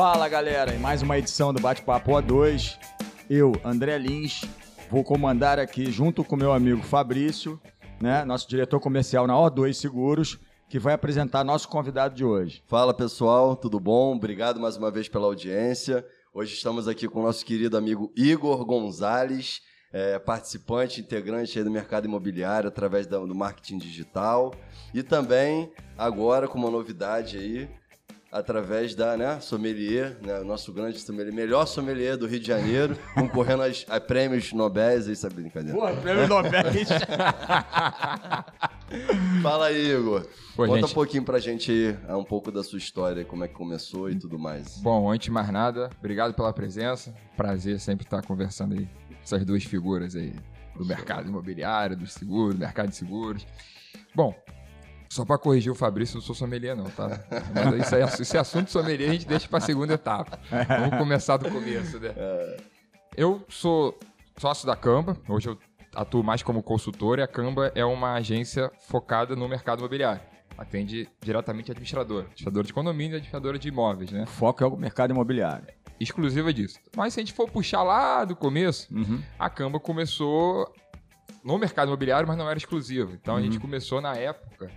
Fala 0.00 0.30
galera, 0.30 0.74
em 0.74 0.78
mais 0.78 1.02
uma 1.02 1.18
edição 1.18 1.52
do 1.52 1.60
Bate-Papo 1.60 2.12
A2, 2.12 2.78
eu, 3.28 3.52
André 3.62 3.98
Lins, 3.98 4.40
vou 4.90 5.04
comandar 5.04 5.58
aqui 5.58 5.90
junto 5.90 6.24
com 6.24 6.36
meu 6.36 6.54
amigo 6.54 6.82
Fabrício, 6.82 7.60
né, 8.00 8.24
nosso 8.24 8.48
diretor 8.48 8.80
comercial 8.80 9.26
na 9.26 9.34
O2 9.34 9.74
Seguros, 9.74 10.38
que 10.70 10.78
vai 10.78 10.94
apresentar 10.94 11.44
nosso 11.44 11.68
convidado 11.68 12.14
de 12.14 12.24
hoje. 12.24 12.62
Fala 12.66 12.94
pessoal, 12.94 13.54
tudo 13.54 13.78
bom? 13.78 14.16
Obrigado 14.16 14.58
mais 14.58 14.74
uma 14.78 14.90
vez 14.90 15.06
pela 15.06 15.26
audiência. 15.26 16.02
Hoje 16.32 16.54
estamos 16.54 16.88
aqui 16.88 17.06
com 17.06 17.20
o 17.20 17.24
nosso 17.24 17.44
querido 17.44 17.76
amigo 17.76 18.10
Igor 18.16 18.64
Gonzalez, 18.64 19.60
é, 19.92 20.18
participante, 20.18 21.02
integrante 21.02 21.62
do 21.62 21.70
mercado 21.70 22.06
imobiliário 22.06 22.68
através 22.68 23.06
do 23.06 23.34
marketing 23.34 23.76
digital 23.76 24.54
e 24.94 25.02
também 25.02 25.70
agora 25.98 26.48
com 26.48 26.56
uma 26.56 26.70
novidade 26.70 27.36
aí 27.36 27.79
através 28.32 28.94
da 28.94 29.16
né, 29.16 29.40
sommelier, 29.40 30.16
né, 30.24 30.38
o 30.40 30.44
nosso 30.44 30.72
grande 30.72 30.98
sommelier, 31.00 31.34
melhor 31.34 31.66
sommelier 31.66 32.16
do 32.16 32.26
Rio 32.26 32.40
de 32.40 32.46
Janeiro, 32.46 32.96
concorrendo 33.14 33.62
aos, 33.64 33.84
a 33.88 34.00
prêmios 34.00 34.52
Nobéis, 34.52 35.06
isso 35.06 35.26
é 35.26 35.30
brincadeira. 35.30 35.76
Pô, 35.78 35.88
prêmio 36.00 36.28
Nobéis! 36.28 36.88
Fala 39.42 39.66
aí, 39.66 39.92
Igor. 39.92 40.26
Pô, 40.56 40.66
Conta 40.66 40.80
gente- 40.80 40.90
um 40.90 40.94
pouquinho 40.94 41.24
pra 41.24 41.38
gente 41.38 41.70
aí, 41.70 41.96
é, 42.08 42.14
um 42.14 42.24
pouco 42.24 42.50
da 42.52 42.62
sua 42.62 42.78
história, 42.78 43.24
como 43.24 43.44
é 43.44 43.48
que 43.48 43.54
começou 43.54 44.10
e 44.10 44.16
tudo 44.16 44.38
mais. 44.38 44.78
Bom, 44.78 45.10
antes 45.10 45.26
de 45.26 45.30
mais 45.30 45.48
nada, 45.50 45.90
obrigado 45.98 46.34
pela 46.34 46.52
presença. 46.52 47.14
Prazer 47.36 47.78
sempre 47.80 48.04
estar 48.06 48.22
conversando 48.22 48.74
aí 48.74 48.86
com 49.08 49.14
essas 49.22 49.44
duas 49.44 49.64
figuras 49.64 50.14
aí 50.16 50.34
do 50.76 50.84
mercado 50.84 51.28
imobiliário, 51.28 51.96
do 51.96 52.06
seguro, 52.06 52.52
do 52.54 52.60
mercado 52.60 52.88
de 52.90 52.96
seguros. 52.96 53.46
Bom, 54.14 54.34
só 55.10 55.24
para 55.24 55.36
corrigir 55.38 55.72
o 55.72 55.74
Fabrício, 55.74 56.14
eu 56.14 56.20
não 56.20 56.22
sou 56.26 56.34
sommelier 56.36 56.76
não, 56.76 56.84
tá? 56.84 57.20
Mas 57.52 57.84
isso 57.86 57.94
aí, 57.96 58.02
esse 58.02 58.38
assunto 58.38 58.70
sommelier 58.70 59.10
a 59.10 59.12
gente 59.12 59.26
deixa 59.26 59.48
para 59.48 59.58
segunda 59.60 59.94
etapa. 59.94 60.38
Vamos 60.78 60.96
começar 60.98 61.36
do 61.36 61.50
começo, 61.50 61.98
né? 61.98 62.14
Eu 63.16 63.44
sou 63.48 63.98
sócio 64.38 64.66
da 64.66 64.76
Camba, 64.76 65.16
hoje 65.28 65.48
eu 65.48 65.58
atuo 65.96 66.22
mais 66.22 66.42
como 66.44 66.62
consultor 66.62 67.18
e 67.18 67.22
a 67.22 67.26
Camba 67.26 67.72
é 67.74 67.84
uma 67.84 68.14
agência 68.14 68.70
focada 68.86 69.34
no 69.34 69.48
mercado 69.48 69.80
imobiliário. 69.80 70.20
Atende 70.56 71.08
diretamente 71.20 71.70
administrador, 71.72 72.20
administradora 72.22 72.66
de 72.66 72.72
condomínio 72.72 73.14
e 73.14 73.16
administradora 73.16 73.58
de 73.58 73.66
imóveis, 73.68 74.12
né? 74.12 74.22
O 74.24 74.26
foco 74.26 74.62
é 74.62 74.66
o 74.66 74.76
mercado 74.76 75.10
imobiliário. 75.10 75.66
exclusiva 75.98 76.50
disso. 76.52 76.78
Mas 76.96 77.12
se 77.12 77.20
a 77.20 77.22
gente 77.22 77.34
for 77.34 77.50
puxar 77.50 77.82
lá 77.82 78.24
do 78.24 78.34
começo, 78.36 78.86
Uhum. 78.94 79.20
a 79.38 79.50
Camba 79.50 79.78
começou 79.80 80.72
no 81.44 81.58
mercado 81.58 81.88
imobiliário, 81.88 82.26
mas 82.28 82.38
não 82.38 82.48
era 82.48 82.56
exclusiva. 82.58 83.10
Então 83.20 83.36
a 83.36 83.40
gente 83.42 83.56
Uhum. 83.56 83.60
começou 83.60 84.00
na 84.00 84.14
época. 84.16 84.70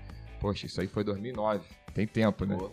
Poxa, 0.43 0.65
isso 0.65 0.81
aí 0.81 0.87
foi 0.87 1.05
2009. 1.05 1.61
Tem 1.93 2.05
tempo, 2.05 2.43
né? 2.43 2.57
Pô. 2.57 2.69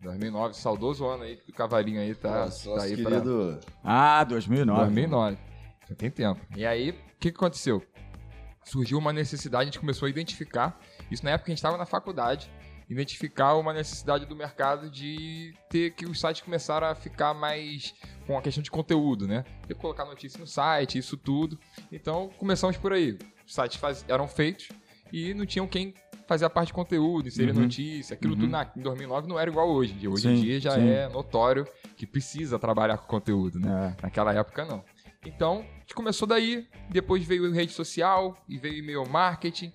2009, 0.00 0.54
saudoso 0.56 1.06
ano 1.06 1.22
aí, 1.22 1.36
que 1.36 1.52
o 1.52 1.54
cavalinho 1.54 2.00
aí 2.00 2.12
tá, 2.12 2.46
Nossa, 2.46 2.74
tá 2.74 2.82
aí 2.82 2.96
pra 3.00 3.10
querido... 3.12 3.60
Ah, 3.84 4.24
2009. 4.24 4.80
2009. 4.82 5.38
Já 5.88 5.94
tem 5.94 6.10
tempo. 6.10 6.40
E 6.56 6.66
aí, 6.66 6.90
o 6.90 6.94
que, 7.20 7.30
que 7.30 7.36
aconteceu? 7.36 7.80
Surgiu 8.64 8.98
uma 8.98 9.12
necessidade, 9.12 9.62
a 9.62 9.66
gente 9.66 9.78
começou 9.78 10.06
a 10.06 10.10
identificar, 10.10 10.76
isso 11.08 11.24
na 11.24 11.30
época 11.30 11.46
que 11.46 11.50
a 11.50 11.54
gente 11.54 11.58
estava 11.58 11.76
na 11.76 11.86
faculdade, 11.86 12.50
identificar 12.90 13.54
uma 13.54 13.72
necessidade 13.72 14.26
do 14.26 14.34
mercado 14.34 14.90
de 14.90 15.54
ter 15.70 15.92
que 15.94 16.04
os 16.04 16.20
sites 16.20 16.42
começaram 16.42 16.88
a 16.88 16.96
ficar 16.96 17.32
mais 17.32 17.94
com 18.26 18.36
a 18.36 18.42
questão 18.42 18.60
de 18.62 18.72
conteúdo, 18.72 19.28
né? 19.28 19.44
Ter 19.68 19.74
que 19.74 19.80
colocar 19.80 20.04
notícia 20.04 20.40
no 20.40 20.48
site, 20.48 20.98
isso 20.98 21.16
tudo. 21.16 21.56
Então, 21.92 22.28
começamos 22.38 22.76
por 22.76 22.92
aí. 22.92 23.16
Os 23.46 23.54
sites 23.54 23.76
faz- 23.78 24.04
eram 24.08 24.26
feitos 24.26 24.68
e 25.12 25.32
não 25.32 25.46
tinham 25.46 25.66
quem 25.68 25.94
fazer 26.28 26.44
a 26.44 26.50
parte 26.50 26.68
de 26.68 26.74
conteúdo, 26.74 27.26
inserir 27.26 27.52
Uhum. 27.56 27.62
notícia. 27.62 28.14
Aquilo 28.14 28.34
Uhum. 28.34 28.40
tudo 28.40 28.50
na, 28.50 28.70
em 28.76 28.80
2009 28.80 29.26
não 29.26 29.38
era 29.40 29.50
igual 29.50 29.68
hoje. 29.68 29.94
em. 30.00 30.06
Hoje 30.06 30.28
em 30.28 30.36
Sim, 30.36 30.42
dia 30.42 30.60
já 30.60 30.72
sim. 30.72 30.86
é 30.88 31.08
notório 31.08 31.66
que 31.96 32.06
precisa 32.06 32.58
trabalhar 32.58 32.98
com 32.98 33.06
conteúdo, 33.06 33.58
né? 33.58 33.96
É. 33.98 34.02
Naquela 34.02 34.32
época, 34.34 34.64
não. 34.64 34.84
Então, 35.26 35.64
a 35.76 35.80
gente 35.80 35.94
começou 35.94 36.28
daí, 36.28 36.68
depois 36.90 37.24
veio 37.24 37.50
rede 37.50 37.72
social 37.72 38.36
e 38.48 38.56
veio 38.58 38.76
e-mail 38.76 39.08
marketing. 39.08 39.72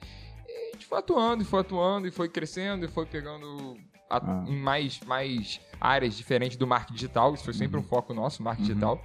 E 0.47 0.69
a 0.69 0.73
gente 0.73 0.85
foi 0.85 1.00
atuando, 1.00 1.41
e 1.44 1.45
foi 1.45 1.59
atuando, 1.59 2.07
e 2.07 2.11
foi 2.11 2.29
crescendo, 2.29 2.85
e 2.85 2.88
foi 2.88 3.06
pegando 3.06 3.75
a- 4.09 4.17
Ah. 4.17 4.45
em 4.47 4.56
mais, 4.56 5.00
mais 5.01 5.59
áreas 5.81 6.16
diferentes 6.16 6.56
do 6.56 6.66
marketing 6.67 6.94
digital. 6.94 7.33
Isso 7.33 7.44
foi 7.44 7.53
sempre 7.53 7.77
um 7.79 7.83
foco 7.83 8.13
nosso, 8.13 8.41
marketing 8.44 8.69
Uhum. 8.69 8.75
digital. 8.75 9.01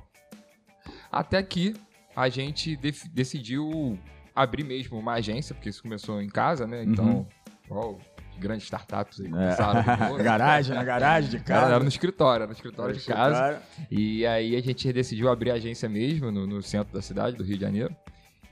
Até 1.11 1.43
que 1.43 1.75
a 2.15 2.29
gente 2.29 2.77
decidiu 3.13 3.99
abrir 4.35 4.63
mesmo 4.65 4.97
uma 4.99 5.15
agência, 5.15 5.55
porque 5.55 5.69
isso 5.69 5.83
começou 5.83 6.23
em 6.23 6.29
casa, 6.29 6.67
né? 6.67 6.85
Então, 6.85 7.05
Uhum. 7.07 7.27
Igual 7.69 7.99
grandes 8.39 8.65
startups 8.65 9.21
aí 9.21 9.27
É. 9.27 9.31
começaram. 9.31 10.09
no- 10.17 10.19
garagem, 10.23 10.75
na 10.75 10.85
garagem 10.85 11.31
de 11.31 11.37
Era, 11.37 11.45
casa. 11.45 11.75
era 11.75 11.81
no 11.83 11.89
escritório, 11.89 12.43
era 12.43 12.47
no 12.47 12.53
escritório 12.53 12.95
de 12.97 13.05
casa. 13.05 13.61
E 13.91 14.25
aí 14.27 14.55
a 14.57 14.61
gente 14.61 14.93
decidiu 14.93 15.29
abrir 15.29 15.51
a 15.51 15.55
agência 15.55 15.89
mesmo 15.89 16.31
no, 16.31 16.47
no 16.47 16.63
centro 16.63 16.93
da 16.95 17.03
cidade, 17.03 17.37
do 17.37 17.43
Rio 17.43 17.57
de 17.57 17.63
Janeiro. 17.63 17.95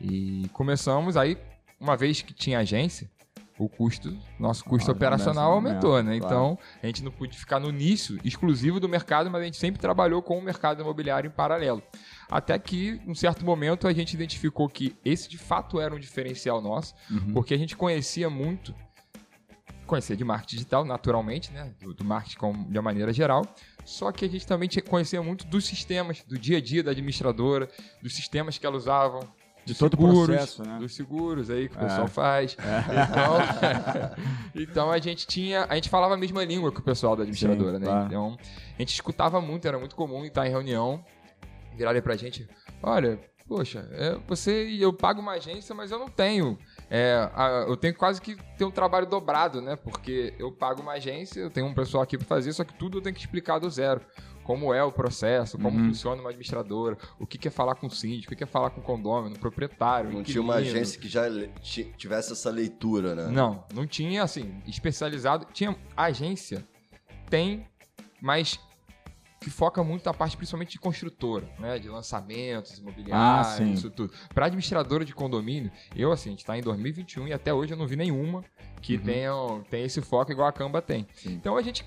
E 0.01 0.49
começamos 0.53 1.17
aí, 1.17 1.39
uma 1.81 1.97
vez 1.97 2.21
que 2.21 2.35
tinha 2.35 2.59
agência, 2.59 3.09
o 3.59 3.69
custo, 3.71 4.15
nosso 4.39 4.63
custo 4.65 4.91
Ah, 4.91 4.93
operacional 4.95 5.53
aumentou, 5.53 6.03
né? 6.03 6.19
claro. 6.19 6.35
Então, 6.35 6.59
a 6.83 6.87
gente 6.87 7.03
não 7.03 7.11
pôde 7.11 7.39
ficar 7.39 7.59
no 7.59 7.71
nicho 7.71 8.19
exclusivo 8.23 8.79
do 8.79 8.87
mercado, 8.89 9.31
mas 9.31 9.41
a 9.41 9.45
gente 9.47 9.57
sempre 9.57 9.81
trabalhou 9.81 10.21
com 10.21 10.37
o 10.39 10.43
mercado 10.43 10.83
imobiliário 10.83 11.29
em 11.29 11.31
paralelo. 11.31 11.83
Até 12.31 12.59
que, 12.59 13.01
em 13.07 13.11
um 13.11 13.15
certo 13.15 13.45
momento, 13.47 13.89
a 13.89 13.93
gente 13.95 14.13
identificou 14.13 14.69
que 14.69 14.95
esse 15.03 15.27
de 15.31 15.39
fato 15.39 15.81
era 15.81 15.95
um 15.95 15.99
diferencial 15.99 16.61
nosso, 16.61 16.95
Uhum. 17.11 17.33
porque 17.33 17.55
a 17.55 17.57
gente 17.59 17.75
conhecia 17.77 18.29
muito, 18.29 18.75
conhecia 19.87 20.17
de 20.17 20.25
marketing 20.25 20.57
digital, 20.57 20.85
naturalmente, 20.85 21.53
né? 21.53 21.73
Do, 21.81 21.95
do 21.95 22.05
marketing 22.05 22.37
como- 22.39 22.65
de 22.71 22.77
uma 22.79 22.83
maneira 22.83 23.13
geral. 23.13 23.43
Só 23.85 24.11
que 24.13 24.25
a 24.25 24.29
gente 24.29 24.47
também 24.47 24.69
tinha- 24.69 24.83
conhecia 24.83 25.23
muito 25.23 25.47
dos 25.47 25.65
sistemas, 25.67 26.23
do 26.27 26.39
dia 26.39 26.59
a 26.59 26.61
dia 26.61 26.83
da 26.83 26.91
administradora, 26.91 27.69
dos 28.03 28.15
sistemas 28.15 28.59
que 28.59 28.67
ela 28.67 28.77
usava. 28.77 29.21
De 29.65 29.75
todo 29.75 29.95
o 29.95 29.97
processo, 29.97 30.63
né? 30.63 30.79
Dos 30.79 30.95
seguros 30.95 31.51
aí 31.51 31.69
que 31.69 31.77
o 31.77 31.81
É. 31.81 31.85
pessoal 31.85 32.07
faz. 32.07 32.57
Então, 32.57 33.37
então 34.55 34.91
a 34.93 34.99
gente 34.99 35.27
tinha. 35.27 35.67
A 35.69 35.75
gente 35.75 35.89
falava 35.89 36.15
a 36.15 36.17
mesma 36.17 36.45
língua 36.45 36.71
que 36.71 36.79
o 36.79 36.83
pessoal 36.83 37.17
da 37.17 37.23
administradora, 37.23 37.79
Sim, 37.79 37.85
né? 37.85 38.05
Então, 38.07 38.37
a 38.77 38.83
gente 38.83 38.95
escutava 38.95 39.41
muito, 39.41 39.67
era 39.67 39.79
muito 39.79 39.97
comum 39.97 40.25
estar 40.25 40.47
em 40.47 40.51
reunião, 40.51 41.05
virarem 41.77 42.01
pra 42.01 42.15
gente, 42.17 42.49
olha, 42.83 43.19
poxa, 43.49 43.89
é, 43.93 44.17
você 44.29 44.69
eu 44.81 44.93
pago 44.93 45.21
uma 45.21 45.33
agência, 45.33 45.75
mas 45.75 45.91
eu 45.91 45.99
não 45.99 46.09
tenho. 46.09 46.57
É, 46.91 47.29
eu 47.67 47.77
tenho 47.77 47.95
quase 47.95 48.21
que 48.21 48.37
ter 48.57 48.65
um 48.65 48.71
trabalho 48.71 49.07
dobrado, 49.07 49.61
né? 49.61 49.77
Porque 49.77 50.35
eu 50.39 50.53
pago 50.53 50.83
uma 50.83 50.93
agência, 50.93 51.41
eu 51.41 51.51
tenho 51.51 51.67
um 51.67 51.75
pessoal 51.75 52.03
aqui 52.03 52.17
para 52.17 52.27
fazer, 52.27 52.53
só 52.53 52.63
que 52.65 52.75
tudo 52.75 52.99
eu 52.99 53.03
tenho 53.03 53.15
que 53.15 53.21
explicar 53.21 53.59
do 53.59 53.69
zero. 53.71 54.01
Como 54.45 54.73
é 54.73 54.81
o 54.85 54.93
processo, 54.93 55.59
como 55.59 55.77
Uhum. 55.77 55.89
funciona 55.89 56.21
uma 56.21 56.29
administradora, 56.31 56.97
o 57.19 57.27
que 57.27 57.49
é 57.49 57.51
falar 57.51 57.75
com 57.75 57.89
o 57.89 57.91
síndico, 57.91 58.33
o 58.33 58.37
que 58.37 58.45
é 58.45 58.47
falar 58.47 58.71
com 58.71 58.81
o 58.81 58.85
condômino, 58.85 59.37
proprietário, 59.37 60.13
Não 60.13 60.23
tinha 60.23 60.41
uma 60.41 60.55
agência 60.55 61.01
que 61.01 61.09
já 61.09 61.25
tivesse 61.97 62.33
essa 62.33 62.49
leitura, 62.49 63.17
né? 63.17 63.27
Não, 63.27 63.65
não 63.75 63.85
tinha 63.89 64.23
assim, 64.23 64.63
especializado. 64.65 65.49
Tinha 65.53 65.77
agência, 65.97 66.65
tem, 67.29 67.67
mas 68.23 68.61
que 69.47 69.51
foca 69.51 69.81
muito 69.85 70.05
na 70.05 70.13
parte 70.13 70.37
principalmente 70.37 70.73
de 70.73 70.79
construtora, 70.81 71.49
né? 71.61 71.79
De 71.79 71.89
lançamentos 71.89 72.79
imobiliários, 72.79 73.61
Ah, 73.61 73.63
isso 73.63 73.89
tudo. 73.89 74.13
Para 74.35 74.47
administradora 74.47 75.05
de 75.05 75.15
condomínio, 75.15 75.71
eu 75.95 76.11
assim, 76.11 76.31
a 76.31 76.33
gente 76.33 76.45
tá 76.45 76.59
em 76.59 76.63
2021 76.63 77.29
e 77.29 77.33
até 77.33 77.55
hoje 77.55 77.73
eu 77.73 77.77
não 77.79 77.87
vi 77.87 77.95
nenhuma 77.95 78.45
que 78.83 78.97
Uhum. 78.97 79.03
tenha, 79.05 79.33
tenha 79.71 79.87
esse 79.87 80.03
foco 80.03 80.33
igual 80.33 80.49
a 80.49 80.53
Canva 80.53 80.83
tem. 80.83 81.07
Sim. 81.15 81.35
Então 81.35 81.57
a 81.57 81.63
gente, 81.63 81.87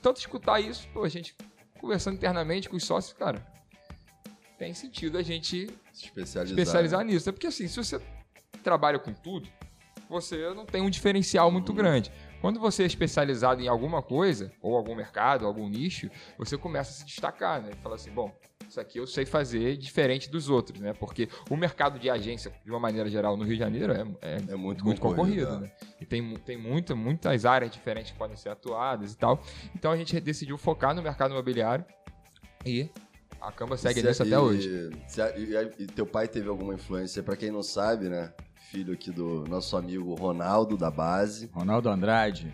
tanto 0.00 0.18
escutar 0.18 0.60
isso, 0.60 0.86
pô, 0.94 1.02
a 1.02 1.08
gente 1.08 1.34
conversando 1.80 2.14
internamente 2.14 2.68
com 2.68 2.76
os 2.76 2.84
sócios, 2.84 3.12
cara, 3.18 3.44
tem 4.56 4.72
sentido 4.72 5.18
a 5.18 5.22
gente 5.22 5.66
Se 5.92 6.04
especializar. 6.04 6.56
especializar 6.56 7.04
nisso. 7.04 7.28
É 7.28 7.32
porque 7.32 7.48
assim, 7.48 7.66
se 7.66 7.76
você 7.82 8.00
trabalha 8.62 9.00
com 9.00 9.12
tudo, 9.12 9.48
você 10.08 10.54
não 10.54 10.64
tem 10.64 10.80
um 10.80 10.88
diferencial 10.88 11.50
muito 11.50 11.72
grande. 11.72 12.12
Quando 12.42 12.58
você 12.58 12.82
é 12.82 12.86
especializado 12.86 13.62
em 13.62 13.68
alguma 13.68 14.02
coisa, 14.02 14.50
ou 14.60 14.76
algum 14.76 14.96
mercado, 14.96 15.46
algum 15.46 15.68
nicho, 15.68 16.10
você 16.36 16.58
começa 16.58 16.90
a 16.90 16.94
se 16.94 17.04
destacar, 17.06 17.62
né? 17.62 17.70
Fala 17.80 17.94
assim, 17.94 18.10
bom, 18.10 18.34
isso 18.68 18.80
aqui 18.80 18.98
eu 18.98 19.06
sei 19.06 19.24
fazer 19.24 19.76
diferente 19.76 20.28
dos 20.28 20.50
outros, 20.50 20.80
né? 20.80 20.92
Porque 20.92 21.28
o 21.48 21.56
mercado 21.56 22.00
de 22.00 22.10
agência, 22.10 22.52
de 22.64 22.70
uma 22.70 22.80
maneira 22.80 23.08
geral, 23.08 23.36
no 23.36 23.44
Rio 23.44 23.52
de 23.52 23.60
Janeiro, 23.60 23.92
é, 23.92 24.00
é 24.20 24.36
É 24.48 24.56
muito, 24.56 24.84
muito 24.84 25.00
concorrido, 25.00 25.46
concorrido, 25.46 25.60
né? 25.60 25.72
E 26.00 26.04
tem, 26.04 26.34
tem 26.38 26.56
muita, 26.56 26.96
muitas 26.96 27.46
áreas 27.46 27.70
diferentes 27.70 28.10
que 28.10 28.18
podem 28.18 28.36
ser 28.36 28.48
atuadas 28.48 29.12
e 29.12 29.16
tal. 29.16 29.40
Então 29.76 29.92
a 29.92 29.96
gente 29.96 30.18
decidiu 30.20 30.58
focar 30.58 30.96
no 30.96 31.00
mercado 31.00 31.30
imobiliário 31.30 31.84
e 32.66 32.90
a 33.40 33.52
Camba 33.52 33.76
segue 33.76 34.02
nisso 34.02 34.22
até 34.24 34.36
hoje. 34.36 34.90
E, 35.36 35.82
e 35.82 35.86
teu 35.86 36.06
pai 36.06 36.26
teve 36.26 36.48
alguma 36.48 36.74
influência? 36.74 37.22
Pra 37.22 37.36
quem 37.36 37.52
não 37.52 37.62
sabe, 37.62 38.08
né? 38.08 38.32
Filho 38.72 38.94
aqui 38.94 39.10
do 39.10 39.44
nosso 39.50 39.76
amigo 39.76 40.14
Ronaldo, 40.14 40.78
da 40.78 40.90
base. 40.90 41.50
Ronaldo 41.52 41.90
Andrade. 41.90 42.50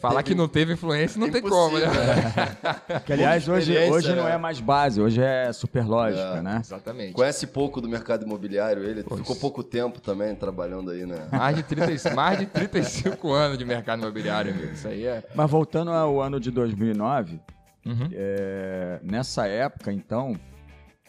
Falar 0.00 0.22
teve- 0.22 0.28
que 0.30 0.34
não 0.34 0.48
teve 0.48 0.72
influência 0.74 1.18
não 1.20 1.30
tem 1.30 1.40
como, 1.42 1.78
né? 1.78 1.84
Impossível, 1.86 3.00
Que, 3.06 3.12
aliás, 3.12 3.46
hoje, 3.48 3.76
hoje 3.90 4.14
não 4.14 4.24
né? 4.24 4.32
é 4.32 4.38
mais 4.38 4.60
base, 4.60 5.00
hoje 5.00 5.20
é 5.22 5.50
superlógica, 5.52 6.38
É. 6.38 6.42
né? 6.42 6.58
Exatamente. 6.62 7.12
Conhece 7.12 7.46
pouco 7.46 7.80
do 7.82 7.88
mercado 7.88 8.24
imobiliário 8.24 8.82
ele? 8.82 9.02
Pois. 9.02 9.20
Ficou 9.20 9.36
pouco 9.36 9.62
tempo 9.62 10.00
também 10.00 10.34
trabalhando 10.34 10.90
aí, 10.90 11.04
né? 11.06 11.26
Mais 11.30 11.54
de, 11.56 11.62
30, 11.62 12.12
mais 12.16 12.38
de 12.38 12.46
35 12.46 13.30
anos 13.32 13.58
de 13.58 13.64
mercado 13.66 14.00
imobiliário, 14.02 14.52
amigo. 14.54 14.72
Isso 14.72 14.88
aí 14.88 15.06
é. 15.06 15.22
Mas 15.34 15.50
voltando 15.50 15.90
ao 15.90 16.20
ano 16.20 16.40
de 16.40 16.50
2009, 16.50 17.40
Uhum. 17.84 18.08
É, 18.12 18.98
nessa 19.02 19.46
época, 19.46 19.92
então, 19.92 20.34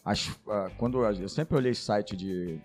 as- 0.06 0.30
quando 0.78 1.04
eu, 1.04 1.12
eu 1.22 1.28
sempre 1.30 1.58
olhei 1.58 1.74
site 1.74 2.16
de 2.16 2.60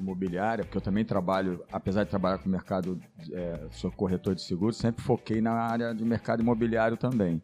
imobiliária, 0.00 0.64
porque 0.64 0.78
eu 0.78 0.82
também 0.82 1.04
trabalho, 1.04 1.64
apesar 1.72 2.04
de 2.04 2.10
trabalhar 2.10 2.38
com 2.38 2.48
o 2.48 2.52
mercado, 2.52 3.00
é, 3.32 3.66
sou 3.70 3.90
corretor 3.90 4.34
de 4.34 4.42
seguros, 4.42 4.76
sempre 4.76 5.02
foquei 5.02 5.40
na 5.40 5.52
área 5.52 5.94
de 5.94 6.04
mercado 6.04 6.42
imobiliário 6.42 6.96
também. 6.96 7.42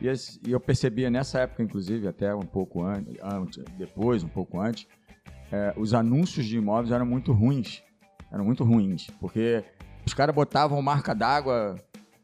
E, 0.00 0.06
e 0.46 0.52
eu 0.52 0.60
percebia 0.60 1.10
nessa 1.10 1.40
época, 1.40 1.62
inclusive, 1.62 2.06
até 2.06 2.34
um 2.34 2.42
pouco 2.42 2.84
antes, 2.84 3.16
antes 3.22 3.64
depois, 3.76 4.22
um 4.22 4.28
pouco 4.28 4.60
antes, 4.60 4.86
é, 5.50 5.74
os 5.76 5.94
anúncios 5.94 6.46
de 6.46 6.56
imóveis 6.56 6.92
eram 6.92 7.06
muito 7.06 7.32
ruins. 7.32 7.82
Eram 8.30 8.44
muito 8.44 8.62
ruins, 8.62 9.08
porque 9.18 9.64
os 10.06 10.12
caras 10.12 10.34
botavam 10.34 10.80
marca 10.82 11.14
d'água 11.14 11.76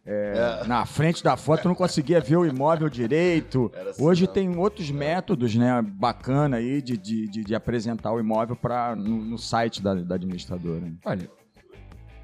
é, 0.07 0.61
É. 0.63 0.67
na 0.67 0.85
frente 0.85 1.23
da 1.25 1.37
foto, 1.37 1.63
tu 1.63 1.69
não 1.69 1.75
conseguia 1.75 2.21
ver 2.21 2.37
o 2.37 2.45
imóvel 2.47 2.89
direito. 2.89 3.73
Assim, 3.91 4.03
Hoje 4.03 4.27
não. 4.27 4.33
tem 4.33 4.57
outros 4.57 4.91
métodos, 4.91 5.55
né, 5.55 5.81
bacana 5.83 6.59
aí 6.59 6.83
de, 6.83 6.97
de, 6.97 7.27
de, 7.29 7.45
de 7.45 7.55
apresentar 7.55 8.13
o 8.13 8.21
imóvel 8.21 8.55
pra, 8.57 8.95
no, 8.95 9.25
no 9.25 9.39
site 9.39 9.83
da, 9.83 9.95
da 9.95 10.15
administradora. 10.17 10.93
Olha, 11.05 11.31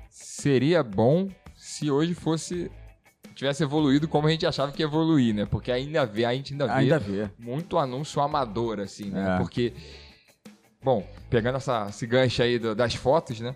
seria 0.08 0.82
bom 0.82 1.28
se 1.56 1.90
hoje 1.90 2.14
fosse 2.14 2.70
tivesse 3.34 3.62
evoluído 3.62 4.06
como 4.06 4.26
a 4.26 4.30
gente 4.30 4.44
achava 4.46 4.70
que 4.72 4.82
ia 4.82 4.86
evoluir, 4.86 5.34
né? 5.34 5.46
Porque 5.46 5.72
ainda 5.72 6.04
vê, 6.04 6.24
a 6.26 6.34
gente 6.34 6.52
ainda 6.52 6.66
vê 6.66 6.72
Ainda 6.72 6.98
vê. 6.98 7.30
muito 7.38 7.78
anúncio 7.78 8.20
amador, 8.20 8.80
assim, 8.80 9.08
né? 9.10 9.36
É. 9.36 9.38
Porque, 9.38 9.72
bom, 10.82 11.06
pegando 11.30 11.56
essa, 11.56 11.86
esse 11.88 12.06
gancho 12.06 12.42
aí 12.42 12.58
do- 12.58 12.74
das 12.74 12.94
fotos, 12.94 13.40
né? 13.40 13.54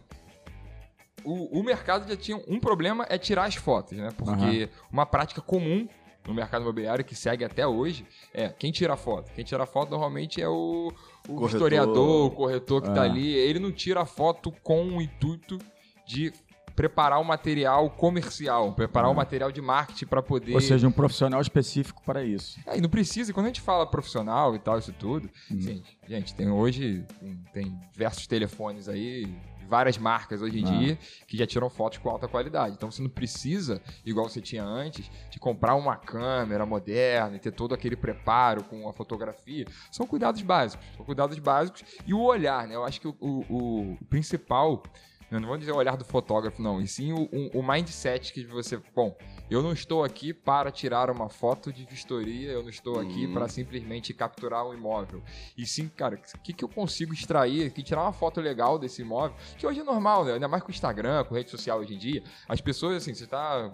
O, 1.24 1.60
o 1.60 1.62
mercado 1.62 2.08
já 2.08 2.16
tinha 2.16 2.36
um 2.48 2.60
problema 2.60 3.06
é 3.08 3.16
tirar 3.18 3.44
as 3.44 3.54
fotos, 3.54 3.96
né? 3.96 4.10
Porque 4.16 4.68
uma 4.92 5.06
prática 5.06 5.40
comum 5.40 5.88
no 6.26 6.32
mercado 6.32 6.62
imobiliário 6.62 7.04
que 7.04 7.14
segue 7.14 7.44
até 7.44 7.66
hoje 7.66 8.06
é 8.32 8.48
quem 8.48 8.70
tira 8.72 8.94
a 8.94 8.96
foto. 8.96 9.30
Quem 9.32 9.44
tira 9.44 9.62
a 9.62 9.66
foto 9.66 9.90
normalmente 9.90 10.40
é 10.40 10.48
o, 10.48 10.88
o 10.88 11.34
Corretor. 11.34 11.48
historiador, 11.50 12.26
o 12.26 12.30
corretor 12.30 12.82
que 12.82 12.88
tá 12.94 13.04
É. 13.04 13.08
ali. 13.10 13.28
Ele 13.34 13.58
não 13.58 13.70
tira 13.72 14.00
a 14.02 14.06
foto 14.06 14.50
com 14.62 14.84
o 14.86 15.02
intuito 15.02 15.58
de 16.06 16.32
preparar 16.74 17.20
o 17.20 17.24
material 17.24 17.88
comercial, 17.90 18.72
preparar 18.72 19.10
o 19.10 19.14
material 19.14 19.52
de 19.52 19.60
marketing 19.60 20.06
para 20.06 20.22
poder 20.22 20.54
Ou 20.54 20.60
seja, 20.60 20.86
um 20.88 20.92
profissional 20.92 21.40
específico 21.40 22.02
para 22.04 22.24
isso. 22.24 22.58
é, 22.66 22.78
e 22.78 22.80
não 22.80 22.88
precisa, 22.88 23.32
quando 23.32 23.46
a 23.46 23.48
gente 23.48 23.60
fala 23.60 23.86
profissional 23.86 24.54
e 24.54 24.58
tal, 24.58 24.78
isso 24.78 24.92
tudo, 24.92 25.30
Uhum. 25.50 25.60
sim, 25.60 25.82
gente, 26.08 26.34
tem 26.34 26.50
hoje, 26.50 27.04
tem, 27.20 27.36
tem 27.52 27.80
diversos 27.92 28.26
telefones 28.26 28.88
aí, 28.88 29.32
várias 29.66 29.96
marcas 29.96 30.42
hoje 30.42 30.60
em 30.60 30.66
Ah. 30.66 30.70
dia, 30.78 30.98
que 31.26 31.38
já 31.38 31.46
tiram 31.46 31.70
fotos 31.70 31.98
com 31.98 32.10
alta 32.10 32.28
qualidade. 32.28 32.74
Então 32.76 32.90
você 32.90 33.00
não 33.02 33.08
precisa, 33.08 33.80
igual 34.04 34.28
você 34.28 34.40
tinha 34.40 34.62
antes, 34.62 35.10
de 35.30 35.38
comprar 35.38 35.74
uma 35.74 35.96
câmera 35.96 36.66
moderna 36.66 37.36
e 37.36 37.40
ter 37.40 37.50
todo 37.50 37.74
aquele 37.74 37.96
preparo 37.96 38.62
com 38.64 38.86
a 38.88 38.92
fotografia. 38.92 39.64
São 39.90 40.06
cuidados 40.06 40.42
básicos, 40.42 40.86
são 40.96 41.04
cuidados 41.04 41.38
básicos. 41.38 41.82
E 42.06 42.12
o 42.12 42.20
olhar, 42.20 42.68
né? 42.68 42.74
Eu 42.74 42.84
acho 42.84 43.00
que 43.00 43.08
o, 43.08 43.16
o- 43.20 43.94
o 43.94 43.98
principal. 44.10 44.82
Eu 45.30 45.40
não 45.40 45.48
vou 45.48 45.56
dizer 45.58 45.72
o 45.72 45.76
olhar 45.76 45.96
do 45.96 46.04
fotógrafo, 46.04 46.62
não. 46.62 46.80
E 46.80 46.86
sim 46.86 47.12
o, 47.12 47.28
o- 47.54 47.62
mindset 47.62 48.32
que 48.32 48.44
você. 48.44 48.80
Bom, 48.94 49.16
eu 49.50 49.62
não 49.62 49.72
estou 49.72 50.04
aqui 50.04 50.32
para 50.32 50.70
tirar 50.70 51.10
uma 51.10 51.28
foto 51.28 51.72
de 51.72 51.84
vistoria, 51.84 52.50
eu 52.52 52.62
não 52.62 52.68
estou 52.68 53.00
aqui 53.00 53.26
Uhum. 53.26 53.32
para 53.32 53.48
simplesmente 53.48 54.12
capturar 54.14 54.64
um 54.66 54.72
imóvel. 54.74 55.22
E 55.56 55.66
sim, 55.66 55.88
cara, 55.88 56.14
o 56.34 56.38
que, 56.40 56.52
que 56.52 56.64
eu 56.64 56.68
consigo 56.68 57.12
extrair, 57.12 57.70
que 57.72 57.82
tirar 57.82 58.02
uma 58.02 58.12
foto 58.12 58.40
legal 58.40 58.78
desse 58.78 59.02
imóvel, 59.02 59.36
que 59.58 59.66
hoje 59.66 59.80
é 59.80 59.84
normal, 59.84 60.24
né? 60.24 60.34
Ainda 60.34 60.46
mais 60.46 60.62
com 60.62 60.68
o 60.68 60.72
Instagram, 60.74 61.24
com 61.24 61.34
rede 61.34 61.50
social 61.50 61.80
hoje 61.80 61.94
em 61.94 61.98
dia. 61.98 62.22
As 62.48 62.60
pessoas, 62.60 62.96
assim, 62.98 63.14
você 63.14 63.26
tá 63.26 63.70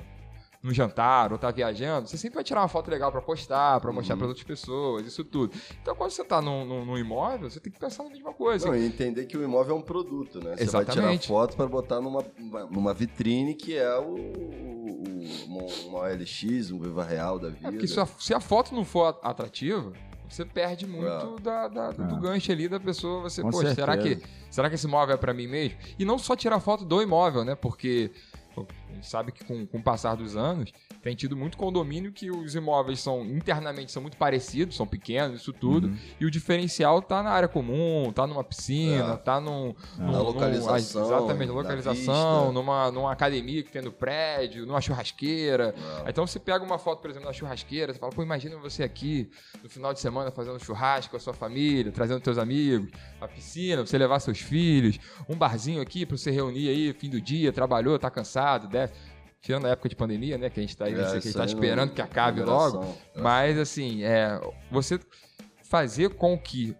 no 0.62 0.74
jantar 0.74 1.32
ou 1.32 1.38
tá 1.38 1.50
viajando, 1.50 2.06
você 2.06 2.18
sempre 2.18 2.34
vai 2.34 2.44
tirar 2.44 2.60
uma 2.60 2.68
foto 2.68 2.90
legal 2.90 3.10
para 3.10 3.22
postar, 3.22 3.80
para 3.80 3.90
mostrar 3.92 4.14
Uhum. 4.14 4.18
para 4.18 4.28
outras 4.28 4.44
pessoas, 4.46 5.06
isso 5.06 5.24
tudo. 5.24 5.54
Então, 5.80 5.94
quando 5.96 6.10
você 6.10 6.22
tá 6.22 6.42
num, 6.42 6.66
num- 6.66 6.84
num 6.84 6.98
imóvel, 6.98 7.48
você 7.50 7.58
tem 7.58 7.72
que 7.72 7.78
pensar 7.78 8.04
na 8.04 8.10
mesma 8.10 8.32
coisa. 8.34 8.66
Não, 8.68 8.76
e 8.76 8.84
entender 8.84 9.24
que 9.24 9.36
o 9.38 9.42
imóvel 9.42 9.74
é 9.76 9.78
um 9.78 9.82
produto, 9.82 10.38
né? 10.38 10.56
Você 10.58 10.66
vai 10.66 10.84
tirar 10.84 10.92
Exatamente. 10.94 11.28
foto 11.28 11.56
para 11.56 11.66
botar 11.66 12.00
numa, 12.02 12.22
numa 12.70 12.92
vitrine 12.92 13.54
que 13.54 13.74
é 13.76 13.96
o, 13.98 14.14
o, 14.14 15.02
o- 15.48 15.86
uma 15.88 16.00
OLX, 16.00 16.70
um 16.70 16.78
Viva 16.78 17.04
Real 17.04 17.38
da 17.38 17.48
vida. 17.48 17.68
É 17.68 17.70
porque 17.70 17.86
se 17.88 17.98
a, 17.98 18.06
se 18.06 18.34
a 18.34 18.40
foto 18.40 18.74
não 18.74 18.84
for 18.84 19.18
atrativa, 19.22 19.92
você 20.28 20.44
perde 20.44 20.86
muito 20.86 21.06
É. 21.38 21.40
da, 21.40 21.68
da- 21.68 21.90
do 21.90 22.16
É. 22.16 22.20
gancho 22.20 22.52
ali 22.52 22.68
da 22.68 22.78
pessoa. 22.78 23.22
Você, 23.22 23.42
Com 23.42 23.50
poxa, 23.50 23.74
será 23.74 23.96
que, 23.96 24.20
será 24.50 24.68
que 24.68 24.74
esse 24.76 24.86
imóvel 24.86 25.14
é 25.14 25.18
pra 25.18 25.32
mim 25.34 25.46
mesmo? 25.48 25.78
E 25.98 26.04
não 26.04 26.18
só 26.18 26.36
tirar 26.36 26.60
foto 26.60 26.84
do 26.84 27.00
imóvel, 27.02 27.44
né? 27.44 27.54
Porque 27.54 28.10
a 28.90 28.94
gente 28.94 29.06
sabe 29.08 29.32
que 29.32 29.44
com, 29.44 29.66
com 29.66 29.78
o 29.78 29.82
passar 29.82 30.14
dos 30.16 30.36
anos, 30.36 30.72
tem 31.02 31.14
tido 31.14 31.36
muito 31.36 31.56
condomínio 31.56 32.12
que 32.12 32.30
os 32.30 32.54
imóveis 32.54 33.00
são 33.00 33.24
internamente 33.24 33.90
são 33.92 34.02
muito 34.02 34.16
parecidos, 34.16 34.76
são 34.76 34.86
pequenos, 34.86 35.40
isso 35.40 35.52
tudo. 35.52 35.86
Uhum. 35.88 35.96
E 36.20 36.26
o 36.26 36.30
diferencial 36.30 37.00
tá 37.00 37.22
na 37.22 37.30
área 37.30 37.48
comum, 37.48 38.12
tá 38.14 38.26
numa 38.26 38.44
piscina, 38.44 39.14
É. 39.14 39.16
tá 39.16 39.40
num, 39.40 39.74
num- 39.98 40.06
Na 40.06 40.12
num- 40.12 40.22
localização, 40.22 41.04
exatamente, 41.06 41.48
na 41.48 41.54
localização, 41.54 41.94
vista. 42.46 42.52
numa, 42.52 42.90
numa 42.90 43.12
academia 43.12 43.62
que 43.62 43.70
tem 43.70 43.82
no 43.82 43.92
prédio, 43.92 44.66
numa 44.66 44.80
churrasqueira. 44.80 45.74
É. 46.06 46.10
Então 46.10 46.26
você 46.26 46.38
pega 46.38 46.64
uma 46.64 46.78
foto, 46.78 47.00
por 47.00 47.10
exemplo, 47.10 47.26
na 47.28 47.32
churrasqueira, 47.32 47.92
você 47.92 47.98
fala, 47.98 48.12
pô, 48.12 48.22
imagina 48.22 48.56
você 48.56 48.82
aqui 48.82 49.30
no 49.62 49.68
final 49.70 49.92
de 49.94 50.00
semana 50.00 50.30
fazendo 50.30 50.58
churrasco 50.62 51.10
com 51.12 51.16
a 51.16 51.20
sua 51.20 51.32
família, 51.34 51.90
trazendo 51.92 52.20
teus 52.20 52.38
amigos, 52.38 52.90
a 53.20 53.26
piscina, 53.28 53.78
pra 53.78 53.86
você 53.86 53.98
levar 53.98 54.20
seus 54.20 54.38
filhos, 54.40 54.98
um 55.28 55.36
barzinho 55.36 55.80
aqui 55.80 56.04
pra 56.04 56.16
você 56.16 56.30
reunir 56.30 56.68
aí, 56.68 56.92
fim 56.92 57.08
do 57.08 57.20
dia, 57.20 57.52
trabalhou, 57.52 57.98
tá 57.98 58.10
cansado, 58.10 58.68
desce. 58.86 58.94
Tirando 59.40 59.66
a 59.66 59.70
época 59.70 59.88
de 59.88 59.96
pandemia, 59.96 60.36
né? 60.36 60.50
Que 60.50 60.60
a 60.60 60.62
gente 60.62 60.76
tá, 60.76 60.84
aí, 60.84 60.94
É, 60.94 61.32
tá 61.32 61.44
esperando 61.44 61.94
que 61.94 62.02
acabe 62.02 62.42
logo. 62.42 62.84
É. 63.14 63.20
Mas 63.20 63.58
assim, 63.58 64.02
é, 64.02 64.38
você 64.70 65.00
fazer 65.62 66.10
com 66.10 66.36
que 66.36 66.76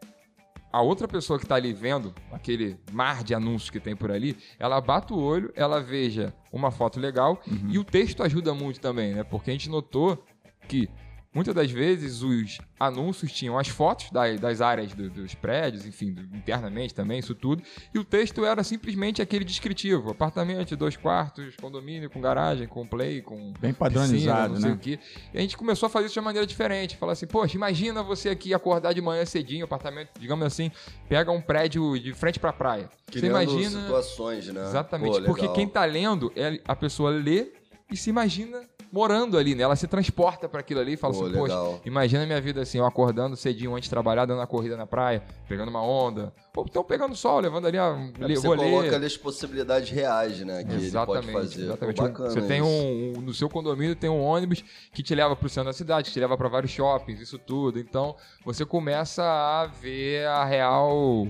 a 0.73 0.81
outra 0.83 1.09
pessoa 1.09 1.39
que 1.39 1.45
está 1.45 1.57
ali 1.57 1.73
vendo 1.73 2.15
aquele 2.31 2.79
mar 2.93 3.25
de 3.25 3.35
anúncios 3.35 3.71
que 3.71 3.81
tem 3.81 3.97
por 3.97 4.11
ali, 4.11 4.37
ela 4.59 4.81
bata 4.81 5.15
o 5.15 5.21
olho, 5.21 5.53
ela 5.57 5.81
veja 5.81 6.33
uma 6.53 6.71
foto 6.71 7.01
legal 7.01 7.41
e 7.69 7.79
o 7.79 7.85
texto 7.85 8.23
ajuda 8.23 8.55
muito 8.55 8.79
também, 8.79 9.15
né? 9.15 9.25
Porque 9.25 9.51
a 9.51 9.53
gente 9.53 9.69
notou 9.69 10.23
que 10.69 10.89
muitas 11.33 11.55
das 11.55 11.71
vezes 11.71 12.23
os 12.23 12.59
anúncios 12.79 13.31
tinham 13.33 13.59
as 13.59 13.69
fotos 13.69 14.11
da- 14.11 14.35
das 14.37 14.61
áreas 14.61 14.93
do- 14.95 15.09
dos 15.11 15.35
prédios, 15.35 15.87
enfim, 15.87 16.15
internamente 16.35 16.95
também, 16.95 17.19
isso 17.19 17.35
tudo, 17.35 17.63
e 17.95 17.99
o 17.99 18.05
texto 18.05 18.45
era 18.45 18.63
simplesmente 18.65 19.23
aquele 19.23 19.45
descritivo: 19.45 20.11
apartamento, 20.11 20.69
de 20.69 20.77
dois 20.77 20.97
quartos, 20.97 21.55
condomínio 21.57 22.11
com 22.11 22.21
garagem, 22.21 22.67
com 22.67 22.87
play, 22.87 23.23
com 23.23 23.37
Bem 23.61 23.73
piscina, 23.73 23.75
padronizado, 23.75 24.55
não 24.55 24.61
sei 24.61 24.71
né? 24.97 24.99
E 25.35 25.39
a 25.39 25.41
gente 25.41 25.57
começou 25.57 25.87
a 25.87 25.91
fazer 25.91 26.07
isso 26.07 26.15
de 26.15 26.19
uma 26.19 26.25
maneira 26.27 26.47
diferente. 26.47 26.97
Falar 26.97 27.13
assim, 27.13 27.27
poxa, 27.27 27.57
imagina 27.57 28.03
você 28.03 28.29
aqui 28.31 28.53
acordar 28.53 28.93
de 28.93 29.01
manhã 29.01 29.25
cedinho, 29.25 29.65
apartamento, 29.65 30.11
digamos 30.19 30.45
assim, 30.47 30.71
pega 31.09 31.31
um 31.31 31.41
prédio 31.41 31.99
de 31.99 32.13
frente 32.13 32.39
pra 32.41 32.53
praia. 32.53 32.89
Você 33.11 33.19
Criando 33.21 33.43
imagina. 33.43 33.83
situações, 33.83 34.47
né? 34.49 34.63
Exatamente. 34.63 35.19
Pô, 35.21 35.25
porque 35.27 35.49
quem 35.49 35.69
tá 35.69 35.85
lendo, 35.85 36.33
é- 36.37 36.61
a 36.67 36.75
pessoa 36.77 37.11
lê 37.11 37.53
e 37.91 37.97
se 37.97 38.09
imagina 38.11 38.63
morando 38.93 39.39
ali, 39.39 39.55
né? 39.55 39.63
Ela 39.63 39.77
se 39.77 39.87
transporta 39.87 40.49
para 40.49 40.61
aquilo 40.61 40.81
ali 40.81 40.95
e 40.95 40.97
fala 40.97 41.15
Pô, 41.15 41.25
assim, 41.25 41.33
poxa, 41.33 41.55
legal. 41.55 41.81
imagina 41.85 42.23
a 42.25 42.27
minha 42.27 42.41
vida 42.41 42.61
assim, 42.63 42.79
eu 42.79 42.87
acordando 42.87 43.37
cedinho 43.37 43.73
antes 43.75 43.85
de 43.85 43.91
trabalhar, 43.91 44.27
dando 44.27 44.39
uma 44.39 44.47
corrida 44.47 44.77
na 44.77 44.87
praia, 44.87 45.23
pegando 45.49 45.69
uma 45.69 45.83
onda. 45.83 46.33
Ou 46.57 46.67
então 46.69 46.83
pegando 46.83 47.15
sol, 47.15 47.39
levando 47.41 47.67
ali 47.67 47.79
a. 47.79 47.97
É, 48.21 48.27
le- 48.27 48.37
você 48.37 48.47
coloca 48.49 48.65
ler. 48.89 48.95
ali 48.95 49.07
as 49.07 49.17
possibilidades 49.17 49.91
reais, 49.91 50.41
né? 50.41 50.65
Que 50.65 50.75
Exatamente, 50.75 51.25
ele 51.27 51.33
pode 51.33 51.49
fazer. 51.49 51.63
exatamente. 51.65 51.97
Pô, 51.97 52.03
bacana 52.09 52.31
você 52.31 52.43
tem 52.43 52.59
isso. 52.61 52.67
um, 52.69 53.13
um- 53.19 53.21
no 53.23 53.33
seu 53.35 53.49
condomínio 53.49 53.95
tem 53.95 54.11
um 54.11 54.21
ônibus 54.21 54.65
que 54.93 55.03
te 55.03 55.15
leva 55.15 55.37
para 55.37 55.47
o 55.47 55.49
centro 55.49 55.71
da 55.71 55.73
cidade, 55.73 56.09
que 56.09 56.13
te 56.15 56.21
leva 56.21 56.37
para 56.37 56.49
vários 56.49 56.73
shoppings, 56.73 57.21
isso 57.21 57.39
tudo. 57.39 57.79
Então 57.79 58.17
você 58.45 58.65
começa 58.65 59.23
a 59.23 59.67
ver 59.67 60.27
a 60.27 60.45
real 60.45 61.29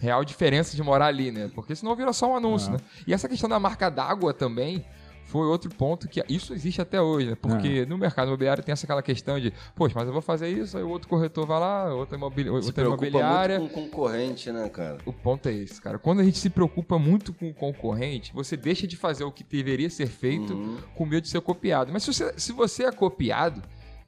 real 0.00 0.24
diferença 0.24 0.74
de 0.76 0.82
morar 0.82 1.06
ali, 1.06 1.30
né? 1.30 1.50
Porque 1.54 1.74
senão 1.76 1.94
vira 1.94 2.12
só 2.12 2.32
um 2.32 2.36
anúncio, 2.36 2.68
É. 2.70 2.72
né? 2.72 2.78
E 3.06 3.14
essa 3.14 3.28
questão 3.28 3.48
da 3.48 3.60
marca 3.60 3.88
d'água 3.90 4.34
também 4.34 4.84
foi 5.26 5.46
outro 5.46 5.68
ponto 5.74 6.06
que 6.08 6.22
isso 6.28 6.52
existe 6.54 6.80
até 6.80 7.00
hoje, 7.00 7.30
né? 7.30 7.34
Porque 7.34 7.84
no 7.86 7.98
mercado 7.98 8.28
imobiliário 8.28 8.62
tem 8.62 8.72
essa 8.72 8.86
aquela 8.86 9.02
questão 9.02 9.40
de, 9.40 9.52
poxa, 9.74 9.94
mas 9.96 10.06
eu 10.06 10.12
vou 10.12 10.22
fazer 10.22 10.48
isso, 10.48 10.76
aí 10.76 10.82
o 10.84 10.88
outro 10.88 11.08
corretor 11.08 11.46
vai 11.46 11.58
lá, 11.58 11.92
outra, 11.94 12.16
imobili 12.16 12.48
Se 12.48 12.54
outra 12.66 12.84
imobiliária. 12.84 13.58
muito 13.58 13.72
com 13.74 13.82
concorrente, 13.88 14.52
né, 14.52 14.68
cara? 14.68 14.98
O 15.04 15.12
ponto 15.12 15.48
é 15.48 15.52
esse, 15.54 15.80
cara. 15.80 15.98
Quando 15.98 16.20
a 16.20 16.24
gente 16.24 16.38
se 16.38 16.48
preocupa 16.50 16.98
muito 16.98 17.32
com 17.32 17.48
o 17.48 17.54
concorrente, 17.54 18.32
você 18.32 18.56
deixa 18.56 18.86
de 18.86 18.96
fazer 18.96 19.24
o 19.24 19.32
que 19.32 19.42
deveria 19.42 19.90
ser 19.90 20.06
feito 20.06 20.54
Uhum. 20.54 20.76
com 20.94 21.04
medo 21.06 21.22
de 21.22 21.28
ser 21.28 21.40
copiado. 21.40 21.92
Mas 21.92 22.02
se 22.04 22.12
você, 22.12 22.34
se 22.38 22.52
você 22.52 22.84
é 22.84 22.92
copiado, 22.92 23.62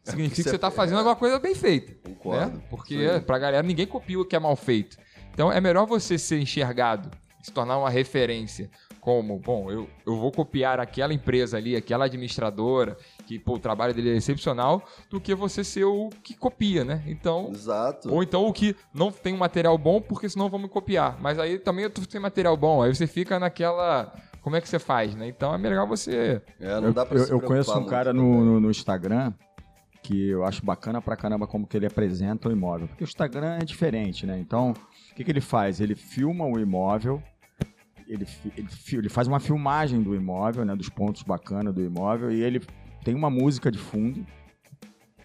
significa 0.05 0.37
que 0.37 0.43
você 0.45 0.51
você 0.51 0.57
está 0.57 0.69
é- 0.69 0.71
fazendo 0.71 0.99
alguma 0.99 1.17
coisa 1.17 1.39
bem 1.39 1.55
feita. 1.55 1.93
Concordo. 2.09 2.57
Né? 2.59 2.63
Porque 2.71 2.95
Sim. 3.15 3.21
pra 3.21 3.39
galera 3.39 3.63
ninguém 3.67 3.87
copia 3.87 4.21
o 4.21 4.25
que 4.25 4.37
é 4.37 4.39
mal 4.39 4.55
feito. 4.55 4.97
Então 5.33 5.51
é 5.51 5.61
melhor 5.61 5.87
você 5.87 6.17
ser 6.17 6.39
enxergado, 6.39 7.11
se 7.43 7.51
tornar 7.53 7.77
uma 7.79 7.91
referência. 7.91 8.71
Como, 9.07 9.39
bom, 9.39 9.71
eu, 9.71 9.89
eu 10.05 10.17
vou 10.17 10.33
copiar 10.33 10.81
aquela 10.81 11.15
empresa 11.15 11.57
ali, 11.57 11.77
aquela 11.77 12.07
administradora, 12.07 12.97
que 13.25 13.39
pô, 13.39 13.55
o 13.55 13.59
trabalho 13.61 13.95
dele 13.95 14.11
é 14.11 14.17
excepcional, 14.17 14.83
do 15.09 15.21
que 15.21 15.33
você 15.33 15.63
ser 15.63 15.85
o 15.85 16.09
que 16.25 16.35
copia, 16.37 16.85
né? 16.85 17.05
Então, 17.07 17.51
Exato. 17.53 18.13
ou 18.13 18.21
então 18.21 18.45
o 18.49 18.53
que 18.53 18.75
não 18.93 19.13
tem 19.13 19.33
um 19.33 19.37
material 19.37 19.79
bom, 19.79 20.01
porque 20.01 20.29
senão 20.29 20.49
vão 20.49 20.59
me 20.59 20.69
copiar. 20.69 21.19
Mas 21.21 21.39
aí 21.39 21.57
também 21.57 21.85
eu 21.85 21.91
tô 21.91 22.03
sem 22.03 22.21
material 22.21 22.57
bom. 22.57 22.83
Aí 22.83 22.93
você 22.93 23.07
fica 23.07 23.39
naquela. 23.39 24.13
Como 24.43 24.57
é 24.57 24.61
que 24.61 24.69
você 24.69 24.81
faz, 24.81 25.15
né? 25.15 25.29
Então 25.29 25.55
é 25.55 25.59
melhor 25.59 25.87
você. 25.87 26.43
É, 26.59 26.81
não 26.81 26.89
Eu, 26.89 26.93
dá 26.93 27.07
pra 27.07 27.17
eu- 27.17 27.25
se 27.27 27.31
eu 27.31 27.41
conheço 27.41 27.79
um 27.79 27.87
cara 27.87 28.13
no, 28.13 28.45
no- 28.45 28.59
no 28.61 28.71
Instagram 28.73 29.33
que 30.03 30.31
eu 30.31 30.45
acho 30.45 30.65
bacana 30.67 31.01
pra 31.01 31.15
caramba 31.17 31.47
como 31.47 31.65
que 31.65 31.77
ele 31.77 31.87
apresenta 31.87 32.49
o 32.49 32.53
imóvel. 32.53 32.89
Porque 32.89 33.05
o 33.05 33.07
Instagram 33.07 33.59
é 33.61 33.65
diferente, 33.65 34.27
né? 34.27 34.37
Então, 34.37 34.73
o 35.13 35.15
que, 35.15 35.23
que 35.23 35.31
ele 35.31 35.41
faz? 35.41 35.81
Ele 35.81 35.95
filma 35.95 36.45
o 36.45 36.59
imóvel, 36.59 37.23
ele, 38.09 38.27
ele, 38.57 38.69
ele 38.93 39.09
faz 39.09 39.27
uma 39.29 39.41
filmagem 39.41 40.03
do 40.03 40.15
imóvel, 40.15 40.65
né? 40.65 40.75
Dos 40.75 40.89
pontos 40.89 41.23
bacanas 41.23 41.75
do 41.75 41.83
imóvel, 41.83 42.31
e 42.31 42.43
ele 42.43 42.61
tem 43.05 43.15
uma 43.15 43.31
música 43.31 43.71
de 43.71 43.79
fundo. 43.79 44.27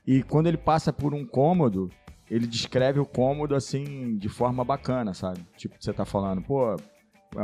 E 0.05 0.23
quando 0.23 0.47
ele 0.47 0.57
passa 0.57 0.91
por 0.91 1.13
um 1.13 1.25
cômodo, 1.25 1.89
ele 2.29 2.47
descreve 2.47 2.99
o 2.99 3.05
cômodo 3.05 3.55
assim, 3.55 4.17
de 4.17 4.29
forma 4.29 4.63
bacana, 4.63 5.13
sabe? 5.13 5.39
Tipo, 5.57 5.75
você 5.79 5.93
tá 5.93 6.05
falando, 6.05 6.41
pô, 6.41 6.75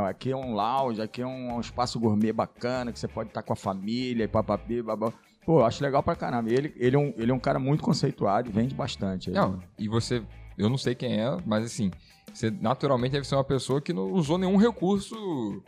aqui 0.06 0.30
é 0.30 0.36
um 0.36 0.54
lounge, 0.54 1.00
aqui 1.00 1.22
é 1.22 1.26
um, 1.26 1.56
um 1.56 1.60
espaço 1.60 2.00
gourmet 2.00 2.32
bacana, 2.32 2.92
que 2.92 2.98
você 2.98 3.08
pode 3.08 3.30
estar 3.30 3.42
com 3.42 3.52
a 3.52 3.56
família 3.56 4.24
e 4.24 4.28
papapi, 4.28 4.82
babá. 4.82 5.12
Pô, 5.44 5.64
acho 5.64 5.82
legal 5.82 6.02
pra 6.02 6.16
caramba. 6.16 6.50
Ele, 6.50 6.74
ele, 6.76 6.96
é 6.96 6.98
um, 6.98 7.14
ele 7.16 7.30
é 7.30 7.34
um 7.34 7.38
cara 7.38 7.58
muito 7.58 7.82
conceituado 7.82 8.48
e 8.48 8.52
vende 8.52 8.74
bastante. 8.74 9.30
aí. 9.30 9.36
Não, 9.36 9.58
e 9.78 9.88
você, 9.88 10.22
eu 10.56 10.68
não 10.68 10.76
sei 10.76 10.94
quem 10.94 11.20
é, 11.20 11.36
mas 11.46 11.64
assim, 11.64 11.90
você 12.32 12.50
naturalmente 12.50 13.12
deve 13.12 13.26
ser 13.26 13.34
uma 13.34 13.44
pessoa 13.44 13.80
que 13.80 13.92
não 13.92 14.12
usou 14.12 14.38
nenhum 14.38 14.56
recurso 14.56 15.62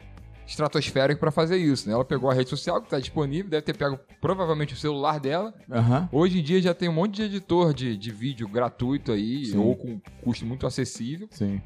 estratosférico 0.51 1.21
pra 1.21 1.31
fazer 1.31 1.57
isso, 1.57 1.89
né? 1.89 1.95
Ela 1.95 2.05
pegou 2.05 2.29
a 2.29 2.35
rede 2.35 2.51
social 2.51 2.83
que 2.83 2.89
tá 2.89 2.99
disponível, 2.99 3.51
deve 3.51 3.63
ter 3.63 3.77
pego 3.77 3.99
provavelmente 4.21 4.75
o 4.75 4.77
celular 4.77 5.21
dela. 5.21 5.55
Aham. 5.71 6.09
Hoje 6.11 6.41
em 6.41 6.43
dia 6.43 6.61
já 6.61 6.75
tem 6.75 6.89
um 6.89 6.93
monte 6.93 7.17
de 7.17 7.23
editor 7.23 7.73
de, 7.73 7.97
de 7.97 8.11
vídeo 8.11 8.49
gratuito 8.49 9.13
aí, 9.13 9.47
Sim. 9.47 9.59
ou 9.59 9.77
com 9.77 10.01
custo 10.23 10.45
muito 10.45 10.67
acessível, 10.67 11.29
Sim. 11.31 11.61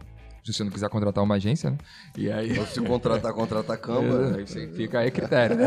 se 0.45 0.53
você 0.53 0.63
não 0.63 0.71
quiser 0.71 0.91
contratar 0.91 1.25
uma 1.25 1.37
agência, 1.37 1.71
né? 1.71 1.79
E 2.17 2.31
aí... 2.31 2.59
Ou 2.59 2.67
se 2.67 2.81
contratar, 2.83 3.33
contratar 3.33 3.77
a 3.77 3.79
Câmara. 3.79 4.37
Aí 4.37 4.47
você 4.47 4.69
fica 4.69 4.99
aí 4.99 5.09
a 5.09 5.11
critério, 5.11 5.57
né? 5.57 5.67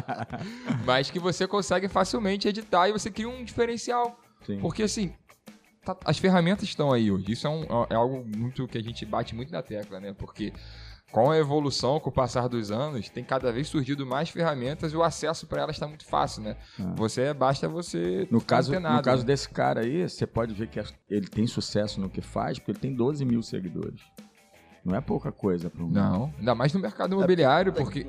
Mas 0.84 1.10
que 1.10 1.20
você 1.20 1.46
consegue 1.46 1.88
facilmente 1.88 2.48
editar 2.48 2.88
e 2.88 2.92
você 2.92 3.08
cria 3.08 3.28
um 3.28 3.44
diferencial. 3.44 4.18
Sim. 4.44 4.58
Porque 4.58 4.82
assim, 4.82 5.12
tá- 5.94 6.00
as 6.10 6.18
ferramentas 6.18 6.64
estão 6.64 6.92
aí 6.92 7.10
hoje. 7.10 7.32
Isso 7.32 7.46
é, 7.46 7.50
um- 7.50 7.64
é 7.90 7.94
algo 7.94 8.24
muito 8.36 8.66
que 8.68 8.78
a 8.78 8.82
gente 8.82 9.04
bate 9.06 9.34
muito 9.34 9.52
na 9.52 9.62
tecla, 9.62 10.00
né? 10.00 10.12
Porque 10.12 10.52
com 11.12 11.28
a 11.30 11.36
evolução, 11.36 11.98
com 11.98 12.08
o 12.08 12.12
passar 12.12 12.46
dos 12.48 12.70
anos, 12.70 13.08
tem 13.08 13.24
cada 13.24 13.50
vez 13.52 13.66
surgido 13.66 14.06
mais 14.06 14.28
ferramentas 14.30 14.92
e 14.92 14.96
o 14.96 15.02
acesso 15.02 15.46
para 15.46 15.62
elas 15.62 15.74
está 15.76 15.86
muito 15.88 16.04
fácil, 16.06 16.42
né? 16.42 16.56
Ah. 16.78 16.92
Você 16.96 17.34
basta 17.34 17.68
você 17.68 18.28
No 18.30 18.40
caso, 18.40 18.70
antenado, 18.72 18.96
no 18.98 19.02
caso 19.02 19.22
né? 19.22 19.26
desse 19.26 19.48
cara 19.48 19.80
aí, 19.80 20.08
você 20.08 20.24
pode 20.26 20.54
ver 20.54 20.68
que 20.68 20.80
ele 21.08 21.26
tem 21.26 21.46
sucesso 21.48 22.00
no 22.00 22.08
que 22.08 22.20
faz, 22.20 22.58
porque 22.58 22.70
ele 22.72 22.78
tem 22.78 22.94
12 22.94 23.24
mil 23.24 23.42
seguidores. 23.42 24.00
Não 24.84 24.94
é 24.96 25.00
pouca 25.00 25.30
coisa 25.32 25.68
para 25.68 25.82
um. 25.84 25.88
Não, 25.88 26.32
ainda 26.38 26.54
mais 26.54 26.72
no 26.72 26.80
mercado 26.80 27.14
imobiliário, 27.14 27.72
porque 27.72 28.06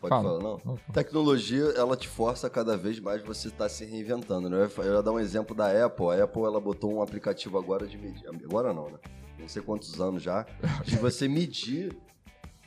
Pode 0.00 0.08
Fala. 0.08 0.40
falar, 0.40 0.58
não? 0.64 0.78
Tecnologia, 0.94 1.64
ela 1.76 1.94
te 1.94 2.08
força 2.08 2.48
cada 2.48 2.74
vez 2.74 2.98
mais 2.98 3.22
você 3.22 3.48
estar 3.48 3.68
se 3.68 3.84
reinventando, 3.84 4.48
né? 4.48 4.68
Eu 4.78 4.94
ia 4.94 5.02
dar 5.02 5.12
um 5.12 5.20
exemplo 5.20 5.54
da 5.54 5.66
Apple. 5.84 6.06
A 6.06 6.24
Apple, 6.24 6.42
ela 6.42 6.58
botou 6.58 6.94
um 6.94 7.02
aplicativo 7.02 7.58
agora 7.58 7.86
de 7.86 7.98
medir... 7.98 8.26
Agora 8.26 8.72
não, 8.72 8.88
né? 8.88 8.98
Não 9.38 9.46
sei 9.46 9.60
quantos 9.60 10.00
anos 10.00 10.22
já. 10.22 10.46
De 10.84 10.96
você 10.98 11.28
medir 11.28 11.94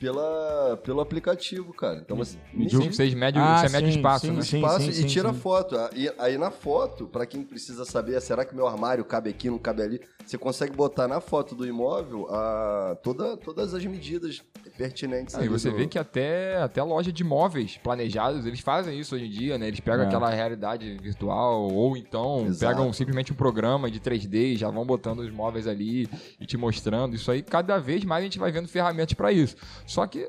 pela, 0.04 0.76
pelo 0.84 1.00
aplicativo, 1.00 1.72
cara. 1.72 2.00
Então 2.04 2.14
você... 2.16 2.36
Mediu? 2.52 2.82
sim, 2.82 2.92
vocês 2.92 3.14
medem, 3.14 3.40
Ah, 3.40 3.58
você 3.66 3.68
mede 3.70 3.90
sim, 3.90 3.96
espaço, 3.96 4.26
sim, 4.26 4.32
né? 4.32 4.42
sim. 4.42 4.56
espaço 4.58 4.90
e 4.90 4.92
sim, 4.92 5.06
tira 5.06 5.32
sim. 5.32 5.38
foto. 5.38 5.76
Aí, 5.78 6.10
aí 6.18 6.36
na 6.36 6.50
foto, 6.50 7.06
pra 7.06 7.24
quem 7.24 7.42
precisa 7.42 7.86
saber, 7.86 8.20
será 8.20 8.44
que 8.44 8.54
meu 8.54 8.66
armário 8.66 9.02
cabe 9.04 9.30
aqui, 9.30 9.48
não 9.48 9.58
cabe 9.58 9.82
ali? 9.82 10.00
Você 10.26 10.36
consegue 10.36 10.74
botar 10.76 11.08
na 11.08 11.20
foto 11.20 11.54
do 11.54 11.66
imóvel 11.66 12.26
a, 12.30 12.96
toda, 13.02 13.36
todas 13.36 13.72
as 13.74 13.84
medidas 13.86 14.42
pertinentes. 14.76 15.34
Ah, 15.34 15.38
e 15.38 15.40
ali 15.42 15.48
você 15.48 15.70
do- 15.70 15.76
vê 15.76 15.86
que 15.86 15.98
até, 15.98 16.56
até 16.58 16.82
loja 16.82 17.12
de 17.12 17.22
móveis 17.24 17.78
planejados, 17.82 18.44
eles 18.46 18.60
fazem 18.60 18.98
isso 18.98 19.14
hoje 19.14 19.26
em 19.26 19.30
dia, 19.30 19.56
né? 19.58 19.68
Eles 19.68 19.80
pegam 19.80 20.04
É. 20.04 20.06
aquela 20.06 20.28
realidade 20.30 20.96
virtual, 21.00 21.70
ou 21.70 21.96
então 21.96 22.46
Exato. 22.46 22.74
pegam 22.74 22.92
simplesmente 22.92 23.32
um 23.32 23.36
programa 23.36 23.90
de 23.90 24.00
3D 24.00 24.34
e 24.54 24.56
já 24.56 24.68
vão 24.70 24.84
botando 24.84 25.20
os 25.20 25.30
móveis 25.30 25.66
ali 25.66 26.08
e 26.40 26.46
te 26.46 26.56
mostrando. 26.56 27.14
Isso 27.14 27.30
aí, 27.30 27.42
cada 27.42 27.78
vez 27.78 28.04
mais 28.04 28.22
a 28.22 28.24
gente 28.24 28.38
vai 28.38 28.50
vendo 28.50 28.66
ferramentas 28.68 29.12
para 29.14 29.30
isso. 29.30 29.54
Só 29.94 30.08
que 30.08 30.28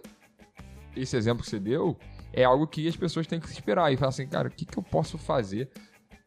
esse 0.95 1.17
exemplo 1.17 1.43
que 1.43 1.49
você 1.49 1.59
deu 1.59 1.97
é 2.31 2.43
algo 2.43 2.67
que 2.67 2.87
as 2.87 2.95
pessoas 2.95 3.25
têm 3.25 3.39
que 3.39 3.47
se 3.47 3.53
esperar 3.53 3.91
e 3.91 3.97
falar 3.97 4.09
assim, 4.09 4.27
cara, 4.27 4.47
o 4.47 4.51
que, 4.51 4.63
que 4.63 4.77
eu 4.77 4.83
posso 4.83 5.17
fazer? 5.17 5.71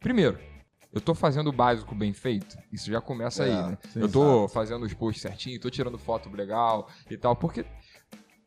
Primeiro, 0.00 0.36
eu 0.92 1.00
tô 1.00 1.14
fazendo 1.14 1.46
o 1.46 1.52
básico 1.52 1.94
bem 1.94 2.12
feito? 2.12 2.58
Isso 2.72 2.90
já 2.90 3.00
começa 3.00 3.44
É, 3.44 3.46
aí, 3.46 3.70
né? 3.70 3.78
sim, 3.92 4.00
eu 4.00 4.10
tô 4.10 4.48
fazendo 4.48 4.84
os 4.84 4.92
posts 4.92 5.22
certinho, 5.22 5.60
tô 5.60 5.70
tirando 5.70 5.96
foto 5.96 6.28
legal 6.30 6.88
e 7.08 7.16
tal, 7.16 7.36
porque 7.36 7.64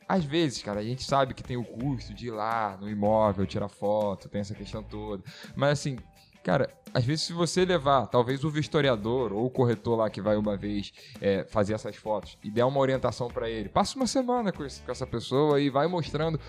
às 0.10 0.26
vezes, 0.26 0.62
cara, 0.62 0.82
a 0.82 0.84
gente 0.84 1.06
sabe 1.06 1.34
que 1.34 1.42
tem 1.42 1.56
o 1.56 1.64
custo 1.64 2.14
de 2.14 2.28
ir 2.28 2.32
lá 2.32 2.76
no 2.76 2.90
imóvel, 2.90 3.46
tirar 3.46 3.70
foto, 3.70 4.28
tem 4.28 4.42
essa 4.42 4.54
questão 4.54 4.84
toda. 4.84 5.24
Mas 5.56 5.80
assim, 5.80 5.98
cara, 6.44 6.70
às 6.94 7.04
vezes 7.06 7.24
se 7.26 7.34
você 7.34 7.64
levar, 7.66 8.08
talvez 8.08 8.44
o 8.44 8.50
vistoriador 8.50 9.32
ou 9.34 9.46
o 9.46 9.50
corretor 9.50 9.98
lá 9.98 10.10
que 10.10 10.22
vai 10.22 10.36
uma 10.38 10.58
vez 10.58 10.92
é, 11.22 11.44
fazer 11.46 11.74
essas 11.74 11.96
fotos 11.96 12.38
e 12.44 12.50
der 12.52 12.66
uma 12.66 12.80
orientação 12.80 13.28
pra 13.30 13.50
ele, 13.50 13.70
passa 13.70 13.96
uma 13.96 14.08
semana 14.08 14.52
com, 14.52 14.64
esse- 14.66 14.82
com 14.82 14.92
essa 14.92 15.06
pessoa 15.08 15.60
e 15.62 15.70
vai 15.70 15.88
mostrando 15.88 16.40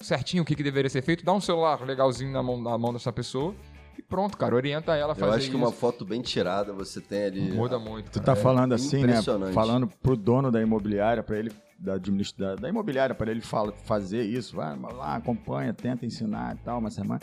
certinho 0.00 0.42
o 0.42 0.46
que, 0.46 0.54
que 0.54 0.62
deveria 0.62 0.88
ser 0.90 1.02
feito, 1.02 1.24
dá 1.24 1.32
um 1.32 1.40
celular 1.40 1.80
legalzinho 1.84 2.30
na 2.30 2.42
mão, 2.42 2.60
na 2.60 2.76
mão 2.78 2.92
dessa 2.92 3.12
pessoa 3.12 3.54
e 3.98 4.02
pronto, 4.02 4.36
cara, 4.38 4.54
orienta 4.54 4.94
ela 4.94 5.12
a 5.12 5.16
Eu 5.16 5.18
fazer 5.18 5.32
acho 5.38 5.50
que 5.50 5.56
isso. 5.56 5.64
uma 5.64 5.72
foto 5.72 6.04
bem 6.04 6.22
tirada 6.22 6.72
você 6.72 7.00
tem 7.00 7.24
ali. 7.24 7.50
Muda 7.52 7.80
muito. 7.80 8.10
Tu 8.12 8.20
cara. 8.20 8.26
tá 8.26 8.32
É. 8.32 8.36
falando 8.36 8.72
assim, 8.74 9.04
né? 9.04 9.20
Falando 9.52 9.88
pro 9.88 10.16
dono 10.16 10.52
da 10.52 10.62
imobiliária, 10.62 11.20
pra 11.24 11.36
ele, 11.36 11.50
da, 11.76 11.96
da, 11.98 12.54
da 12.54 12.68
imobiliária, 12.68 13.12
pra 13.12 13.28
ele 13.28 13.40
fala, 13.40 13.72
fazer 13.84 14.22
isso, 14.22 14.54
vai 14.54 14.78
lá, 14.78 15.16
acompanha, 15.16 15.74
tenta 15.74 16.06
ensinar 16.06 16.54
e 16.54 16.58
tal, 16.64 16.78
uma 16.78 16.90
semana. 16.90 17.18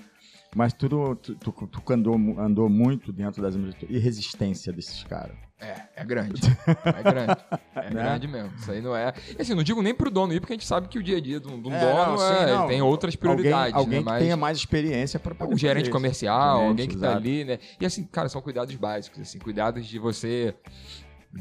Mas 0.56 0.72
tu, 0.72 0.88
tu, 1.18 1.36
tu, 1.36 1.52
tu 1.52 1.94
andou, 1.94 2.16
andou 2.40 2.70
muito 2.70 3.12
dentro 3.12 3.42
das. 3.42 3.56
E 3.90 4.00
resistência 4.00 4.72
desses 4.72 5.04
caras. 5.04 5.36
É, 5.60 5.76
é 5.98 6.04
grande. 6.06 6.42
É 6.66 7.04
grande. 7.04 7.36
É 7.76 7.90
Né? 7.94 8.02
grande 8.04 8.28
mesmo. 8.28 8.52
Isso 8.58 8.72
aí 8.72 8.82
não 8.82 8.96
é. 8.96 9.14
E 9.38 9.42
assim, 9.42 9.54
não 9.54 9.62
digo 9.62 9.82
nem 9.82 9.94
pro 9.94 10.10
dono 10.10 10.34
ir, 10.34 10.40
porque 10.40 10.54
a 10.54 10.56
gente 10.56 10.66
sabe 10.66 10.88
que 10.88 10.98
o 10.98 11.04
dia 11.04 11.18
a 11.18 11.22
dia 11.22 11.40
de 11.42 11.48
um 11.48 11.62
de 11.62 11.68
um 11.68 11.74
É, 11.74 11.80
dono 11.80 12.16
não, 12.16 12.24
é, 12.32 12.54
não. 12.54 12.68
tem 12.68 12.82
outras 12.82 13.16
prioridades. 13.18 13.76
Alguém, 13.76 13.98
alguém 13.98 14.00
né? 14.00 14.04
que 14.04 14.10
Mas 14.10 14.24
tenha 14.24 14.38
mais 14.38 14.58
experiência 14.58 15.20
pra 15.20 15.36
poder 15.36 15.54
o 15.54 15.58
gerente 15.58 15.90
comercial, 15.90 16.56
Gerente, 16.60 16.70
alguém 16.70 16.88
que 16.88 16.96
tá 16.96 17.08
exato. 17.08 17.18
ali, 17.18 17.44
né? 17.44 17.60
E 17.80 17.86
assim, 17.86 18.04
cara, 18.06 18.30
são 18.30 18.42
cuidados 18.42 18.74
básicos, 18.76 19.20
assim, 19.22 19.38
cuidados 19.40 19.86
de 19.86 20.00
você. 20.00 20.56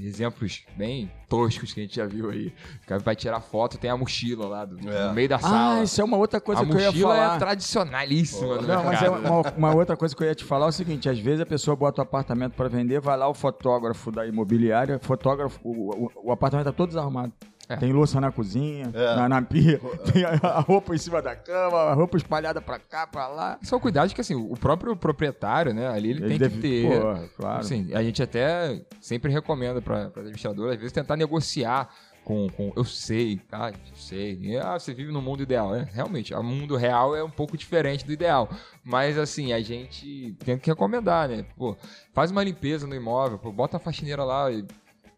Exemplos 0.00 0.64
bem 0.76 1.10
toscos 1.28 1.72
que 1.72 1.80
a 1.80 1.82
gente 1.84 1.96
já 1.96 2.04
viu 2.06 2.30
aí. 2.30 2.52
O 2.82 2.86
cara 2.86 3.00
vai 3.00 3.14
tirar 3.14 3.40
foto, 3.40 3.78
tem 3.78 3.88
a 3.90 3.96
mochila 3.96 4.46
lá 4.48 4.64
do, 4.64 4.76
É. 4.90 5.08
no 5.08 5.14
meio 5.14 5.28
da 5.28 5.36
Ah, 5.36 5.40
sala. 5.40 5.82
isso 5.84 6.00
é 6.00 6.04
uma 6.04 6.16
outra 6.16 6.40
coisa 6.40 6.62
a 6.62 6.66
que 6.66 6.72
eu 6.72 6.78
ia 6.80 6.86
mochila 6.86 7.14
falar. 7.14 7.36
é 7.36 7.38
tradicionalíssima 7.38 8.56
no 8.56 8.62
Não, 8.66 8.84
mas 8.84 9.02
é 9.02 9.08
mercado. 9.10 9.26
uma, 9.32 9.50
uma 9.68 9.74
outra 9.76 9.96
coisa 9.96 10.14
que 10.14 10.22
eu 10.22 10.26
ia 10.26 10.34
te 10.34 10.44
falar 10.44 10.66
é 10.66 10.68
o 10.68 10.72
seguinte: 10.72 11.08
às 11.08 11.18
vezes 11.18 11.40
a 11.40 11.46
pessoa 11.46 11.76
bota 11.76 12.00
o 12.00 12.04
apartamento 12.04 12.54
para 12.54 12.68
vender, 12.68 13.00
vai 13.00 13.16
lá 13.16 13.28
o 13.28 13.34
fotógrafo 13.34 14.10
da 14.10 14.26
imobiliária, 14.26 14.98
fotógrafo, 15.00 15.58
o, 15.62 16.06
o- 16.06 16.10
o 16.24 16.32
apartamento 16.32 16.66
tá 16.66 16.72
todo 16.72 16.88
desarrumado. 16.88 17.32
É. 17.68 17.76
Tem 17.76 17.92
louça 17.92 18.20
na 18.20 18.30
cozinha, 18.30 18.90
É. 18.92 19.16
na, 19.16 19.28
na 19.28 19.42
pia, 19.42 19.80
tem 20.12 20.22
a, 20.24 20.32
a 20.48 20.60
roupa 20.60 20.94
em 20.94 20.98
cima 20.98 21.22
da 21.22 21.34
cama, 21.34 21.78
a 21.78 21.94
roupa 21.94 22.16
espalhada 22.18 22.60
pra 22.60 22.78
cá, 22.78 23.06
pra 23.06 23.26
lá. 23.26 23.58
São 23.62 23.80
cuidados 23.80 24.12
que, 24.12 24.20
assim, 24.20 24.34
o 24.34 24.54
próprio 24.54 24.94
proprietário, 24.94 25.72
né, 25.72 25.86
ali 25.88 26.10
ele, 26.10 26.28
tem 26.28 26.38
deve- 26.38 26.56
que 26.56 26.60
ter. 26.60 27.00
Pô, 27.00 27.28
claro. 27.38 27.60
Assim, 27.60 27.92
a 27.94 28.02
gente 28.02 28.22
até 28.22 28.84
sempre 29.00 29.32
recomenda 29.32 29.80
para 29.80 30.06
administrador, 30.06 30.72
às 30.72 30.76
vezes, 30.76 30.92
tentar 30.92 31.16
negociar 31.16 31.88
com, 32.22 32.48
com. 32.50 32.70
Eu 32.76 32.84
sei, 32.84 33.36
tá? 33.38 33.70
Eu 33.70 33.96
sei. 33.96 34.38
E, 34.42 34.56
ah, 34.58 34.78
você 34.78 34.92
vive 34.92 35.10
no 35.12 35.22
mundo 35.22 35.42
ideal, 35.42 35.70
né? 35.72 35.88
Realmente, 35.92 36.34
o 36.34 36.42
mundo 36.42 36.76
real 36.76 37.16
é 37.16 37.24
um 37.24 37.30
pouco 37.30 37.56
diferente 37.56 38.04
do 38.04 38.12
ideal. 38.12 38.48
Mas, 38.84 39.16
assim, 39.18 39.52
a 39.54 39.60
gente 39.62 40.34
tem 40.44 40.58
que 40.58 40.68
recomendar, 40.70 41.28
né? 41.30 41.44
Pô, 41.56 41.74
faz 42.12 42.30
uma 42.30 42.42
limpeza 42.44 42.86
no 42.86 42.94
imóvel, 42.94 43.38
pô, 43.38 43.50
bota 43.50 43.78
a 43.78 43.80
faxineira 43.80 44.22
lá 44.24 44.50
e 44.50 44.64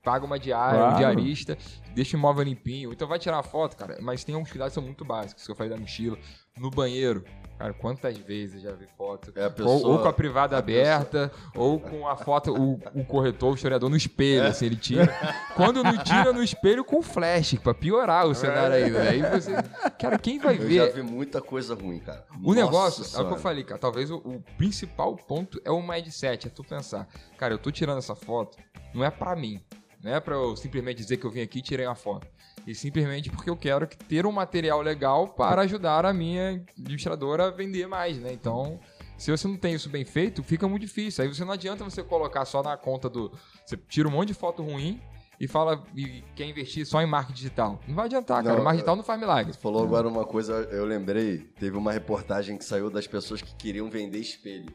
paga 0.04 0.24
uma 0.24 0.38
diária, 0.38 0.78
um 0.78 0.82
Claro. 0.82 0.96
diarista, 0.98 1.58
deixa 1.96 2.16
o 2.16 2.20
imóvel 2.20 2.44
limpinho. 2.44 2.92
Então 2.92 3.08
vai 3.08 3.18
tirar 3.18 3.42
foto, 3.42 3.76
cara. 3.76 3.98
Mas 4.00 4.22
tem 4.22 4.36
uns 4.36 4.48
cuidados 4.50 4.72
que 4.72 4.74
são 4.74 4.82
muito 4.84 5.04
básicos, 5.04 5.44
que 5.44 5.50
eu 5.50 5.56
falei 5.56 5.70
da 5.72 5.78
mochila. 5.78 6.16
No 6.58 6.70
banheiro, 6.70 7.22
cara, 7.58 7.74
quantas 7.74 8.16
vezes 8.16 8.62
eu 8.64 8.70
já 8.70 8.76
vi 8.76 8.86
foto? 8.96 9.30
É 9.36 9.42
a 9.42 9.44
Ou- 9.46 9.50
pessoa- 9.52 9.88
ou, 9.92 9.98
com 9.98 10.08
a 10.08 10.12
privada 10.12 10.56
a 10.56 10.58
aberta, 10.58 11.30
ou 11.54 11.78
com 11.78 12.08
a 12.08 12.16
foto, 12.16 12.50
o, 12.54 12.74
o 12.98 13.04
corretor, 13.04 13.52
o 13.52 13.54
historiador 13.54 13.90
no 13.90 13.96
espelho, 13.96 14.46
assim, 14.46 14.64
ele 14.66 14.76
tira. 14.76 15.06
Quando 15.54 15.82
não 15.82 15.98
tira 15.98 16.32
no 16.32 16.42
espelho, 16.42 16.82
com 16.82 17.02
flash, 17.02 17.54
pra 17.62 17.74
piorar 17.74 18.26
o 18.26 18.34
cenário 18.34 18.74
ainda. 18.86 19.02
Aí 19.02 19.20
você. 19.22 19.52
Cara, 19.98 20.18
quem 20.18 20.38
vai 20.38 20.54
Eu 20.56 20.70
já 20.70 20.84
ver? 20.86 20.92
vi 20.94 21.02
muita 21.02 21.42
coisa 21.42 21.74
ruim, 21.74 21.98
cara. 21.98 22.24
O 22.42 22.54
negócio, 22.54 23.00
é 23.00 23.02
o 23.02 23.04
que 23.04 23.10
Senhora. 23.16 23.34
eu 23.34 23.38
falei, 23.38 23.62
cara. 23.64 23.78
Talvez 23.80 24.10
o, 24.10 24.16
o 24.18 24.42
principal 24.56 25.14
ponto 25.16 25.60
é 25.64 25.70
o 25.70 25.82
mindset, 25.86 26.46
é 26.46 26.50
tu 26.50 26.64
pensar, 26.64 27.06
cara, 27.36 27.52
eu 27.52 27.58
tô 27.58 27.70
tirando 27.70 27.98
essa 27.98 28.14
foto, 28.14 28.56
não 28.94 29.04
é 29.04 29.10
pra 29.10 29.36
mim. 29.36 29.60
Não 30.06 30.14
é 30.14 30.20
pra 30.20 30.36
eu 30.36 30.54
simplesmente 30.56 30.98
dizer 30.98 31.16
que 31.16 31.24
eu 31.26 31.30
vim 31.32 31.40
aqui 31.40 31.58
e 31.58 31.62
tirei 31.62 31.84
uma 31.84 31.96
foto. 31.96 32.28
E 32.64 32.72
simplesmente 32.76 33.28
porque 33.28 33.50
eu 33.50 33.56
quero 33.56 33.88
que- 33.88 33.96
ter 33.96 34.24
um 34.24 34.30
material 34.30 34.80
legal 34.80 35.26
para 35.26 35.62
ajudar 35.62 36.06
a 36.06 36.12
minha 36.12 36.64
administradora 36.78 37.46
a 37.48 37.50
vender 37.50 37.88
mais, 37.88 38.16
né? 38.18 38.32
Então, 38.32 38.78
se 39.18 39.32
você 39.32 39.48
não 39.48 39.56
tem 39.56 39.74
isso 39.74 39.88
bem 39.88 40.04
feito, 40.04 40.44
fica 40.44 40.68
muito 40.68 40.82
difícil. 40.82 41.24
Aí 41.24 41.34
você 41.34 41.44
não 41.44 41.52
adianta 41.52 41.82
você 41.82 42.04
colocar 42.04 42.44
só 42.44 42.62
na 42.62 42.76
conta 42.76 43.08
do. 43.10 43.32
Você 43.64 43.76
tira 43.76 44.06
um 44.06 44.12
monte 44.12 44.28
de 44.28 44.34
foto 44.34 44.62
ruim 44.62 45.00
e 45.40 45.48
fala 45.48 45.82
e 45.96 46.22
quer 46.36 46.44
investir 46.46 46.86
só 46.86 47.02
em 47.02 47.06
marketing 47.06 47.34
digital. 47.38 47.80
Não 47.88 47.94
vai 47.96 48.04
adiantar, 48.06 48.44
cara. 48.44 48.54
Não, 48.54 48.60
o 48.62 48.64
marketing 48.64 48.76
digital 48.78 48.96
não 48.96 49.02
faz 49.04 49.18
milagre. 49.18 49.52
Você 49.54 49.58
falou 49.58 49.82
agora 49.82 50.06
uma 50.06 50.24
coisa, 50.24 50.52
eu 50.70 50.84
lembrei, 50.84 51.38
teve 51.58 51.76
uma 51.76 51.90
reportagem 51.90 52.56
que 52.56 52.64
saiu 52.64 52.90
das 52.90 53.08
pessoas 53.08 53.42
que 53.42 53.52
queriam 53.56 53.90
vender 53.90 54.18
espelho. 54.20 54.72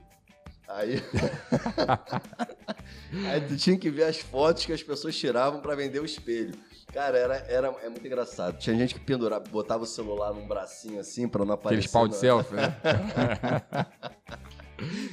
Aí. 0.76 1.04
Aí 3.30 3.42
tu 3.42 3.58
tinha 3.58 3.78
que 3.78 3.90
ver 3.90 4.04
as 4.04 4.18
fotos 4.18 4.66
que 4.66 4.74
as 4.74 4.82
pessoas 4.82 5.16
tiravam 5.16 5.60
pra 5.60 5.76
vender 5.76 6.00
o 6.00 6.06
espelho. 6.06 6.54
Cara, 6.94 7.18
era, 7.18 7.36
era 7.48 7.68
é 7.84 7.90
muito 7.90 8.06
engraçado. 8.06 8.58
Tinha 8.58 8.76
gente 8.76 8.94
que 8.94 9.00
pendurava, 9.00 9.44
botava 9.50 9.84
o 9.84 9.88
celular 9.88 10.34
num 10.34 10.48
bracinho 10.48 11.00
assim 11.00 11.28
pra 11.28 11.46
não 11.46 11.54
aparecer. 11.54 11.80
Aqueles 11.80 11.92
pau 11.92 12.08
de 12.08 12.16
selfie, 12.16 12.56
né? 12.56 12.76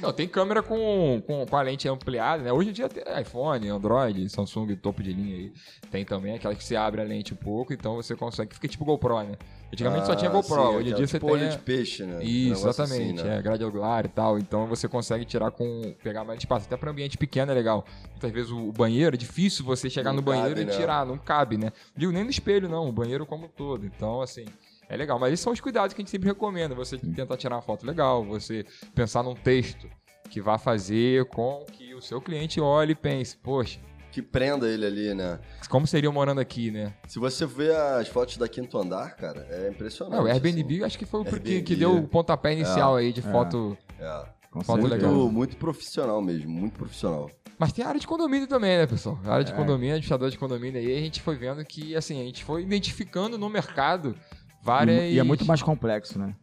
Não, 0.01 0.11
tem 0.13 0.27
câmera 0.27 0.61
com, 0.63 1.21
com, 1.25 1.45
com 1.45 1.55
a 1.57 1.61
lente 1.61 1.87
ampliada, 1.87 2.43
né? 2.43 2.51
Hoje 2.51 2.69
em 2.69 2.73
dia 2.73 2.87
tem 2.89 3.03
iPhone, 3.21 3.67
Android, 3.69 4.27
Samsung, 4.29 4.75
topo 4.75 5.01
de 5.03 5.13
linha 5.13 5.35
aí. 5.35 5.53
Tem 5.91 6.05
também 6.05 6.35
aquela 6.35 6.55
que 6.55 6.63
você 6.63 6.75
abre 6.75 7.01
a 7.01 7.03
lente 7.03 7.33
um 7.33 7.37
pouco, 7.37 7.73
então 7.73 7.95
você 7.95 8.15
consegue. 8.15 8.53
Fica 8.53 8.67
tipo 8.67 8.85
GoPro, 8.85 9.19
né? 9.23 9.37
Antigamente 9.71 10.07
só 10.07 10.15
tinha 10.15 10.31
Ah, 10.31 10.33
GoPro, 10.33 10.55
sim, 10.55 10.75
hoje 10.77 10.89
em 10.89 10.95
dia 10.95 11.07
você 11.07 11.19
tipo 11.19 11.27
tem. 11.27 11.35
olho 11.35 11.49
de 11.49 11.57
peixe, 11.59 12.03
né? 12.03 12.23
Isso, 12.23 12.61
negócio 12.61 12.69
exatamente. 12.83 13.19
assim, 13.19 13.27
né? 13.29 13.37
É, 13.37 13.41
grade 13.41 13.63
angular 13.63 14.03
e 14.05 14.09
tal. 14.09 14.39
Então 14.39 14.65
você 14.65 14.87
consegue 14.87 15.25
tirar 15.25 15.51
com. 15.51 15.93
pegar 16.03 16.23
mais 16.23 16.39
espaço. 16.39 16.65
Até 16.65 16.75
para 16.75 16.89
ambiente 16.89 17.17
pequeno 17.17 17.51
é 17.51 17.55
legal. 17.55 17.85
Muitas 18.09 18.31
vezes 18.31 18.51
o 18.51 18.71
banheiro 18.71 19.15
é 19.15 19.17
difícil 19.17 19.63
você 19.63 19.87
chegar 19.89 20.09
Não 20.09 20.17
no 20.17 20.21
banheiro 20.23 20.49
cabe, 20.55 20.61
e 20.61 20.65
né? 20.65 20.71
tirar, 20.75 21.05
não 21.05 21.17
cabe, 21.17 21.57
né? 21.57 21.71
Digo 21.95 22.11
nem 22.11 22.23
no 22.23 22.29
espelho, 22.31 22.67
não, 22.67 22.89
o 22.89 22.91
banheiro 22.91 23.25
como 23.27 23.45
um 23.45 23.49
todo. 23.49 23.85
Então, 23.85 24.21
assim. 24.21 24.45
É 24.89 24.97
legal, 24.97 25.19
mas 25.19 25.31
esses 25.33 25.43
são 25.43 25.53
os 25.53 25.61
cuidados 25.61 25.93
que 25.93 26.01
a 26.01 26.03
gente 26.03 26.09
sempre 26.11 26.27
recomenda. 26.29 26.73
Você 26.73 26.97
tentar 26.97 27.37
tirar 27.37 27.55
uma 27.55 27.61
foto 27.61 27.85
legal, 27.85 28.25
você 28.25 28.65
pensar 28.95 29.21
num 29.21 29.35
texto 29.35 29.87
que 30.29 30.41
vá 30.41 30.57
fazer 30.57 31.25
com 31.25 31.63
que 31.71 31.93
o 31.93 32.01
seu 32.01 32.19
cliente 32.19 32.59
olhe 32.59 32.93
e 32.93 32.95
pense, 32.95 33.37
poxa, 33.37 33.79
Que 34.11 34.21
prenda 34.21 34.67
ele 34.67 34.85
ali, 34.85 35.13
né? 35.13 35.39
como 35.69 35.85
seria 35.85 36.11
morando 36.11 36.41
aqui, 36.41 36.71
né? 36.71 36.93
Se 37.07 37.19
você 37.19 37.45
vê 37.45 37.71
as 37.71 38.07
fotos 38.07 38.37
da 38.37 38.47
Quinto 38.47 38.77
Andar, 38.79 39.15
cara, 39.15 39.45
é 39.49 39.69
impressionante. 39.69 40.17
Não, 40.17 40.23
o 40.23 40.27
Airbnb 40.27 40.75
assim. 40.77 40.83
acho 40.83 40.97
que 40.97 41.05
foi 41.05 41.21
o 41.21 41.25
que, 41.25 41.61
que 41.61 41.75
deu 41.75 41.95
o 41.95 42.07
pontapé 42.07 42.53
inicial 42.53 42.95
aí 42.95 43.13
de 43.13 43.19
é. 43.19 43.23
foto. 43.23 43.77
É. 43.99 44.39
Com 44.51 44.61
Foto 44.61 44.81
certeza. 44.81 44.95
legal. 44.95 45.13
Muito, 45.13 45.31
muito 45.33 45.57
profissional 45.57 46.19
mesmo, 46.23 46.49
muito 46.49 46.73
profissional. 46.73 47.29
Mas 47.59 47.71
tem 47.71 47.85
área 47.85 47.99
de 47.99 48.07
condomínio 48.07 48.47
também, 48.47 48.77
né, 48.79 48.87
pessoal? 48.87 49.19
A 49.23 49.33
área 49.33 49.45
de 49.45 49.51
É. 49.51 49.55
condomínio, 49.55 49.89
administrador 49.93 50.31
de 50.31 50.39
condomínio 50.39 50.79
aí, 50.79 50.97
a 50.97 50.99
gente 50.99 51.21
foi 51.21 51.35
vendo 51.35 51.63
que, 51.63 51.95
assim, 51.95 52.19
a 52.19 52.23
gente 52.23 52.43
foi 52.43 52.63
identificando 52.63 53.37
no 53.37 53.47
mercado 53.47 54.15
várias. 54.61 55.03
E, 55.03 55.13
e 55.15 55.19
é 55.19 55.23
muito 55.23 55.45
mais 55.45 55.61
complexo, 55.61 56.17
né? 56.19 56.35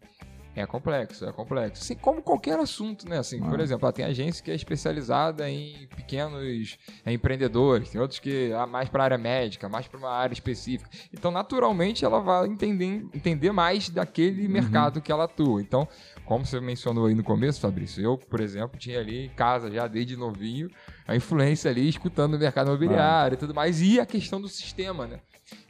É 0.58 0.64
complexo, 0.64 1.26
é 1.26 1.32
complexo. 1.32 1.82
Assim 1.82 1.94
como 1.94 2.22
qualquer 2.22 2.58
assunto, 2.58 3.06
né? 3.06 3.18
Assim, 3.18 3.38
Ah. 3.44 3.50
por 3.50 3.60
exemplo, 3.60 3.86
ah, 3.86 3.92
tem 3.92 4.06
agência 4.06 4.42
que 4.42 4.50
é 4.50 4.54
especializada 4.54 5.50
em 5.50 5.86
pequenos 5.94 6.78
é, 7.04 7.12
empreendedores, 7.12 7.90
tem 7.90 8.00
outros 8.00 8.18
que 8.18 8.50
ah, 8.54 8.66
mais 8.66 8.88
para 8.88 9.04
área 9.04 9.18
médica, 9.18 9.68
mais 9.68 9.86
para 9.86 9.98
uma 9.98 10.08
área 10.08 10.32
específica. 10.32 10.88
Então, 11.12 11.30
naturalmente, 11.30 12.06
ela 12.06 12.20
vai 12.20 12.46
entender, 12.46 13.04
entender 13.14 13.52
mais 13.52 13.90
daquele 13.90 14.48
mercado 14.48 15.02
que 15.02 15.12
ela 15.12 15.24
atua. 15.24 15.60
Então, 15.60 15.86
como 16.24 16.46
você 16.46 16.58
mencionou 16.58 17.04
aí 17.04 17.14
no 17.14 17.22
começo, 17.22 17.60
Fabrício, 17.60 18.02
eu, 18.02 18.16
por 18.16 18.40
exemplo, 18.40 18.78
tinha 18.78 18.98
ali 18.98 19.26
em 19.26 19.28
casa 19.28 19.70
já 19.70 19.86
desde 19.86 20.16
novinho 20.16 20.70
a 21.06 21.14
influência 21.14 21.70
ali 21.70 21.86
escutando 21.86 22.32
o 22.32 22.38
mercado 22.38 22.68
imobiliário 22.68 23.34
e 23.34 23.38
tudo 23.38 23.54
mais, 23.54 23.82
e 23.82 24.00
a 24.00 24.06
questão 24.06 24.40
do 24.40 24.48
sistema, 24.48 25.06
né? 25.06 25.20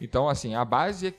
Então, 0.01 0.29
assim, 0.29 0.55
a 0.55 0.65
base 0.65 1.13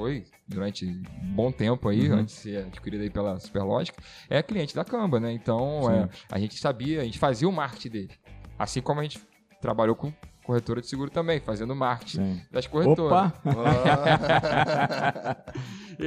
foi 0.00 0.24
durante 0.48 0.86
um 0.86 1.02
bom 1.34 1.52
tempo 1.52 1.90
aí, 1.90 2.10
Uhum. 2.10 2.20
antes 2.20 2.36
de 2.36 2.40
ser 2.40 2.56
adquirida 2.64 3.02
aí 3.02 3.10
pela 3.10 3.38
Superlógica, 3.38 4.02
é 4.30 4.42
cliente 4.42 4.74
da 4.74 4.82
Canva, 4.82 5.20
né? 5.20 5.30
Então, 5.30 5.90
é, 5.90 6.08
a 6.32 6.38
gente 6.38 6.58
sabia, 6.58 7.02
a 7.02 7.04
gente 7.04 7.18
fazia 7.18 7.46
o 7.46 7.52
marketing 7.52 7.90
dele. 7.90 8.10
Assim 8.58 8.80
como 8.80 9.00
a 9.00 9.02
gente 9.02 9.20
trabalhou 9.60 9.94
com 9.94 10.10
corretora 10.42 10.80
de 10.80 10.88
seguro 10.88 11.10
também, 11.10 11.38
fazendo 11.38 11.76
marketing 11.76 12.16
Sim. 12.16 12.40
das 12.50 12.66
corretoras. 12.66 13.30
Opa! 13.44 15.36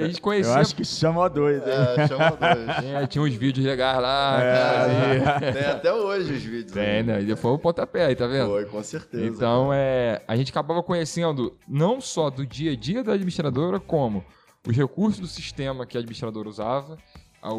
A 0.02 0.06
gente 0.06 0.18
Eu 0.18 0.22
conhecia. 0.22 0.54
acho 0.56 0.76
que 0.76 0.84
chama 0.86 1.30
dois, 1.30 1.62
é, 1.66 2.08
chama 2.08 2.32
dois. 2.32 2.86
É, 2.86 3.08
tinha 3.08 3.24
uns 3.24 3.34
vídeos 3.34 3.66
legais 3.66 4.02
lá. 4.02 4.40
É. 4.42 5.20
fazia. 5.20 5.54
Tem 5.54 5.66
até 5.66 5.94
hoje 5.94 6.34
os 6.34 6.44
vídeos. 6.44 6.72
Tem, 6.72 7.04
né? 7.04 7.22
E 7.22 7.36
foi 7.36 7.52
o 7.52 7.58
pontapé 7.60 8.06
aí, 8.06 8.16
tá 8.16 8.28
vendo? 8.28 8.50
Foi, 8.50 8.66
com 8.66 8.84
certeza. 8.84 9.26
Então, 9.26 9.72
é, 9.74 10.22
a 10.28 10.36
gente 10.36 10.52
acabava 10.52 10.82
conhecendo 10.84 11.54
não 11.68 12.00
só 12.02 12.30
do 12.30 12.46
dia 12.46 12.72
a 12.72 12.76
dia 12.76 13.04
da 13.04 13.14
administradora, 13.14 13.80
como 13.80 14.24
os 14.68 14.76
recursos 14.76 15.20
do 15.20 15.28
sistema 15.28 15.86
que 15.86 15.98
a 15.98 16.00
administradora 16.00 16.48
usava, 16.48 16.98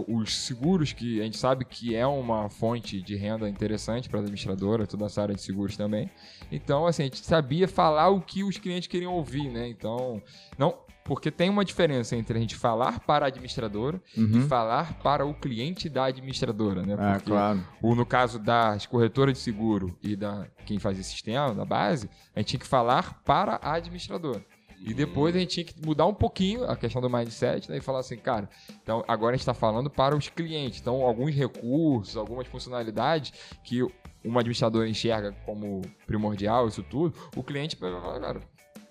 os 0.08 0.34
seguros, 0.46 0.92
que 0.94 1.20
a 1.20 1.24
gente 1.24 1.36
sabe 1.36 1.64
que 1.64 1.94
é 1.94 2.06
uma 2.06 2.48
fonte 2.48 3.02
de 3.02 3.16
renda 3.16 3.48
interessante 3.48 4.08
para 4.08 4.18
a 4.18 4.22
administradora, 4.22 4.86
toda 4.86 5.04
essa 5.04 5.20
área 5.20 5.34
de 5.34 5.42
seguros 5.42 5.76
também. 5.76 6.10
Então, 6.50 6.86
assim, 6.86 7.02
a 7.02 7.04
gente 7.04 7.18
sabia 7.24 7.68
falar 7.68 8.08
o 8.08 8.20
que 8.20 8.42
os 8.42 8.56
clientes 8.56 8.88
queriam 8.88 9.12
ouvir, 9.12 9.50
né? 9.50 9.68
Então, 9.68 10.22
não. 10.56 10.74
Porque 11.04 11.30
tem 11.30 11.50
uma 11.50 11.64
diferença 11.64 12.16
entre 12.16 12.38
a 12.38 12.40
gente 12.40 12.54
falar 12.56 13.00
para 13.00 13.26
a 13.26 13.28
administradora 13.28 14.00
e 14.16 14.20
Uhum. 14.20 14.48
falar 14.48 14.94
para 15.02 15.26
o 15.26 15.34
cliente 15.34 15.88
da 15.88 16.04
administradora, 16.06 16.82
né? 16.82 16.94
É, 16.98 17.12
Porque 17.14 17.30
claro. 17.30 17.60
ou 17.82 17.94
no 17.94 18.06
caso 18.06 18.38
das 18.38 18.86
corretoras 18.86 19.34
de 19.34 19.40
seguro 19.40 19.96
e 20.02 20.16
da 20.16 20.46
quem 20.64 20.78
fazia 20.78 21.02
sistema, 21.02 21.54
da 21.54 21.64
base, 21.64 22.08
a 22.34 22.40
gente 22.40 22.48
tinha 22.48 22.60
que 22.60 22.66
falar 22.66 23.20
para 23.22 23.56
a 23.62 23.74
administradora. 23.74 24.42
E 24.86 24.92
depois 24.92 25.34
a 25.34 25.38
gente 25.38 25.50
tinha 25.54 25.64
que 25.64 25.74
mudar 25.86 26.04
um 26.06 26.12
pouquinho 26.12 26.64
a 26.64 26.76
questão 26.76 27.00
do 27.00 27.08
mindset 27.08 27.70
né, 27.70 27.78
e 27.78 27.80
falar 27.80 28.00
assim, 28.00 28.16
cara, 28.18 28.48
então 28.82 29.02
agora 29.08 29.32
a 29.32 29.36
gente 29.36 29.40
está 29.42 29.54
falando 29.54 29.88
para 29.88 30.14
os 30.16 30.28
clientes. 30.28 30.78
Então, 30.80 31.02
alguns 31.02 31.34
recursos, 31.34 32.16
algumas 32.18 32.46
funcionalidades 32.46 33.32
que 33.62 33.82
uma 34.24 34.40
administradora 34.40 34.86
enxerga 34.88 35.32
como 35.46 35.80
primordial, 36.06 36.68
isso 36.68 36.82
tudo, 36.82 37.14
o 37.36 37.42
cliente 37.42 37.76
vai 37.76 37.90
falar, 37.92 38.20
cara, 38.20 38.40